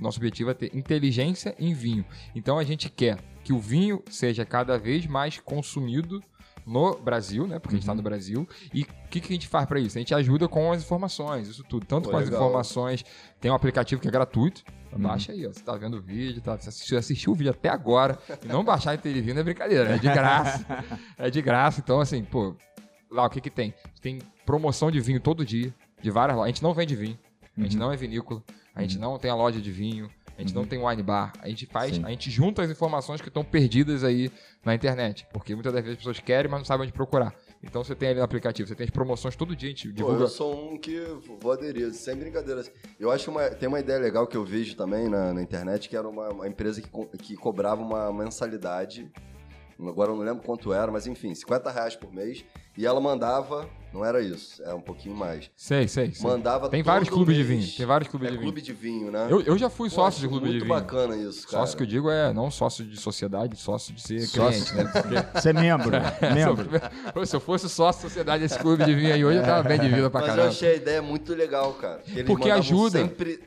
nosso 0.00 0.18
objetivo 0.18 0.50
é 0.50 0.54
ter 0.54 0.74
inteligência 0.76 1.54
em 1.58 1.74
vinho. 1.74 2.04
Então 2.34 2.58
a 2.58 2.64
gente 2.64 2.88
quer 2.88 3.18
que 3.42 3.52
o 3.52 3.58
vinho 3.58 4.02
seja 4.08 4.44
cada 4.44 4.78
vez 4.78 5.06
mais 5.06 5.38
consumido 5.40 6.22
no 6.68 6.96
Brasil, 6.98 7.46
né? 7.46 7.58
Porque 7.58 7.74
a 7.74 7.78
gente 7.78 7.84
está 7.84 7.94
no 7.94 8.02
Brasil. 8.02 8.46
E 8.72 8.82
o 8.82 9.08
que, 9.08 9.20
que 9.20 9.32
a 9.32 9.34
gente 9.34 9.48
faz 9.48 9.66
para 9.66 9.80
isso? 9.80 9.96
A 9.96 10.00
gente 10.00 10.14
ajuda 10.14 10.46
com 10.46 10.70
as 10.70 10.82
informações, 10.82 11.48
isso 11.48 11.64
tudo. 11.64 11.86
Tanto 11.86 12.04
Pô, 12.04 12.10
com 12.10 12.16
as 12.18 12.24
legal. 12.26 12.40
informações. 12.40 13.04
Tem 13.40 13.50
um 13.50 13.54
aplicativo 13.54 14.00
que 14.00 14.06
é 14.06 14.10
gratuito. 14.10 14.62
Baixa 14.96 15.32
aí, 15.32 15.46
ó. 15.46 15.52
Você 15.52 15.62
tá 15.62 15.76
vendo 15.76 15.96
o 15.96 16.00
vídeo, 16.00 16.40
tá, 16.42 16.56
você 16.56 16.68
assistiu, 16.68 16.98
assistiu 16.98 17.32
o 17.32 17.34
vídeo 17.34 17.50
até 17.50 17.68
agora. 17.68 18.18
E 18.44 18.48
não 18.48 18.62
baixar 18.62 18.94
em 18.94 18.98
Televino 18.98 19.40
é 19.40 19.42
brincadeira, 19.42 19.94
é 19.94 19.98
de 19.98 20.08
graça. 20.08 20.66
é 21.16 21.30
de 21.30 21.40
graça. 21.42 21.80
Então, 21.80 22.00
assim, 22.00 22.22
pô, 22.22 22.54
lá 23.10 23.24
o 23.24 23.30
que 23.30 23.40
que 23.40 23.50
tem? 23.50 23.74
Tem 24.00 24.18
promoção 24.44 24.90
de 24.90 25.00
vinho 25.00 25.20
todo 25.20 25.44
dia, 25.44 25.74
de 26.00 26.10
várias 26.10 26.36
lojas. 26.36 26.52
A 26.52 26.54
gente 26.54 26.62
não 26.62 26.74
vende 26.74 26.94
vinho, 26.94 27.18
a 27.56 27.62
gente 27.62 27.76
não 27.76 27.92
é 27.92 27.96
vinícola, 27.96 28.42
a 28.74 28.82
gente 28.82 28.98
não 28.98 29.18
tem 29.18 29.30
a 29.30 29.34
loja 29.34 29.60
de 29.60 29.72
vinho, 29.72 30.10
a 30.38 30.40
gente 30.40 30.54
não 30.54 30.64
tem 30.64 30.78
wine 30.82 31.02
bar. 31.02 31.32
A 31.42 31.48
gente 31.48 31.66
faz, 31.66 31.96
Sim. 31.96 32.04
a 32.04 32.10
gente 32.10 32.30
junta 32.30 32.62
as 32.62 32.70
informações 32.70 33.20
que 33.20 33.26
estão 33.28 33.44
perdidas 33.44 34.04
aí 34.04 34.30
na 34.64 34.74
internet, 34.74 35.26
porque 35.32 35.52
muitas 35.54 35.72
das 35.72 35.82
vezes 35.82 35.96
as 35.96 35.98
pessoas 35.98 36.20
querem, 36.20 36.48
mas 36.50 36.60
não 36.60 36.64
sabem 36.64 36.84
onde 36.84 36.92
procurar. 36.92 37.34
Então 37.62 37.82
você 37.82 37.92
tem 37.92 38.10
ali 38.10 38.18
no 38.18 38.24
aplicativo, 38.24 38.68
você 38.68 38.74
tem 38.76 38.84
as 38.84 38.90
promoções 38.90 39.34
todo 39.34 39.56
dia, 39.56 39.68
a 39.68 39.72
gente 39.72 39.88
Pô, 39.88 39.94
divulga. 39.94 40.22
eu 40.22 40.28
sou 40.28 40.72
um 40.72 40.78
que 40.78 41.00
vou 41.40 41.50
aderir, 41.50 41.92
sem 41.92 42.14
brincadeira. 42.14 42.62
Eu 43.00 43.10
acho 43.10 43.30
uma, 43.32 43.50
tem 43.50 43.68
uma 43.68 43.80
ideia 43.80 43.98
legal 43.98 44.28
que 44.28 44.36
eu 44.36 44.44
vejo 44.44 44.76
também 44.76 45.08
na, 45.08 45.34
na 45.34 45.42
internet, 45.42 45.88
que 45.88 45.96
era 45.96 46.08
uma, 46.08 46.28
uma 46.28 46.46
empresa 46.46 46.80
que, 46.80 46.88
co- 46.88 47.08
que 47.20 47.34
cobrava 47.34 47.82
uma 47.82 48.12
mensalidade, 48.12 49.10
agora 49.80 50.10
eu 50.12 50.16
não 50.16 50.24
lembro 50.24 50.42
quanto 50.42 50.72
era, 50.72 50.90
mas 50.90 51.06
enfim, 51.06 51.34
50 51.34 51.70
reais 51.70 51.94
por 51.96 52.12
mês, 52.12 52.44
e 52.76 52.86
ela 52.86 53.00
mandava, 53.00 53.68
não 53.92 54.04
era 54.04 54.20
isso, 54.20 54.62
é 54.62 54.72
um 54.74 54.80
pouquinho 54.80 55.14
mais, 55.14 55.50
Sei, 55.56 55.86
sei, 55.88 56.12
sei. 56.12 56.28
mandava 56.28 56.68
Tem 56.68 56.82
vários 56.82 57.08
clubes 57.08 57.34
de 57.36 57.42
vinho, 57.42 57.66
tem 57.76 57.84
vários 57.86 58.08
clubes 58.10 58.28
é 58.28 58.30
de 58.30 58.36
vinho. 58.36 58.46
clube 58.50 58.60
de 58.62 58.72
vinho, 58.72 59.10
né? 59.10 59.26
Eu, 59.30 59.40
eu 59.42 59.58
já 59.58 59.68
fui 59.68 59.88
Pô, 59.88 59.94
sócio 59.96 60.20
de 60.20 60.28
clube 60.28 60.46
de 60.46 60.52
muito 60.52 60.64
vinho. 60.64 60.74
bacana 60.74 61.16
isso, 61.16 61.46
cara. 61.48 61.58
Sócio 61.62 61.76
que 61.76 61.82
eu 61.82 61.86
digo 61.86 62.10
é 62.10 62.32
não 62.32 62.50
sócio 62.50 62.84
de 62.84 62.96
sociedade, 62.96 63.56
sócio 63.56 63.92
de 63.94 64.00
ser 64.02 64.20
Sócio. 64.20 64.64
cliente, 64.74 64.74
né? 65.10 65.30
Você 65.34 65.50
é 65.50 65.52
membro. 65.52 65.90
membro. 66.34 66.68
Pô, 67.12 67.24
se 67.26 67.34
eu 67.34 67.40
fosse 67.40 67.68
sócio 67.68 68.02
da 68.02 68.08
sociedade 68.08 68.42
desse 68.42 68.58
clube 68.58 68.84
de 68.84 68.94
vinho 68.94 69.12
aí 69.14 69.24
hoje, 69.24 69.38
eu 69.38 69.44
tava 69.44 69.68
bem 69.68 69.78
de 69.80 69.88
vida 69.88 70.08
pra 70.10 70.20
Mas 70.20 70.28
eu 70.30 70.34
caramba. 70.36 70.52
achei 70.54 70.72
a 70.72 70.74
ideia 70.76 71.02
muito 71.02 71.34
legal, 71.34 71.72
cara. 71.74 72.02
Porque 72.26 72.50
ajuda. 72.50 72.98
Sempre, 73.00 73.40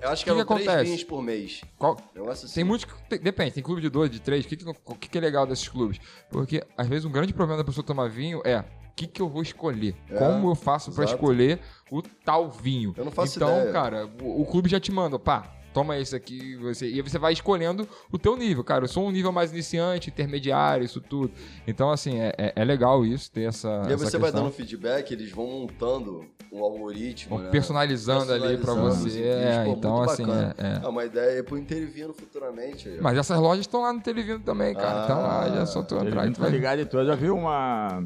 eu 0.00 0.08
acho 0.10 0.24
que, 0.24 0.30
O 0.30 0.34
que 0.34 0.40
eram 0.40 0.56
que 0.58 0.64
três 0.64 0.88
vinhos 0.88 1.04
por 1.04 1.22
mês. 1.22 1.60
Qual- 1.78 1.96
assim. 2.30 2.48
Tem 2.54 2.64
muitos. 2.64 2.84
que- 3.08 3.18
depende, 3.18 3.52
tem 3.52 3.62
clube 3.62 3.80
de 3.80 3.88
dois, 3.88 4.10
de 4.10 4.20
três. 4.20 4.44
O 4.44 4.48
que, 4.48 4.56
que, 4.56 4.64
que, 5.00 5.08
que 5.08 5.18
é 5.18 5.20
legal 5.20 5.46
desses 5.46 5.68
clubes? 5.68 5.98
Porque, 6.30 6.62
às 6.76 6.86
vezes, 6.88 7.04
um 7.04 7.10
grande 7.10 7.32
problema 7.32 7.58
da 7.58 7.64
pessoa 7.64 7.84
tomar 7.84 8.08
vinho 8.08 8.40
é 8.44 8.60
o 8.60 8.64
que, 8.96 9.06
que 9.06 9.20
eu 9.20 9.28
vou 9.28 9.42
escolher? 9.42 9.94
É, 10.10 10.14
Como 10.16 10.50
eu 10.50 10.54
faço 10.54 10.90
pra 10.92 11.04
exato. 11.04 11.16
escolher 11.20 11.60
o 11.90 12.00
tal 12.02 12.50
vinho? 12.50 12.94
Eu 12.96 13.04
não 13.04 13.12
faço 13.12 13.38
então, 13.38 13.48
ideia. 13.58 13.72
cara, 13.72 14.10
o, 14.22 14.42
o 14.42 14.46
clube 14.46 14.68
já 14.68 14.80
te 14.80 14.90
manda, 14.90 15.18
pá. 15.18 15.52
Toma 15.76 15.98
esse 15.98 16.16
aqui, 16.16 16.56
você, 16.56 16.88
e 16.88 16.94
aí 16.94 17.02
você 17.02 17.18
vai 17.18 17.34
escolhendo 17.34 17.86
o 18.10 18.16
teu 18.16 18.34
nível, 18.34 18.64
cara. 18.64 18.84
Eu 18.84 18.88
sou 18.88 19.06
um 19.06 19.10
nível 19.10 19.30
mais 19.30 19.52
iniciante, 19.52 20.08
intermediário, 20.08 20.82
isso 20.86 21.02
tudo. 21.02 21.30
Então, 21.66 21.90
assim, 21.90 22.18
é, 22.18 22.32
é- 22.38 22.52
é 22.56 22.64
legal 22.64 23.04
isso, 23.04 23.30
ter 23.30 23.42
essa. 23.42 23.68
E 23.68 23.88
aí 23.88 23.92
essa 23.92 24.06
você 24.06 24.16
vai 24.16 24.30
questão. 24.30 24.44
dando 24.44 24.54
feedback, 24.54 25.10
eles 25.12 25.30
vão 25.30 25.46
montando 25.46 26.24
um 26.50 26.64
algoritmo, 26.64 27.36
Vão 27.36 27.44
né? 27.44 27.50
personalizando 27.50 28.32
ali 28.32 28.56
pra 28.56 28.72
Personalizando 28.72 29.02
você. 29.10 29.18
vídeos, 29.18 29.34
É, 29.34 29.64
pô, 29.66 29.70
então, 29.72 30.02
assim, 30.02 30.24
é, 30.30 30.54
é. 30.56 30.80
É 30.82 30.88
uma 30.88 31.04
ideia 31.04 31.44
pro 31.44 31.58
Intervino 31.58 32.14
futuramente. 32.14 32.88
aí. 32.88 32.98
Mas 32.98 33.18
essas 33.18 33.38
lojas 33.38 33.60
estão 33.66 33.82
lá 33.82 33.92
no 33.92 34.00
Televino 34.00 34.40
também, 34.40 34.72
cara. 34.74 35.02
Ah, 35.02 35.04
então 35.04 35.20
lá 35.20 35.48
já 35.50 35.66
só 35.66 35.82
tu 35.82 35.94
entrar 35.96 36.22
e 36.22 36.28
Ele 36.28 36.32
tu 36.34 36.36
tá 36.38 36.42
vai 36.44 36.50
ligado 36.50 36.86
todas. 36.86 37.06
Eu 37.06 37.16
vi 37.18 37.28
uma, 37.28 38.02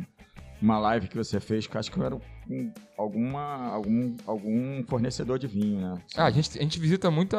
uma 0.60 0.78
live 0.78 1.08
que 1.08 1.16
você 1.16 1.40
fez, 1.40 1.66
que 1.66 1.74
eu 1.76 1.80
acho 1.80 1.90
que 1.90 2.00
era 2.02 2.14
um, 2.14 2.72
alguma, 2.98 3.68
algum, 3.72 4.14
algum 4.26 4.82
fornecedor 4.84 5.38
de 5.38 5.46
vinho, 5.46 5.80
né? 5.80 6.02
Ah, 6.16 6.26
a 6.26 6.30
gente, 6.30 6.58
a 6.58 6.62
gente 6.62 6.78
visita 6.78 7.10
muita 7.10 7.38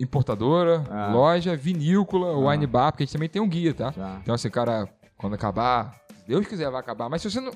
importadora, 0.00 0.84
Ah. 0.90 1.10
loja, 1.12 1.56
vinícola, 1.56 2.28
Ah. 2.32 2.50
wine 2.50 2.66
bar, 2.66 2.92
porque 2.92 3.04
a 3.04 3.06
gente 3.06 3.12
também 3.12 3.28
tem 3.28 3.40
um 3.40 3.48
guia, 3.48 3.72
tá? 3.72 3.92
Já. 3.96 4.18
Então, 4.22 4.34
assim, 4.34 4.50
cara, 4.50 4.88
quando 5.16 5.34
acabar, 5.34 5.94
se 6.16 6.26
Deus 6.28 6.46
quiser 6.46 6.70
vai 6.70 6.80
acabar. 6.80 7.08
Mas 7.08 7.22
se 7.22 7.30
você 7.30 7.40
não. 7.40 7.52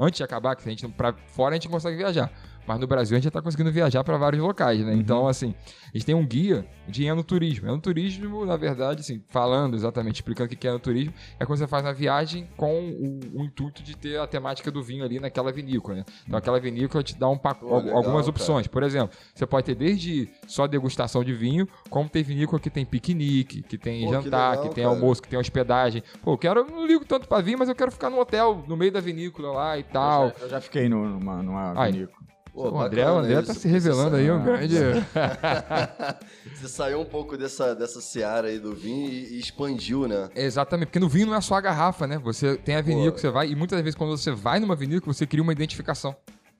Antes 0.00 0.18
de 0.18 0.22
acabar, 0.24 0.54
que 0.54 0.66
a 0.66 0.70
gente 0.70 0.84
não- 0.84 0.90
pra 0.92 1.12
fora 1.12 1.54
a 1.54 1.56
gente 1.56 1.68
consegue 1.68 1.96
viajar. 1.96 2.30
Mas 2.68 2.78
no 2.78 2.86
Brasil 2.86 3.16
a 3.16 3.18
gente 3.18 3.24
já 3.24 3.30
tá 3.30 3.40
conseguindo 3.40 3.72
viajar 3.72 4.04
para 4.04 4.18
vários 4.18 4.42
locais, 4.42 4.78
né? 4.84 4.92
Então, 4.94 5.26
assim, 5.26 5.54
a 5.86 5.96
gente 5.96 6.04
tem 6.04 6.14
um 6.14 6.26
guia 6.26 6.66
de 6.86 7.02
enoturismo. 7.06 7.66
Enoturismo, 7.66 8.44
na 8.44 8.56
verdade, 8.58 9.00
assim, 9.00 9.22
falando 9.30 9.74
exatamente, 9.74 10.16
explicando 10.16 10.52
o 10.52 10.56
que 10.56 10.66
é 10.66 10.70
enoturismo, 10.70 11.14
é 11.40 11.46
quando 11.46 11.58
você 11.58 11.66
faz 11.66 11.82
uma 11.82 11.94
viagem 11.94 12.46
com 12.58 12.90
o, 12.90 13.40
o 13.40 13.42
intuito 13.44 13.82
de 13.82 13.96
ter 13.96 14.20
a 14.20 14.26
temática 14.26 14.70
do 14.70 14.82
vinho 14.82 15.02
ali 15.02 15.18
naquela 15.18 15.50
vinícola, 15.50 15.96
né? 15.96 16.04
Então, 16.26 16.38
aquela 16.38 16.60
vinícola 16.60 17.02
te 17.02 17.18
dá 17.18 17.26
um 17.30 17.38
pac- 17.38 17.58
Pô, 17.58 17.78
legal, 17.78 17.96
algumas 17.96 18.26
cara. 18.26 18.30
opções. 18.36 18.66
Por 18.66 18.82
exemplo, 18.82 19.16
você 19.34 19.46
pode 19.46 19.64
ter 19.64 19.74
desde 19.74 20.28
só 20.46 20.66
degustação 20.66 21.24
de 21.24 21.32
vinho, 21.32 21.66
como 21.88 22.06
tem 22.06 22.22
vinícola 22.22 22.60
que 22.60 22.68
tem 22.68 22.84
piquenique, 22.84 23.62
que 23.62 23.78
tem 23.78 24.02
Pô, 24.02 24.08
que 24.08 24.12
jantar, 24.12 24.56
que, 24.58 24.62
legal, 24.64 24.74
tem 24.74 24.84
cara. 24.84 24.94
almoço, 24.94 25.22
que 25.22 25.28
tem 25.28 25.38
hospedagem. 25.38 26.02
Pô, 26.22 26.32
eu 26.34 26.38
quero, 26.38 26.60
eu 26.60 26.66
não 26.66 26.86
ligo 26.86 27.06
tanto 27.06 27.26
pra 27.26 27.40
vinho, 27.40 27.58
mas 27.58 27.70
eu 27.70 27.74
quero 27.74 27.90
ficar 27.90 28.10
no 28.10 28.20
hotel, 28.20 28.62
no 28.68 28.76
meio 28.76 28.92
da 28.92 29.00
vinícola 29.00 29.52
lá 29.52 29.78
e 29.78 29.84
tal. 29.84 30.24
Eu 30.26 30.32
já, 30.38 30.44
eu 30.44 30.48
já 30.50 30.60
fiquei 30.60 30.86
no- 30.86 31.08
numa, 31.08 31.42
numa 31.42 31.74
vinícola. 31.86 32.18
Pô, 32.58 32.70
o 32.70 32.80
André, 32.80 33.08
o 33.08 33.18
André 33.18 33.40
tá 33.42 33.54
se 33.54 33.68
revelando 33.68 34.16
aí 34.16 34.28
um 34.28 34.42
grande. 34.42 34.74
Você 36.56 36.66
saiu 36.66 37.00
um 37.00 37.04
pouco 37.04 37.36
dessa, 37.36 37.72
dessa 37.72 38.00
seara 38.00 38.48
aí 38.48 38.58
do 38.58 38.74
vinho 38.74 39.08
e, 39.08 39.36
e 39.36 39.38
expandiu, 39.38 40.08
né? 40.08 40.28
Exatamente, 40.34 40.86
porque 40.86 40.98
no 40.98 41.08
vinho 41.08 41.28
não 41.28 41.36
é 41.36 41.40
só 41.40 41.54
a 41.54 41.60
garrafa, 41.60 42.04
né? 42.06 42.18
Você 42.18 42.56
tem 42.56 42.74
a 42.74 42.80
vinícola 42.80 43.12
que 43.12 43.20
você 43.20 43.30
vai, 43.30 43.48
e 43.48 43.54
muitas 43.54 43.80
vezes 43.80 43.94
quando 43.94 44.16
você 44.16 44.32
vai 44.32 44.58
numa 44.58 44.74
vinícola, 44.74 45.14
você 45.14 45.24
cria 45.24 45.42
uma 45.42 45.52
identificação. 45.52 46.16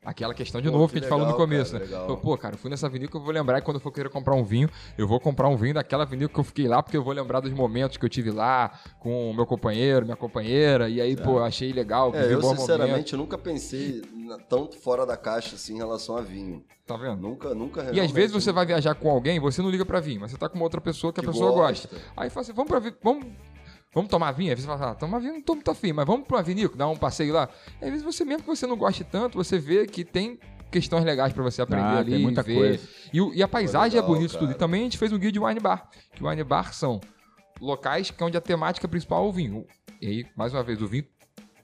Aquela 0.09 0.33
questão 0.33 0.59
de 0.59 0.69
Pô, 0.71 0.73
novo 0.79 0.87
que 0.87 0.93
que 0.95 0.99
a 1.01 1.03
gente 1.03 1.09
falou 1.11 1.27
no 1.27 1.33
legal, 1.33 1.47
começo, 1.47 1.73
cara, 1.73 1.85
né? 1.85 1.91
legal. 1.91 2.17
Pô, 2.17 2.39
cara, 2.39 2.55
eu 2.55 2.59
fui 2.59 2.71
nessa 2.71 2.89
vinícola, 2.89 3.21
eu 3.21 3.25
vou 3.27 3.35
lembrar 3.35 3.61
que 3.61 3.67
quando 3.67 3.75
eu 3.77 3.81
for 3.83 3.93
querer 3.93 4.09
comprar 4.09 4.35
um 4.35 4.43
vinho, 4.43 4.67
eu 4.97 5.07
vou 5.07 5.21
comprar 5.21 5.49
um 5.49 5.57
vinho 5.57 5.75
daquela 5.75 6.07
vinícola 6.07 6.33
que 6.33 6.41
eu 6.41 6.45
fiquei 6.45 6.67
lá, 6.67 6.83
porque 6.83 6.97
eu 6.97 7.05
vou 7.05 7.13
lembrar 7.13 7.41
dos 7.41 7.53
momentos 7.53 7.99
que 7.99 8.05
eu 8.07 8.09
tive 8.09 8.31
lá 8.31 8.71
com 9.01 9.31
o 9.31 9.35
meu 9.35 9.45
companheiro, 9.45 10.07
minha 10.07 10.17
companheira, 10.17 10.89
e 10.89 10.99
aí, 10.99 11.15
pô, 11.15 11.41
achei 11.41 11.75
legal, 11.75 12.11
É, 12.15 12.33
eu 12.33 12.41
sinceramente 12.43 13.15
nunca 13.17 13.37
pensei 13.37 14.01
na- 14.15 14.39
tanto 14.39 14.79
fora 14.79 15.05
da 15.05 15.15
caixa 15.15 15.57
assim 15.57 15.75
em 15.75 15.79
relação 15.79 16.17
a 16.17 16.23
vinho. 16.23 16.65
Tá 16.87 16.97
vendo? 16.97 17.21
Nunca, 17.21 17.55
nunca 17.55 17.91
E 17.93 18.01
às 18.01 18.11
vezes 18.11 18.33
você 18.33 18.51
vai 18.51 18.65
viajar 18.65 18.95
com 18.95 19.11
alguém, 19.11 19.39
você 19.39 19.61
não 19.61 19.69
liga 19.69 19.85
pra 19.85 20.01
vinho, 20.01 20.23
mas 20.23 20.31
você 20.31 20.39
tá 20.39 20.49
com 20.49 20.55
uma 20.57 20.65
outra 20.65 20.81
pessoa 20.81 21.13
que 21.13 21.21
a 21.21 21.23
Que 21.23 21.29
pessoa 21.29 21.53
gosta. 21.53 21.87
gosta. 21.87 22.11
Aí 22.17 22.31
fala 22.31 22.41
assim, 22.45 22.53
vamos 22.55 22.71
pra 22.71 22.81
vamos 23.03 23.27
Vamos 23.99 24.11
tomar 24.13 24.31
vinho? 24.31 24.51
Aí 24.53 24.57
você 24.57 24.65
fala, 24.65 24.93
ah, 24.93 24.95
tomar 24.95 25.19
vinho 25.19 25.33
não 25.35 25.43
tô 25.43 25.55
muito 25.57 25.69
afim, 25.73 25.93
mas 25.93 26.07
vamos 26.07 26.25
pra 26.25 26.37
uma 26.37 26.43
vinícola, 26.45 26.79
dar 26.79 26.87
um 26.89 26.97
passeio 26.97 27.35
lá. 27.35 27.49
E 27.83 27.85
às 27.85 27.91
vezes 27.91 28.05
você, 28.05 28.25
mesmo 28.25 28.43
que 28.45 28.49
você 28.49 28.65
não 28.65 28.77
goste 28.77 29.03
tanto, 29.03 29.37
você 29.37 29.59
vê 29.59 29.87
que 29.89 30.05
tem 30.05 30.39
questões 30.71 31.05
legais 31.05 31.33
pra 31.33 31.43
você 31.43 31.61
aprender 31.63 31.83
Ah, 31.85 31.99
ali, 31.99 32.13
tem 32.13 32.23
muita 32.23 32.41
ver. 32.41 32.55
coisa. 32.55 32.89
E, 33.13 33.39
e 33.39 33.43
a 33.43 33.49
paisagem 33.49 33.99
legal, 33.99 34.05
é 34.15 34.15
bonita 34.15 34.39
tudo. 34.39 34.53
E 34.53 34.55
também 34.55 34.83
a 34.83 34.85
gente 34.85 34.99
fez 34.99 35.13
um 35.13 35.19
guia 35.19 35.33
de 35.33 35.41
wine 35.41 35.59
bar, 35.59 35.89
que 36.15 36.23
wine 36.25 36.45
bar 36.45 36.73
são 36.73 37.01
locais 37.61 38.09
que 38.13 38.23
é 38.23 38.25
onde 38.25 38.37
a 38.37 38.41
temática 38.41 38.87
principal 38.87 39.25
é 39.25 39.29
o 39.29 39.33
vinho. 39.33 39.67
E 40.01 40.07
aí, 40.07 40.27
mais 40.37 40.55
uma 40.55 40.63
vez, 40.63 40.81
o 40.81 40.87
vinho 40.87 41.05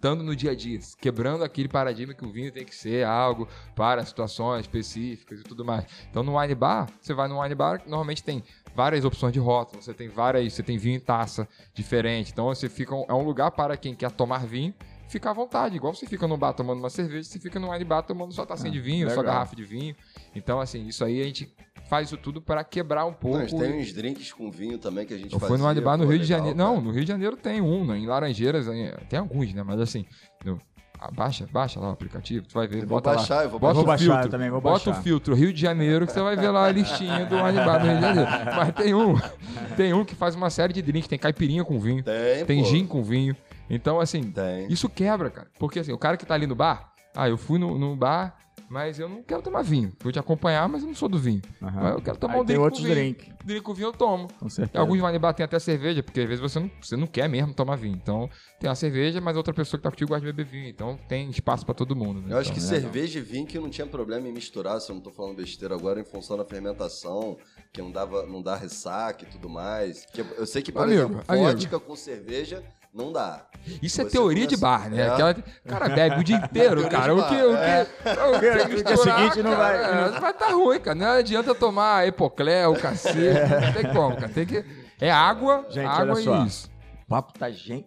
estando 0.05 0.22
no 0.22 0.36
dia 0.36 0.50
a 0.50 0.55
dia, 0.55 0.78
quebrando 1.00 1.42
aquele 1.42 1.66
paradigma 1.66 2.12
que 2.12 2.26
o 2.26 2.30
vinho 2.30 2.52
tem 2.52 2.62
que 2.62 2.74
ser 2.74 3.07
algo 3.07 3.48
para 3.74 4.05
situações 4.05 4.61
específicas 4.61 5.40
e 5.40 5.42
tudo 5.42 5.64
mais. 5.64 5.86
Então 6.11 6.22
no 6.22 6.38
wine 6.38 6.55
bar, 6.55 6.90
você 7.00 7.14
vai 7.14 7.26
no 7.26 7.40
wine 7.40 7.55
bar, 7.55 7.80
normalmente 7.86 8.22
tem 8.22 8.44
várias 8.74 9.02
opções 9.07 9.32
de 9.32 9.38
rótulo, 9.38 9.82
você 9.82 9.94
tem 9.94 10.09
várias, 10.09 10.52
você 10.52 10.62
tem 10.62 10.76
vinho 10.76 10.96
em 10.96 11.00
taça 11.00 11.48
diferente. 11.72 12.32
Então 12.32 12.44
você 12.44 12.68
fica 12.68 12.94
é 12.94 13.14
um 13.14 13.24
lugar 13.24 13.52
para 13.52 13.78
quem 13.78 13.94
quer 13.94 14.11
tomar 14.11 14.44
vinho, 14.44 14.74
fica 15.09 15.30
à 15.30 15.32
vontade, 15.32 15.76
igual 15.76 15.94
você 15.94 16.07
fica 16.07 16.26
no 16.26 16.36
bar 16.36 16.52
tomando 16.52 16.78
uma 16.80 16.90
cerveja, 16.90 17.28
você 17.28 17.38
fica 17.38 17.59
no 17.61 17.70
wine 17.70 17.84
bar 17.84 18.02
tomando 18.02 18.32
sua 18.32 18.44
tacinha 18.46 18.70
de 18.70 18.80
vinho, 18.80 19.09
sua 19.11 19.18
legal. 19.20 19.34
garrafa 19.34 19.55
de 19.57 19.64
vinho. 19.64 19.94
Então 20.34 20.61
assim, 20.61 20.86
isso 20.86 21.05
aí 21.05 21.20
a 21.20 21.24
gente 21.24 21.52
faz 21.88 22.09
isso 22.09 22.16
tudo 22.16 22.40
para 22.40 22.64
quebrar 22.64 23.05
um 23.05 23.12
pouco. 23.12 23.38
Não, 23.38 23.46
tem 23.59 23.78
uns 23.78 23.92
drinks 23.92 24.32
com 24.32 24.50
vinho 24.50 24.78
também 24.78 25.07
que 25.07 25.14
a 25.14 25.18
gente 25.18 25.32
Eu 25.32 25.38
fazia. 25.38 25.57
fui 25.57 25.62
no 25.62 25.68
wine 25.68 25.80
bar 25.80 25.96
no 25.96 26.05
Rio 26.07 26.18
de 26.18 26.24
legal, 26.24 26.38
Janeiro. 26.38 26.57
cara. 26.59 26.68
Não, 26.70 26.80
no 26.80 26.90
Rio 26.90 27.02
de 27.05 27.09
Janeiro 27.09 27.36
tem 27.36 27.61
um, 27.61 27.84
né? 27.84 27.98
em 27.98 28.07
Laranjeiras 28.07 28.66
em- 28.68 28.90
tem 29.09 29.18
alguns, 29.18 29.52
né? 29.52 29.62
Mas 29.62 29.78
assim, 29.80 30.05
no- 30.44 30.59
ah, 30.98 31.11
baixa, 31.11 31.46
baixa 31.52 31.78
lá 31.78 31.90
o 31.90 31.92
aplicativo, 31.92 32.46
tu 32.46 32.55
vai 32.55 32.66
ver, 32.66 32.76
Eu 32.82 32.86
vou 32.86 32.96
bota 32.96 33.11
lá. 33.11 33.16
baixar, 33.16 33.44
eu 33.44 33.50
vou 33.50 33.61
Bota 33.61 33.74
Vou 33.74 33.82
o 33.82 33.86
baixar 33.86 34.05
filtro, 34.14 34.30
também, 34.30 34.48
vou 34.50 34.61
bota 34.61 34.86
baixar. 34.86 35.00
o 35.00 35.02
filtro 35.05 35.34
Rio 35.34 35.52
de 35.52 35.61
Janeiro 35.61 36.07
que 36.07 36.12
você 36.12 36.20
vai 36.22 36.34
ver 36.36 36.48
lá 36.48 36.64
a 36.66 36.72
listinha 36.72 37.26
do 37.26 37.36
bar 37.36 37.52
no 37.52 37.90
Rio 37.90 37.96
de 37.96 38.02
Janeiro. 38.02 38.30
Mas 38.57 38.74
tem 38.74 38.94
um, 38.94 39.14
tem 39.76 39.92
um 39.92 40.05
que 40.05 40.14
faz 40.14 40.34
uma 40.34 40.48
série 40.50 40.72
de 40.72 40.80
drinks, 40.80 41.07
tem 41.09 41.18
caipirinha 41.18 41.64
com 41.64 41.78
vinho, 41.78 42.02
Tem, 42.02 42.44
tem 42.46 42.62
pô. 42.62 42.68
gin 42.70 42.86
com 42.86 43.02
vinho. 43.02 43.36
Então 43.68 44.00
assim, 44.00 44.30
Tem. 44.30 44.66
isso 44.70 44.88
quebra, 44.88 45.30
cara. 45.30 45.48
Porque 45.58 45.78
assim, 45.78 45.92
o 45.92 45.98
cara 45.98 46.16
que 46.16 46.26
tá 46.26 46.34
ali 46.34 46.46
no 46.46 46.54
bar, 46.54 46.92
ah, 47.14 47.28
eu 47.28 47.36
fui 47.38 47.58
no, 47.58 47.78
no 47.78 47.96
bar, 47.96 48.36
mas 48.68 48.98
eu 48.98 49.08
não 49.08 49.22
quero 49.22 49.42
tomar 49.42 49.62
vinho. 49.62 49.92
Vou 50.00 50.12
te 50.12 50.18
acompanhar, 50.18 50.68
mas 50.68 50.82
eu 50.82 50.88
não 50.88 50.94
sou 50.94 51.08
do 51.08 51.18
vinho. 51.18 51.42
Mas 51.60 51.94
eu 51.94 52.00
quero 52.02 52.16
tomar 52.18 52.34
Aí 52.34 52.40
um 52.40 52.44
tem 52.44 52.56
drink 52.56 52.64
outros 52.64 52.82
vinho. 52.82 52.94
drinks. 52.94 53.24
Drink 53.26 53.34
com 53.62 53.74
vinho 53.74 53.88
eu 53.88 53.92
tomo. 53.92 54.28
Com 54.38 54.47
Em 54.47 54.51
certeza. 54.51 54.80
alguns 54.80 55.01
bar 55.18 55.32
tem 55.34 55.45
até 55.45 55.59
cerveja, 55.59 56.03
porque 56.03 56.20
às 56.20 56.26
vezes 56.26 56.40
você 56.40 56.59
não, 56.61 56.70
você 56.80 56.97
não 56.97 57.07
quer 57.07 57.28
mesmo 57.28 57.53
tomar 57.55 57.76
vinho. 57.76 57.95
Então 58.01 58.28
tem 58.59 58.68
a 58.70 58.74
cerveja, 58.74 59.20
mas 59.20 59.36
outra 59.36 59.53
pessoa 59.53 59.78
que 59.78 59.82
tá 59.84 59.90
contigo 59.90 60.09
gosta 60.09 60.24
de 60.24 60.32
beber 60.32 60.51
vinho. 60.51 60.68
Então 60.68 60.99
tem 61.09 61.28
espaço 61.30 61.64
pra 61.64 61.74
todo 61.74 61.95
mundo. 61.95 62.20
né? 62.20 62.34
Eu 62.34 62.38
acho 62.38 62.51
Então, 62.51 62.62
que 62.68 62.74
é 62.74 62.80
cerveja 62.80 63.18
e 63.18 63.22
vinho 63.22 63.47
que 63.47 63.59
não 63.59 63.68
tinha 63.70 63.86
problema 63.86 64.28
em 64.28 64.32
misturar, 64.32 64.80
se 64.80 64.90
eu 64.90 64.95
não 64.95 65.03
tô 65.03 65.11
falando 65.11 65.36
besteira 65.36 65.74
agora, 65.74 66.01
em 66.01 66.05
função 66.05 66.36
da 66.36 66.45
fermentação, 66.45 67.36
que 67.72 67.80
não, 67.82 67.90
dava, 67.90 68.24
não 68.26 68.40
dá 68.42 68.57
ressaca 68.57 69.24
e 69.24 69.26
tudo 69.26 69.49
mais. 69.49 70.07
Que 70.07 70.20
eu- 70.20 70.26
eu 70.38 70.47
sei 70.47 70.62
que, 70.62 70.72
por 70.72 70.82
Amigo, 70.82 71.01
exemplo, 71.01 71.22
vodka 71.26 71.80
com 71.80 71.97
cerveja 71.97 72.62
não 72.92 73.11
dá. 73.12 73.45
Isso 73.82 74.01
é 74.01 74.05
teoria 74.05 74.47
de 74.47 74.57
começa- 74.57 74.78
bar, 74.84 74.88
né? 74.90 75.03
É. 75.03 75.09
Aquela... 75.09 75.30
O 75.64 75.68
cara 75.68 75.88
bebe 75.88 76.20
o 76.20 76.24
dia 76.24 76.36
inteiro, 76.45 76.80
Teoria 76.82 76.88
cara. 76.90 77.12
de 77.14 77.20
O 77.20 77.24
que, 77.24 77.34
bar, 77.34 77.45
o 77.45 77.51
que, 77.51 77.57
é. 77.57 77.82
o 78.12 78.40
que 78.40 78.51
No 78.51 78.55
dia 78.66 78.68
misturar, 78.68 79.18
seguinte 79.18 79.42
não 79.42 79.57
vai- 79.57 80.11
não- 80.12 80.20
Vai 80.20 80.32
tá 80.34 80.49
ruim, 80.51 80.78
cara. 80.80 80.95
Não 80.95 81.07
adianta 81.09 81.55
tomar 81.57 82.07
epoclé, 82.07 82.68
o 82.68 82.74
cacete. 82.76 83.18
Não 83.35 83.72
tem 83.72 83.93
como, 83.93 84.14
cara. 84.16 84.28
Tem 84.28 84.47
que... 84.47 84.64
É 85.01 85.11
água, 85.11 85.66
Gente, 85.70 85.87
água 85.87 86.14
olha 86.14 86.22
só. 86.22 86.43
e 86.43 86.47
isso. 86.47 86.70
O 87.05 87.07
papo 87.07 87.39
tá, 87.39 87.51
gente, 87.51 87.87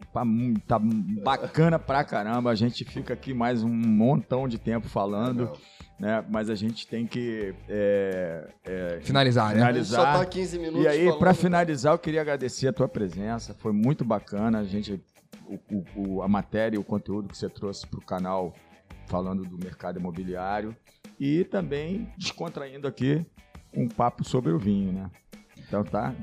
tá, 0.68 0.78
bacana 0.80 1.80
pra 1.80 2.04
caramba. 2.04 2.52
A 2.52 2.56
gente 2.56 2.86
fica 2.86 3.14
aqui 3.14 3.34
mais 3.34 3.64
um 3.64 3.70
montão 3.70 4.48
de 4.48 4.60
tempo 4.60 4.88
falando, 4.88 5.40
Legal. 5.40 5.58
né? 6.00 6.26
Mas 6.30 6.50
a 6.52 6.56
gente 6.56 6.86
tem 6.88 7.08
que 7.08 7.56
é, 7.68 8.48
é, 8.64 9.00
Finalizar, 9.02 9.56
né? 9.56 9.64
A 9.64 9.72
gente 9.74 9.86
só 9.88 9.96
finalizar. 9.98 10.20
tá 10.20 10.26
15 10.26 10.60
minutos 10.60 10.84
E 10.84 10.88
aí, 10.88 11.12
pra 11.18 11.34
finalizar, 11.34 11.94
eu 11.94 11.98
queria 12.00 12.22
agradecer 12.22 12.68
a 12.68 12.74
tua 12.74 12.88
presença. 12.88 13.56
Foi 13.56 13.72
muito 13.74 14.06
bacana. 14.06 14.60
A 14.60 14.64
gente, 14.64 15.02
o, 15.48 15.56
o- 15.72 15.86
o- 16.18 16.22
a 16.22 16.28
matéria 16.28 16.76
e 16.76 16.80
o 16.80 16.84
conteúdo 16.84 17.28
que 17.30 17.36
você 17.38 17.50
trouxe 17.50 17.88
pro 17.88 18.02
canal 18.02 18.54
falando 19.08 19.44
do 19.44 19.58
mercado 19.58 19.98
imobiliário 19.98 20.76
e 21.20 21.44
também 21.46 22.08
descontraindo 22.18 22.88
aqui 22.88 23.26
um 23.74 23.88
papo 23.88 24.24
sobre 24.24 24.52
o 24.52 24.60
vinho, 24.60 24.92
né? 24.94 25.10
Então 25.68 25.84
tá. 25.84 26.14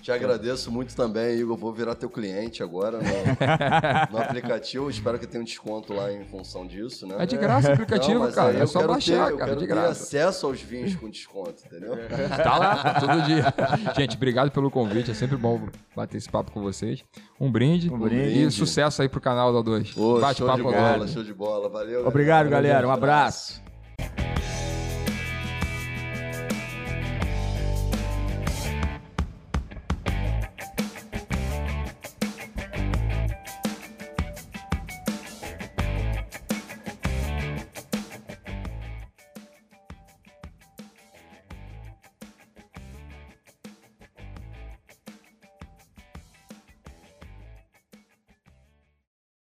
Te 0.00 0.10
agradeço 0.10 0.72
muito 0.72 0.96
também, 0.96 1.36
Igor. 1.38 1.58
Vou 1.58 1.74
virar 1.74 1.94
teu 1.94 2.08
cliente 2.08 2.62
agora 2.62 2.98
no, 3.00 4.12
no 4.12 4.16
aplicativo. 4.24 4.88
Espero 4.88 5.18
que 5.18 5.26
tenha 5.26 5.42
um 5.42 5.44
desconto 5.44 5.92
lá 5.92 6.10
em 6.10 6.24
função 6.24 6.66
disso, 6.66 7.06
né? 7.06 7.16
É 7.18 7.26
de 7.26 7.36
graça 7.36 7.68
o 7.68 7.72
aplicativo, 7.74 8.14
Não, 8.14 8.20
mas 8.22 8.34
cara. 8.34 8.56
É 8.56 8.62
eu 8.62 8.66
só 8.66 8.78
quero 8.78 8.92
baixar, 8.94 9.26
ter, 9.26 9.32
eu 9.32 9.36
cara, 9.36 9.50
quero 9.50 9.60
de 9.60 9.66
ter 9.66 9.74
graça. 9.74 9.90
acesso 9.90 10.46
aos 10.46 10.58
vinhos 10.62 10.94
com 10.96 11.10
desconto, 11.10 11.62
entendeu? 11.66 11.98
Tá 12.42 12.56
lá, 12.56 12.98
todo 12.98 13.22
dia. 13.26 13.44
Gente, 13.94 14.16
obrigado 14.16 14.50
pelo 14.50 14.70
convite. 14.70 15.10
É 15.10 15.14
sempre 15.14 15.36
bom 15.36 15.68
bater 15.94 16.16
esse 16.16 16.30
papo 16.30 16.50
com 16.50 16.62
vocês. 16.62 17.04
Um 17.38 17.52
brinde. 17.52 17.90
Um 17.90 17.96
E 17.96 18.00
brinde. 18.08 18.50
sucesso 18.52 19.02
aí 19.02 19.08
pro 19.08 19.20
canal 19.20 19.52
da 19.52 19.60
2. 19.60 19.92
Pô, 19.92 20.18
Bate 20.18 20.38
show 20.38 20.46
papo 20.46 20.62
de 20.62 20.68
agora. 20.68 20.92
bola, 20.94 21.08
show 21.08 21.22
de 21.22 21.34
bola. 21.34 21.68
Valeu. 21.68 22.06
Obrigado, 22.06 22.48
galera. 22.48 22.68
galera. 22.80 22.88
Um 22.88 22.90
abraço. 22.90 23.60